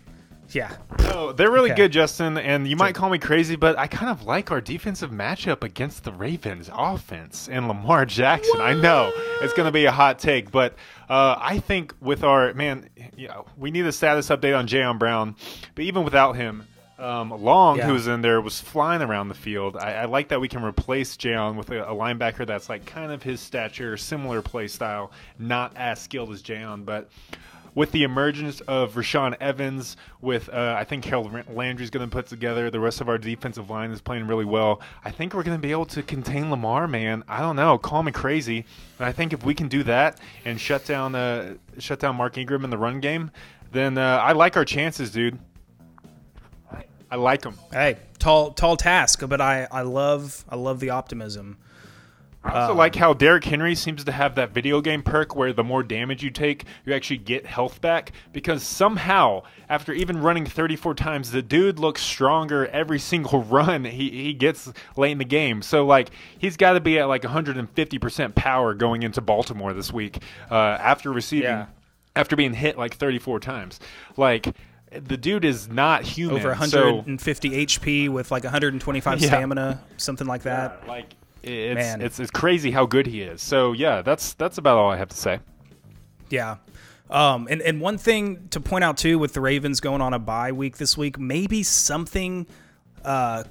Yeah. 0.50 0.72
No, 1.00 1.32
they're 1.32 1.50
really 1.50 1.72
Okay. 1.72 1.82
good, 1.84 1.92
Justin. 1.92 2.38
And 2.38 2.68
you 2.68 2.76
might 2.76 2.94
call 2.94 3.10
me 3.10 3.18
crazy, 3.18 3.56
but 3.56 3.76
I 3.80 3.88
kind 3.88 4.12
of 4.12 4.24
like 4.28 4.52
our 4.52 4.62
defensive 4.62 5.10
matchup 5.10 5.64
against 5.64 6.04
the 6.04 6.12
Ravens 6.12 6.70
offense 6.72 7.50
and 7.52 7.68
Lamar 7.68 8.06
Jackson. 8.06 8.62
I 8.62 8.76
know 8.76 9.12
it's 9.42 9.54
going 9.54 9.66
to 9.66 9.72
be 9.72 9.86
a 9.86 9.92
hot 9.92 10.20
take, 10.20 10.52
but 10.52 10.74
uh, 11.10 11.38
I 11.40 11.58
think 11.58 11.96
with 12.00 12.24
our 12.24 12.54
man, 12.54 12.88
you 13.18 13.30
know, 13.30 13.46
we 13.58 13.72
need 13.72 13.88
a 13.88 13.92
status 13.92 14.30
update 14.30 14.56
on 14.56 14.68
Jayon 14.68 15.00
Brown. 15.00 15.36
But 15.74 15.86
even 15.86 16.04
without 16.04 16.36
him, 16.36 16.68
um, 17.04 17.30
Long, 17.30 17.78
Yeah. 17.78 17.88
who 17.88 17.94
was 17.94 18.08
in 18.08 18.22
there, 18.22 18.40
was 18.42 18.60
flying 18.62 19.02
around 19.02 19.28
the 19.28 19.34
field. 19.36 19.78
I, 19.78 19.94
I 19.94 20.06
like 20.06 20.30
that 20.30 20.40
we 20.40 20.48
can 20.48 20.64
replace 20.64 21.18
Jayon 21.18 21.56
with 21.56 21.70
a, 21.72 21.84
a 21.84 21.94
linebacker 21.96 22.46
that's 22.48 22.70
like 22.70 22.86
kind 22.86 23.12
of 23.12 23.22
his 23.24 23.40
stature, 23.42 23.98
similar 23.98 24.42
play 24.42 24.68
style, 24.68 25.12
not 25.38 25.74
as 25.76 26.02
skilled 26.02 26.32
as 26.32 26.42
Jayon, 26.42 26.86
but 26.86 27.10
with 27.76 27.92
the 27.92 28.04
emergence 28.04 28.62
of 28.62 28.94
Rashaan 28.94 29.36
Evans, 29.42 29.98
with 30.22 30.48
uh, 30.50 30.76
I 30.78 30.84
think 30.84 31.04
Harold 31.06 31.34
Landry's 31.52 31.90
going 31.90 32.08
to 32.08 32.16
put 32.16 32.28
together, 32.28 32.70
the 32.70 32.80
rest 32.80 33.02
of 33.02 33.10
our 33.10 33.18
defensive 33.18 33.68
line 33.72 33.90
is 33.90 34.00
playing 34.00 34.28
really 34.28 34.46
well. 34.46 34.80
I 35.04 35.10
think 35.10 35.34
we're 35.34 35.42
going 35.42 35.58
to 35.58 35.62
be 35.62 35.72
able 35.72 35.88
to 35.88 36.04
contain 36.04 36.52
Lamar, 36.52 36.88
man. 36.88 37.24
I 37.28 37.40
don't 37.40 37.56
know, 37.56 37.80
call 37.80 38.04
me 38.04 38.12
crazy, 38.12 38.66
but 39.00 39.08
I 39.08 39.12
think 39.12 39.34
if 39.34 39.44
we 39.44 39.56
can 39.56 39.70
do 39.70 39.82
that 39.86 40.20
and 40.46 40.62
shut 40.62 40.86
down 40.86 41.16
uh, 41.16 41.56
shut 41.80 42.00
down 42.00 42.16
Mark 42.16 42.38
Ingram 42.38 42.64
in 42.64 42.70
the 42.70 42.78
run 42.78 43.00
game, 43.00 43.32
then 43.72 43.98
uh, 43.98 44.20
I 44.22 44.34
like 44.34 44.56
our 44.56 44.66
chances, 44.66 45.10
dude. 45.10 45.40
I, 47.14 47.18
like 47.18 47.44
him. 47.44 47.56
Hey, 47.72 47.98
tall 48.20 48.52
tall 48.52 48.76
task, 48.78 49.22
but 49.28 49.40
I 49.42 49.68
I 49.72 49.82
love 49.82 50.44
I 50.50 50.56
love 50.56 50.80
the 50.80 50.90
optimism. 50.90 51.58
I 52.46 52.60
also 52.60 52.74
like 52.76 52.94
how 52.96 53.14
Derrick 53.14 53.46
Henry 53.46 53.74
seems 53.74 54.04
to 54.04 54.12
have 54.12 54.36
that 54.36 54.52
video 54.52 54.82
game 54.82 55.02
perk 55.02 55.34
where 55.34 55.54
the 55.54 55.64
more 55.64 55.82
damage 55.82 56.24
you 56.24 56.30
take, 56.30 56.66
you 56.86 56.94
actually 56.94 57.20
get 57.20 57.46
health 57.46 57.80
back. 57.80 58.12
Because 58.34 58.64
somehow, 58.64 59.44
after 59.70 59.94
even 59.94 60.22
running 60.22 60.46
34 60.46 60.94
times, 60.96 61.32
the 61.32 61.42
dude 61.42 61.80
looks 61.80 62.02
stronger 62.02 62.66
every 62.68 63.00
single 63.00 63.44
run 63.46 63.86
he, 63.86 64.10
he 64.10 64.34
gets 64.34 64.70
late 64.98 65.12
in 65.12 65.20
the 65.20 65.24
game. 65.24 65.62
So, 65.62 65.86
like, 65.86 66.10
he's 66.38 66.58
got 66.58 66.74
to 66.74 66.82
be 66.82 67.00
at 67.00 67.06
like 67.08 67.22
150% 67.22 68.36
power 68.36 68.74
going 68.74 69.04
into 69.04 69.22
Baltimore 69.22 69.72
this 69.72 69.94
week 69.94 70.18
uh, 70.52 70.56
after 70.56 71.14
receiving, 71.14 71.46
Yeah. 71.50 71.68
after 72.14 72.36
being 72.36 72.54
hit 72.54 72.78
like 72.78 72.96
34 72.96 73.40
times. 73.40 73.80
Like, 74.18 74.54
the 75.00 75.18
dude 75.18 75.46
is 75.46 75.68
not 75.70 76.04
human. 76.04 76.38
Over 76.46 76.56
so- 76.68 76.96
150 76.96 77.66
HP 77.66 78.10
with 78.10 78.32
like 78.32 78.44
125 78.44 79.20
Yeah. 79.22 79.28
stamina, 79.28 79.82
something 79.98 80.28
like 80.28 80.44
that. 80.44 80.82
Yeah, 80.84 80.90
like 80.92 81.16
it's, 81.44 81.76
Man. 81.76 82.02
it's 82.02 82.20
it's 82.20 82.32
crazy 82.32 82.72
how 82.72 82.86
good 82.86 83.08
he 83.08 83.22
is. 83.22 83.42
So 83.42 83.74
yeah, 83.74 84.02
that's 84.02 84.34
that's 84.34 84.58
about 84.58 84.78
all 84.78 84.90
I 84.92 84.98
have 84.98 85.10
to 85.10 85.18
say. 85.18 85.40
Yeah. 86.30 86.58
Um, 87.10 87.48
and, 87.50 87.62
and 87.62 87.80
one 87.80 87.98
thing 87.98 88.48
to 88.52 88.60
point 88.60 88.84
out 88.84 88.98
too 88.98 89.20
with 89.20 89.34
the 89.34 89.42
Ravens 89.42 89.80
going 89.80 90.02
on 90.02 90.14
a 90.14 90.20
bye 90.20 90.52
week 90.52 90.78
this 90.78 90.98
week, 90.98 91.20
maybe 91.20 91.62
something 91.62 92.48
uh, 93.06 93.44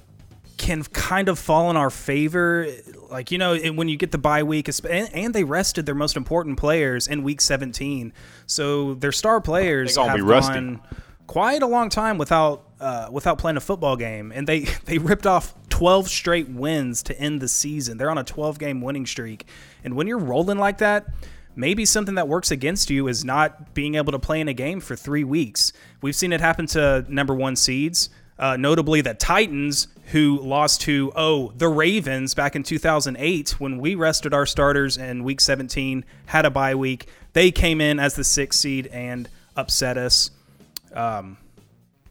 can 0.57 0.83
kind 0.83 1.29
of 1.29 1.39
fall 1.39 1.69
in 1.69 1.77
our 1.77 1.89
favor. 1.89 2.67
Like, 3.09 3.31
you 3.31 3.37
know, 3.37 3.55
when 3.57 3.87
you 3.87 3.95
get 3.95 4.11
the 4.11 4.17
bye 4.17 4.43
week, 4.43 4.67
and, 4.89 5.33
they 5.33 5.43
rested 5.43 5.85
their 5.85 5.95
most 5.95 6.17
important 6.17 6.57
players 6.57 7.07
in 7.07 7.23
week 7.23 7.39
17. 7.39 8.11
So 8.47 8.95
their 8.95 9.11
star 9.13 9.39
players 9.39 9.95
They 9.95 10.03
have 10.03 10.15
be 10.15 10.21
rusty. 10.21 10.79
Quite 11.27 11.63
a 11.63 11.67
long 11.67 11.89
time 11.89 12.17
without 12.17 12.63
uh, 12.79 13.07
without 13.11 13.37
playing 13.37 13.57
a 13.57 13.61
football 13.61 13.95
game, 13.95 14.31
and 14.33 14.47
they 14.47 14.59
they 14.85 14.97
ripped 14.97 15.25
off 15.25 15.53
12 15.69 16.07
straight 16.07 16.49
wins 16.49 17.03
to 17.03 17.19
end 17.19 17.41
the 17.41 17.47
season. 17.47 17.97
They're 17.97 18.11
on 18.11 18.17
a 18.17 18.23
12 18.23 18.59
game 18.59 18.81
winning 18.81 19.05
streak, 19.05 19.47
and 19.83 19.95
when 19.95 20.07
you're 20.07 20.19
rolling 20.19 20.57
like 20.57 20.79
that, 20.79 21.07
maybe 21.55 21.85
something 21.85 22.15
that 22.15 22.27
works 22.27 22.51
against 22.51 22.89
you 22.89 23.07
is 23.07 23.23
not 23.23 23.73
being 23.73 23.95
able 23.95 24.11
to 24.11 24.19
play 24.19 24.41
in 24.41 24.47
a 24.47 24.53
game 24.53 24.79
for 24.79 24.95
three 24.95 25.23
weeks. 25.23 25.73
We've 26.01 26.15
seen 26.15 26.33
it 26.33 26.41
happen 26.41 26.67
to 26.67 27.05
number 27.07 27.33
one 27.33 27.55
seeds. 27.55 28.09
Uh, 28.37 28.57
notably, 28.57 29.01
the 29.01 29.13
Titans, 29.13 29.87
who 30.07 30.39
lost 30.41 30.81
to 30.81 31.11
oh 31.15 31.53
the 31.55 31.67
Ravens 31.67 32.33
back 32.33 32.55
in 32.55 32.63
2008 32.63 33.59
when 33.59 33.77
we 33.77 33.95
rested 33.95 34.33
our 34.33 34.45
starters 34.45 34.97
in 34.97 35.23
Week 35.23 35.39
17, 35.39 36.03
had 36.25 36.45
a 36.45 36.49
bye 36.49 36.75
week. 36.75 37.07
They 37.33 37.51
came 37.51 37.79
in 37.79 37.99
as 37.99 38.15
the 38.15 38.23
sixth 38.23 38.59
seed 38.59 38.87
and 38.87 39.29
upset 39.55 39.97
us 39.97 40.31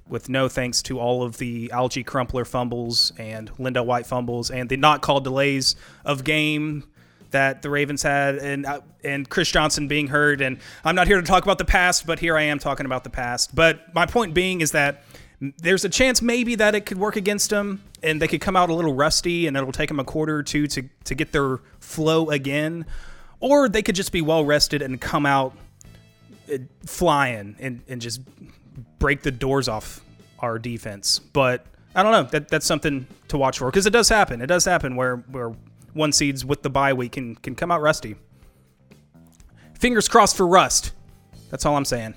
with 0.08 0.28
no 0.28 0.48
thanks 0.48 0.82
to 0.82 1.00
all 1.00 1.22
of 1.22 1.38
the 1.38 1.68
Alge 1.68 2.04
Crumpler 2.04 2.44
fumbles 2.44 3.12
and 3.18 3.50
LenDale 3.54 3.86
White 3.86 4.06
fumbles 4.06 4.50
and 4.50 4.68
the 4.68 4.76
not 4.76 5.00
called 5.00 5.24
delays 5.24 5.74
of 6.04 6.22
game 6.22 6.84
that 7.30 7.62
the 7.62 7.70
Ravens 7.70 8.02
had 8.02 8.36
and 8.36 8.66
uh, 8.66 8.80
and 9.02 9.28
Chris 9.28 9.50
Johnson 9.50 9.88
being 9.88 10.08
hurt. 10.08 10.40
And 10.40 10.58
I'm 10.84 10.94
not 10.94 11.06
here 11.06 11.20
to 11.20 11.26
talk 11.26 11.42
about 11.42 11.58
the 11.58 11.64
past 11.64 12.06
but 12.06 12.18
here 12.18 12.36
I 12.36 12.42
am 12.42 12.58
talking 12.58 12.86
about 12.86 13.04
the 13.04 13.10
past. 13.10 13.54
But 13.54 13.92
my 13.94 14.06
point 14.06 14.34
being 14.34 14.60
is 14.60 14.72
that 14.72 15.02
there's 15.40 15.84
a 15.84 15.88
chance 15.88 16.22
maybe 16.22 16.54
that 16.54 16.74
it 16.74 16.86
could 16.86 16.98
work 16.98 17.16
against 17.16 17.50
them 17.50 17.82
and 18.02 18.22
they 18.22 18.28
could 18.28 18.40
come 18.40 18.54
out 18.54 18.70
a 18.70 18.74
little 18.74 18.94
rusty 18.94 19.46
and 19.46 19.56
it'll 19.56 19.72
take 19.72 19.88
them 19.88 19.98
a 19.98 20.04
quarter 20.04 20.36
or 20.36 20.42
two 20.42 20.66
to 20.68 20.84
to 21.04 21.14
get 21.14 21.32
their 21.32 21.58
flow 21.80 22.30
again. 22.30 22.84
Or 23.40 23.68
they 23.68 23.82
could 23.82 23.96
just 23.96 24.12
be 24.12 24.20
well 24.20 24.44
rested 24.44 24.82
and 24.82 25.00
come 25.00 25.26
out 25.26 25.56
uh, 26.52 26.58
flying 26.86 27.56
and, 27.58 27.82
and 27.88 28.00
just 28.00 28.20
break 28.98 29.22
the 29.22 29.30
doors 29.30 29.68
off 29.68 30.00
our 30.38 30.58
defense. 30.58 31.18
But 31.18 31.66
I 31.94 32.02
don't 32.02 32.12
know. 32.12 32.24
That 32.24 32.48
that's 32.48 32.66
something 32.66 33.06
to 33.28 33.38
watch 33.38 33.58
for 33.58 33.66
because 33.66 33.86
it 33.86 33.92
does 33.92 34.08
happen. 34.08 34.40
It 34.40 34.46
does 34.46 34.64
happen 34.64 34.96
where 34.96 35.16
where 35.16 35.54
one 35.92 36.12
seeds 36.12 36.44
with 36.44 36.62
the 36.62 36.70
bye 36.70 36.92
week 36.92 37.12
can 37.12 37.34
can 37.36 37.54
come 37.54 37.70
out 37.70 37.80
rusty. 37.80 38.16
Fingers 39.78 40.08
crossed 40.08 40.36
for 40.36 40.46
rust. 40.46 40.92
That's 41.50 41.66
all 41.66 41.76
I'm 41.76 41.84
saying. 41.84 42.14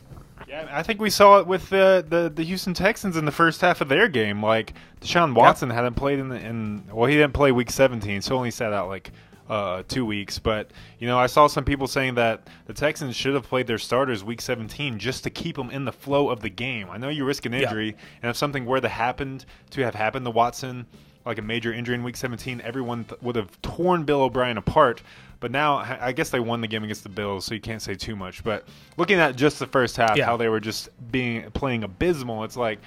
Yeah, 0.48 0.68
I 0.72 0.84
think 0.84 1.02
we 1.02 1.10
saw 1.10 1.39
it 1.39 1.48
with 1.48 1.70
the, 1.70 2.06
the 2.08 2.32
the 2.34 2.44
Houston 2.44 2.74
Texans 2.74 3.18
in 3.18 3.26
the 3.26 3.32
first 3.32 3.62
half 3.62 3.82
of 3.82 3.89
their 3.89 4.08
game. 4.08 4.41
Like 4.44 4.74
Deshaun 5.02 5.34
Watson 5.34 5.70
hadn't 5.70 5.96
played 5.96 6.20
in 6.20 6.30
the, 6.30 6.39
in 6.39 6.84
well, 6.91 7.08
he 7.08 7.15
didn't 7.15 7.34
play 7.34 7.52
Week 7.52 7.72
17, 7.72 8.22
so 8.22 8.36
only 8.36 8.52
sat 8.52 8.72
out 8.72 8.88
like 8.88 9.12
uh, 9.49 9.84
two 9.88 10.05
weeks. 10.05 10.39
But 10.39 10.71
you 10.99 11.08
know, 11.08 11.17
I 11.19 11.27
saw 11.27 11.47
some 11.47 11.63
people 11.65 11.88
saying 11.88 12.15
that 12.15 12.47
the 12.65 12.73
Texans 12.73 13.15
should 13.15 13.34
have 13.34 13.43
played 13.43 13.67
their 13.67 13.77
starters 13.77 14.23
Week 14.23 14.41
17 14.41 14.97
just 14.99 15.23
to 15.23 15.29
keep 15.29 15.55
them 15.55 15.69
in 15.69 15.86
the 15.86 15.91
flow 15.91 16.29
of 16.29 16.41
the 16.41 16.49
game. 16.49 16.88
I 16.89 16.97
know 16.97 17.10
you 17.10 17.25
risk 17.25 17.45
an 17.45 17.53
injury, 17.53 17.95
and 18.21 18.29
if 18.29 18.36
something 18.38 18.65
were 18.65 18.81
to 18.81 18.89
happen 18.89 19.41
to 19.71 19.81
have 19.84 19.95
happened 19.95 20.25
to 20.25 20.31
Watson, 20.31 20.86
like 21.25 21.38
a 21.38 21.41
major 21.41 21.73
injury 21.73 21.95
in 21.95 22.03
Week 22.03 22.15
17, 22.15 22.62
everyone 22.62 23.03
th- 23.05 23.21
would 23.21 23.36
have 23.36 23.60
torn 23.62 24.03
Bill 24.03 24.21
O'Brien 24.21 24.58
apart. 24.58 25.01
But 25.39 25.51
now, 25.51 25.75
I 25.77 25.97
I 26.08 26.12
guess 26.12 26.29
they 26.29 26.39
won 26.39 26.62
the 26.62 26.67
game 26.67 26.84
against 26.84 27.03
the 27.03 27.10
Bills, 27.10 27.45
so 27.45 27.53
you 27.53 27.62
can't 27.62 27.81
say 27.81 27.93
too 27.95 28.15
much. 28.15 28.43
But 28.43 28.67
looking 28.97 29.19
at 29.19 29.36
just 29.36 29.60
the 29.60 29.67
first 29.67 29.95
half, 29.97 30.17
Yeah. 30.17 30.25
how 30.25 30.38
they 30.38 30.47
were 30.49 30.60
just 30.60 30.89
being 31.12 31.49
playing 31.51 31.84
abysmal, 31.84 32.43
it's 32.45 32.55
like, 32.58 32.79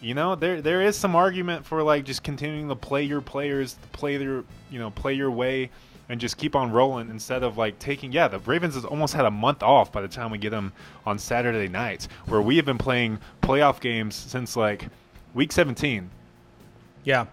you 0.00 0.14
know, 0.14 0.34
there 0.36 0.62
there 0.62 0.80
is 0.80 0.96
some 0.96 1.16
argument 1.16 1.66
for 1.66 1.82
like 1.82 2.04
just 2.04 2.22
continuing 2.22 2.68
to 2.68 2.76
play 2.76 3.02
your 3.02 3.20
players, 3.20 3.76
play 3.92 4.16
their, 4.16 4.44
you 4.70 4.78
know, 4.78 4.90
play 4.90 5.12
your 5.14 5.30
way, 5.30 5.70
and 6.08 6.20
just 6.20 6.36
keep 6.38 6.56
on 6.56 6.70
rolling 6.72 7.10
instead 7.10 7.42
of 7.42 7.58
like 7.58 7.78
taking. 7.78 8.12
Yeah, 8.12 8.28
the 8.28 8.38
Ravens 8.40 8.74
has 8.74 8.84
almost 8.84 9.14
had 9.14 9.24
a 9.24 9.30
month 9.30 9.62
off 9.62 9.92
by 9.92 10.00
the 10.00 10.08
time 10.08 10.30
we 10.30 10.38
get 10.38 10.50
them 10.50 10.72
on 11.06 11.18
Saturday 11.18 11.68
nights, 11.68 12.08
where 12.26 12.40
we 12.40 12.56
have 12.56 12.64
been 12.64 12.78
playing 12.78 13.18
playoff 13.42 13.80
games 13.80 14.14
since 14.14 14.56
like 14.56 14.88
week 15.34 15.52
17. 15.52 16.08
Yeah, 17.04 17.26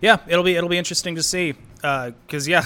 yeah. 0.00 0.18
It'll 0.26 0.44
be 0.44 0.54
it'll 0.56 0.68
be 0.68 0.78
interesting 0.78 1.14
to 1.16 1.22
see 1.22 1.54
because 1.76 2.46
yeah, 2.48 2.64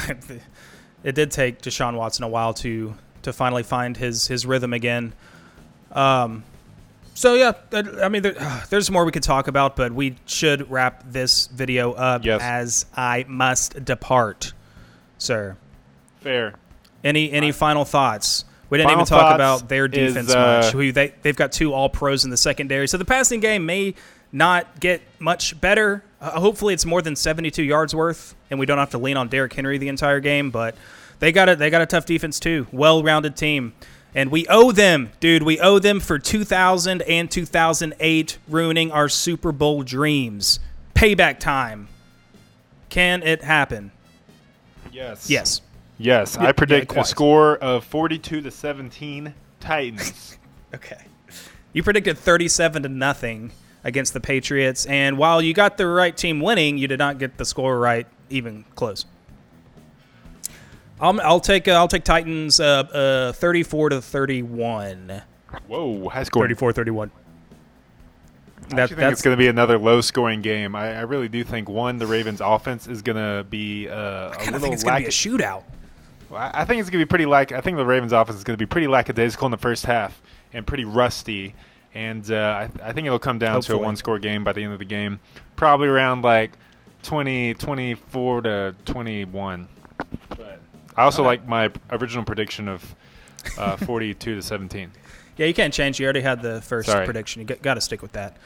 it 1.04 1.14
did 1.14 1.30
take 1.30 1.62
Deshaun 1.62 1.94
Watson 1.96 2.24
a 2.24 2.28
while 2.28 2.54
to 2.54 2.94
to 3.22 3.32
finally 3.32 3.62
find 3.62 3.96
his 3.96 4.26
his 4.26 4.44
rhythm 4.46 4.72
again. 4.72 5.12
Um, 5.92 6.44
so 7.14 7.34
yeah, 7.34 7.52
I 7.72 8.08
mean, 8.08 8.22
there, 8.22 8.34
there's 8.70 8.90
more 8.90 9.04
we 9.04 9.10
could 9.12 9.22
talk 9.24 9.48
about, 9.48 9.74
but 9.74 9.92
we 9.92 10.16
should 10.26 10.70
wrap 10.70 11.02
this 11.10 11.46
video 11.48 11.92
up 11.92 12.24
Yes. 12.24 12.40
as 12.42 12.86
I 12.96 13.24
must 13.26 13.84
depart, 13.84 14.52
sir. 15.18 15.56
Fair. 16.20 16.54
Any 17.04 17.30
any 17.30 17.52
final 17.52 17.84
thoughts? 17.84 18.44
We 18.70 18.78
didn't 18.78 18.90
Final 18.90 19.02
even 19.02 19.08
talk 19.08 19.20
thoughts 19.20 19.34
about 19.34 19.68
their 19.68 19.86
is, 19.86 20.14
defense 20.14 20.34
uh, 20.34 20.60
much. 20.62 20.72
Who 20.72 20.92
they 20.92 21.14
they've 21.22 21.36
got 21.36 21.52
two 21.52 21.72
All 21.72 21.88
Pros 21.88 22.24
in 22.24 22.30
the 22.30 22.36
secondary, 22.36 22.86
so 22.86 22.98
the 22.98 23.04
passing 23.04 23.40
game 23.40 23.64
may 23.64 23.94
not 24.30 24.80
get 24.80 25.00
much 25.18 25.58
better. 25.60 26.04
Uh, 26.20 26.38
hopefully, 26.38 26.74
it's 26.74 26.84
more 26.84 27.00
than 27.00 27.16
72 27.16 27.62
yards 27.62 27.94
worth, 27.94 28.34
and 28.50 28.58
we 28.60 28.66
don't 28.66 28.78
have 28.78 28.90
to 28.90 28.98
lean 28.98 29.16
on 29.16 29.28
Derrick 29.28 29.52
Henry 29.52 29.78
the 29.78 29.88
entire 29.88 30.20
game. 30.20 30.50
But 30.50 30.74
they 31.18 31.32
got 31.32 31.48
a 31.48 31.56
they 31.56 31.70
got 31.70 31.80
a 31.80 31.86
tough 31.86 32.04
defense 32.04 32.38
too, 32.38 32.66
well 32.72 33.02
rounded 33.02 33.36
team, 33.36 33.72
and 34.14 34.30
we 34.30 34.46
owe 34.48 34.72
them, 34.72 35.12
dude. 35.20 35.44
We 35.44 35.58
owe 35.60 35.78
them 35.78 36.00
for 36.00 36.18
2000 36.18 37.02
and 37.02 37.30
2008 37.30 38.38
ruining 38.48 38.92
our 38.92 39.08
Super 39.08 39.52
Bowl 39.52 39.82
dreams. 39.82 40.60
Payback 40.94 41.38
time. 41.38 41.88
Can 42.90 43.22
it 43.22 43.44
happen? 43.44 43.92
Yes. 44.98 45.30
Yes. 45.30 45.60
Yes, 46.00 46.36
Yeah, 46.40 46.46
I 46.48 46.52
predict 46.52 46.92
yeah, 46.92 47.00
a 47.00 47.04
score 47.04 47.56
of 47.58 47.84
42 47.84 48.40
to 48.42 48.50
17 48.50 49.34
Titans. 49.60 50.34
Okay. 50.74 51.00
You 51.72 51.82
predicted 51.82 52.18
37 52.18 52.82
to 52.82 52.90
nothing 52.90 53.52
against 53.84 54.12
the 54.12 54.20
Patriots, 54.20 54.84
and 54.84 55.16
while 55.16 55.40
you 55.40 55.54
got 55.54 55.78
the 55.78 55.86
right 55.86 56.14
team 56.14 56.40
winning, 56.40 56.76
you 56.76 56.86
did 56.86 56.98
not 56.98 57.18
get 57.18 57.38
the 57.38 57.46
score 57.46 57.78
right, 57.78 58.06
even 58.28 58.66
close. 58.74 59.06
I'll, 61.00 61.18
I'll 61.22 61.40
take 61.40 61.66
uh, 61.68 61.70
I'll 61.70 61.88
take 61.88 62.04
Titans 62.04 62.60
uh, 62.60 62.82
uh, 62.92 63.32
34 63.32 63.88
to 63.88 64.02
31. 64.02 65.22
Whoa, 65.68 66.10
high 66.10 66.24
score. 66.24 66.42
34 66.42 66.74
31. 66.74 67.10
I 68.72 68.86
think 68.86 69.00
it's 69.00 69.22
going 69.22 69.36
to 69.36 69.38
be 69.38 69.48
another 69.48 69.78
low-scoring 69.78 70.42
game. 70.42 70.74
I, 70.74 70.98
I, 70.98 71.00
really 71.02 71.28
do 71.28 71.42
think 71.44 71.68
one, 71.68 71.98
the 71.98 72.06
Ravens' 72.06 72.40
offense 72.40 72.86
is 72.86 73.02
going 73.02 73.16
to 73.16 73.44
be 73.48 73.88
uh, 73.88 73.94
a 73.94 74.44
little. 74.44 74.58
think 74.60 74.74
it's 74.74 74.84
going 74.84 74.96
to 74.96 75.02
be 75.02 75.06
a 75.06 75.10
shootout. 75.10 75.64
Well, 76.30 76.50
I 76.52 76.64
think 76.64 76.80
it's 76.80 76.90
going 76.90 77.00
to 77.00 77.06
be 77.06 77.08
pretty 77.08 77.26
like. 77.26 77.52
I 77.52 77.60
think 77.60 77.76
the 77.76 77.86
Ravens' 77.86 78.12
offense 78.12 78.38
is 78.38 78.44
going 78.44 78.56
to 78.56 78.62
be 78.62 78.66
pretty 78.66 78.86
lackadaisical 78.86 79.46
in 79.46 79.50
the 79.50 79.56
first 79.56 79.86
half 79.86 80.20
and 80.52 80.66
pretty 80.66 80.84
rusty. 80.84 81.54
And 81.94 82.30
uh, 82.30 82.68
I, 82.82 82.88
I, 82.88 82.92
think 82.92 83.06
it'll 83.06 83.18
come 83.18 83.38
down 83.38 83.54
Hopefully. 83.54 83.78
to 83.78 83.82
a 83.82 83.84
one-score 83.84 84.18
game 84.18 84.44
by 84.44 84.52
the 84.52 84.62
end 84.62 84.72
of 84.72 84.78
the 84.78 84.84
game, 84.84 85.20
probably 85.56 85.88
around 85.88 86.22
like 86.22 86.52
20, 87.02 87.54
24 87.54 88.42
to 88.42 88.74
21. 88.84 89.68
But 90.28 90.60
I 90.96 91.02
also 91.04 91.22
okay. 91.22 91.26
like 91.28 91.48
my 91.48 91.70
original 91.90 92.24
prediction 92.24 92.68
of 92.68 92.94
uh, 93.56 93.76
42 93.76 94.36
to 94.36 94.42
17. 94.42 94.92
Yeah, 95.38 95.46
you 95.46 95.54
can't 95.54 95.72
change. 95.72 95.98
You 95.98 96.04
already 96.04 96.20
had 96.20 96.42
the 96.42 96.60
first 96.60 96.90
Sorry. 96.90 97.04
prediction. 97.04 97.40
You 97.40 97.46
got 97.56 97.74
to 97.74 97.80
stick 97.80 98.02
with 98.02 98.12
that. 98.12 98.36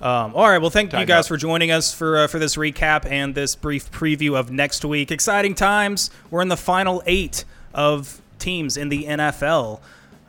Um, 0.00 0.34
all 0.36 0.48
right. 0.48 0.58
Well, 0.58 0.70
thank 0.70 0.92
you 0.92 1.04
guys 1.04 1.24
up. 1.24 1.28
for 1.28 1.36
joining 1.36 1.72
us 1.72 1.92
for 1.92 2.18
uh, 2.18 2.26
for 2.28 2.38
this 2.38 2.54
recap 2.56 3.04
and 3.04 3.34
this 3.34 3.56
brief 3.56 3.90
preview 3.90 4.38
of 4.38 4.50
next 4.50 4.84
week. 4.84 5.10
Exciting 5.10 5.54
times. 5.56 6.10
We're 6.30 6.42
in 6.42 6.48
the 6.48 6.56
final 6.56 7.02
eight 7.04 7.44
of 7.74 8.20
teams 8.38 8.76
in 8.76 8.88
the 8.88 9.04
NFL. 9.04 9.80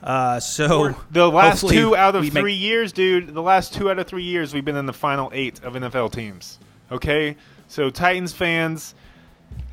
Uh, 0.02 0.40
so 0.40 0.96
the 1.12 1.30
last 1.30 1.68
two 1.68 1.94
out 1.94 2.16
of 2.16 2.26
three 2.28 2.42
make- 2.42 2.60
years, 2.60 2.92
dude. 2.92 3.32
The 3.32 3.42
last 3.42 3.72
two 3.72 3.90
out 3.90 3.98
of 4.00 4.08
three 4.08 4.24
years, 4.24 4.52
we've 4.52 4.64
been 4.64 4.76
in 4.76 4.86
the 4.86 4.92
final 4.92 5.30
eight 5.32 5.62
of 5.62 5.74
NFL 5.74 6.12
teams. 6.12 6.58
Okay, 6.90 7.36
so 7.68 7.90
Titans 7.90 8.32
fans 8.32 8.94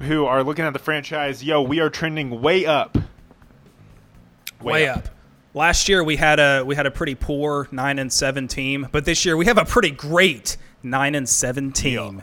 who 0.01 0.25
are 0.25 0.43
looking 0.43 0.65
at 0.65 0.73
the 0.73 0.79
franchise, 0.79 1.43
yo, 1.43 1.61
we 1.63 1.79
are 1.79 1.89
trending 1.89 2.41
way 2.41 2.67
up. 2.67 2.95
Way, 4.61 4.73
way 4.73 4.87
up. 4.87 4.97
up. 4.97 5.07
Last 5.57 5.89
year 5.89 6.03
we 6.03 6.17
had 6.17 6.39
a 6.39 6.61
we 6.63 6.75
had 6.75 6.85
a 6.85 6.91
pretty 6.91 7.15
poor 7.15 7.67
nine 7.71 7.97
and 7.97 8.13
seven 8.13 8.47
team, 8.47 8.87
but 8.91 9.05
this 9.05 9.25
year 9.25 9.35
we 9.35 9.47
have 9.47 9.57
a 9.57 9.65
pretty 9.65 9.89
great 9.89 10.55
nine 10.83 11.15
and 11.15 11.27
seven 11.27 11.71
team. 11.71 12.21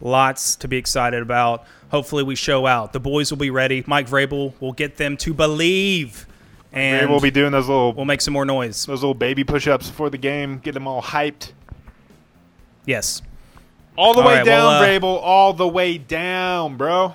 Lots 0.00 0.56
to 0.56 0.68
be 0.68 0.78
excited 0.78 1.20
about. 1.20 1.66
Hopefully 1.90 2.22
we 2.22 2.34
show 2.34 2.66
out. 2.66 2.94
The 2.94 2.98
boys 2.98 3.30
will 3.30 3.36
be 3.36 3.50
ready. 3.50 3.84
Mike 3.86 4.08
Vrabel 4.08 4.54
will 4.58 4.72
get 4.72 4.96
them 4.96 5.18
to 5.18 5.34
believe. 5.34 6.26
And 6.72 7.10
we'll 7.10 7.20
be 7.20 7.30
doing 7.30 7.52
those 7.52 7.68
little. 7.68 7.92
We'll 7.92 8.06
make 8.06 8.22
some 8.22 8.32
more 8.32 8.46
noise. 8.46 8.86
Those 8.86 9.02
little 9.02 9.12
baby 9.12 9.44
push-ups 9.44 9.90
before 9.90 10.08
the 10.08 10.16
game. 10.16 10.56
Get 10.56 10.72
them 10.72 10.88
all 10.88 11.02
hyped. 11.02 11.52
Yes. 12.86 13.20
All 13.98 14.14
the 14.14 14.22
all 14.22 14.28
way 14.28 14.36
right, 14.36 14.46
down, 14.46 14.64
well, 14.64 14.82
uh, 14.82 14.86
Vrabel. 14.86 15.20
All 15.22 15.52
the 15.52 15.68
way 15.68 15.98
down, 15.98 16.78
bro. 16.78 17.12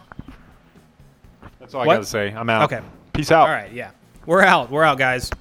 That's 1.59 1.73
all 1.73 1.81
I 1.81 1.95
got 1.95 1.97
to 1.97 2.05
say. 2.05 2.31
I'm 2.31 2.47
out. 2.47 2.71
Okay. 2.71 2.85
Peace 3.11 3.31
out. 3.31 3.47
All 3.49 3.55
right. 3.55 3.73
Yeah. 3.73 3.89
We're 4.27 4.43
out. 4.43 4.69
We're 4.69 4.83
out, 4.83 4.99
guys. 4.99 5.31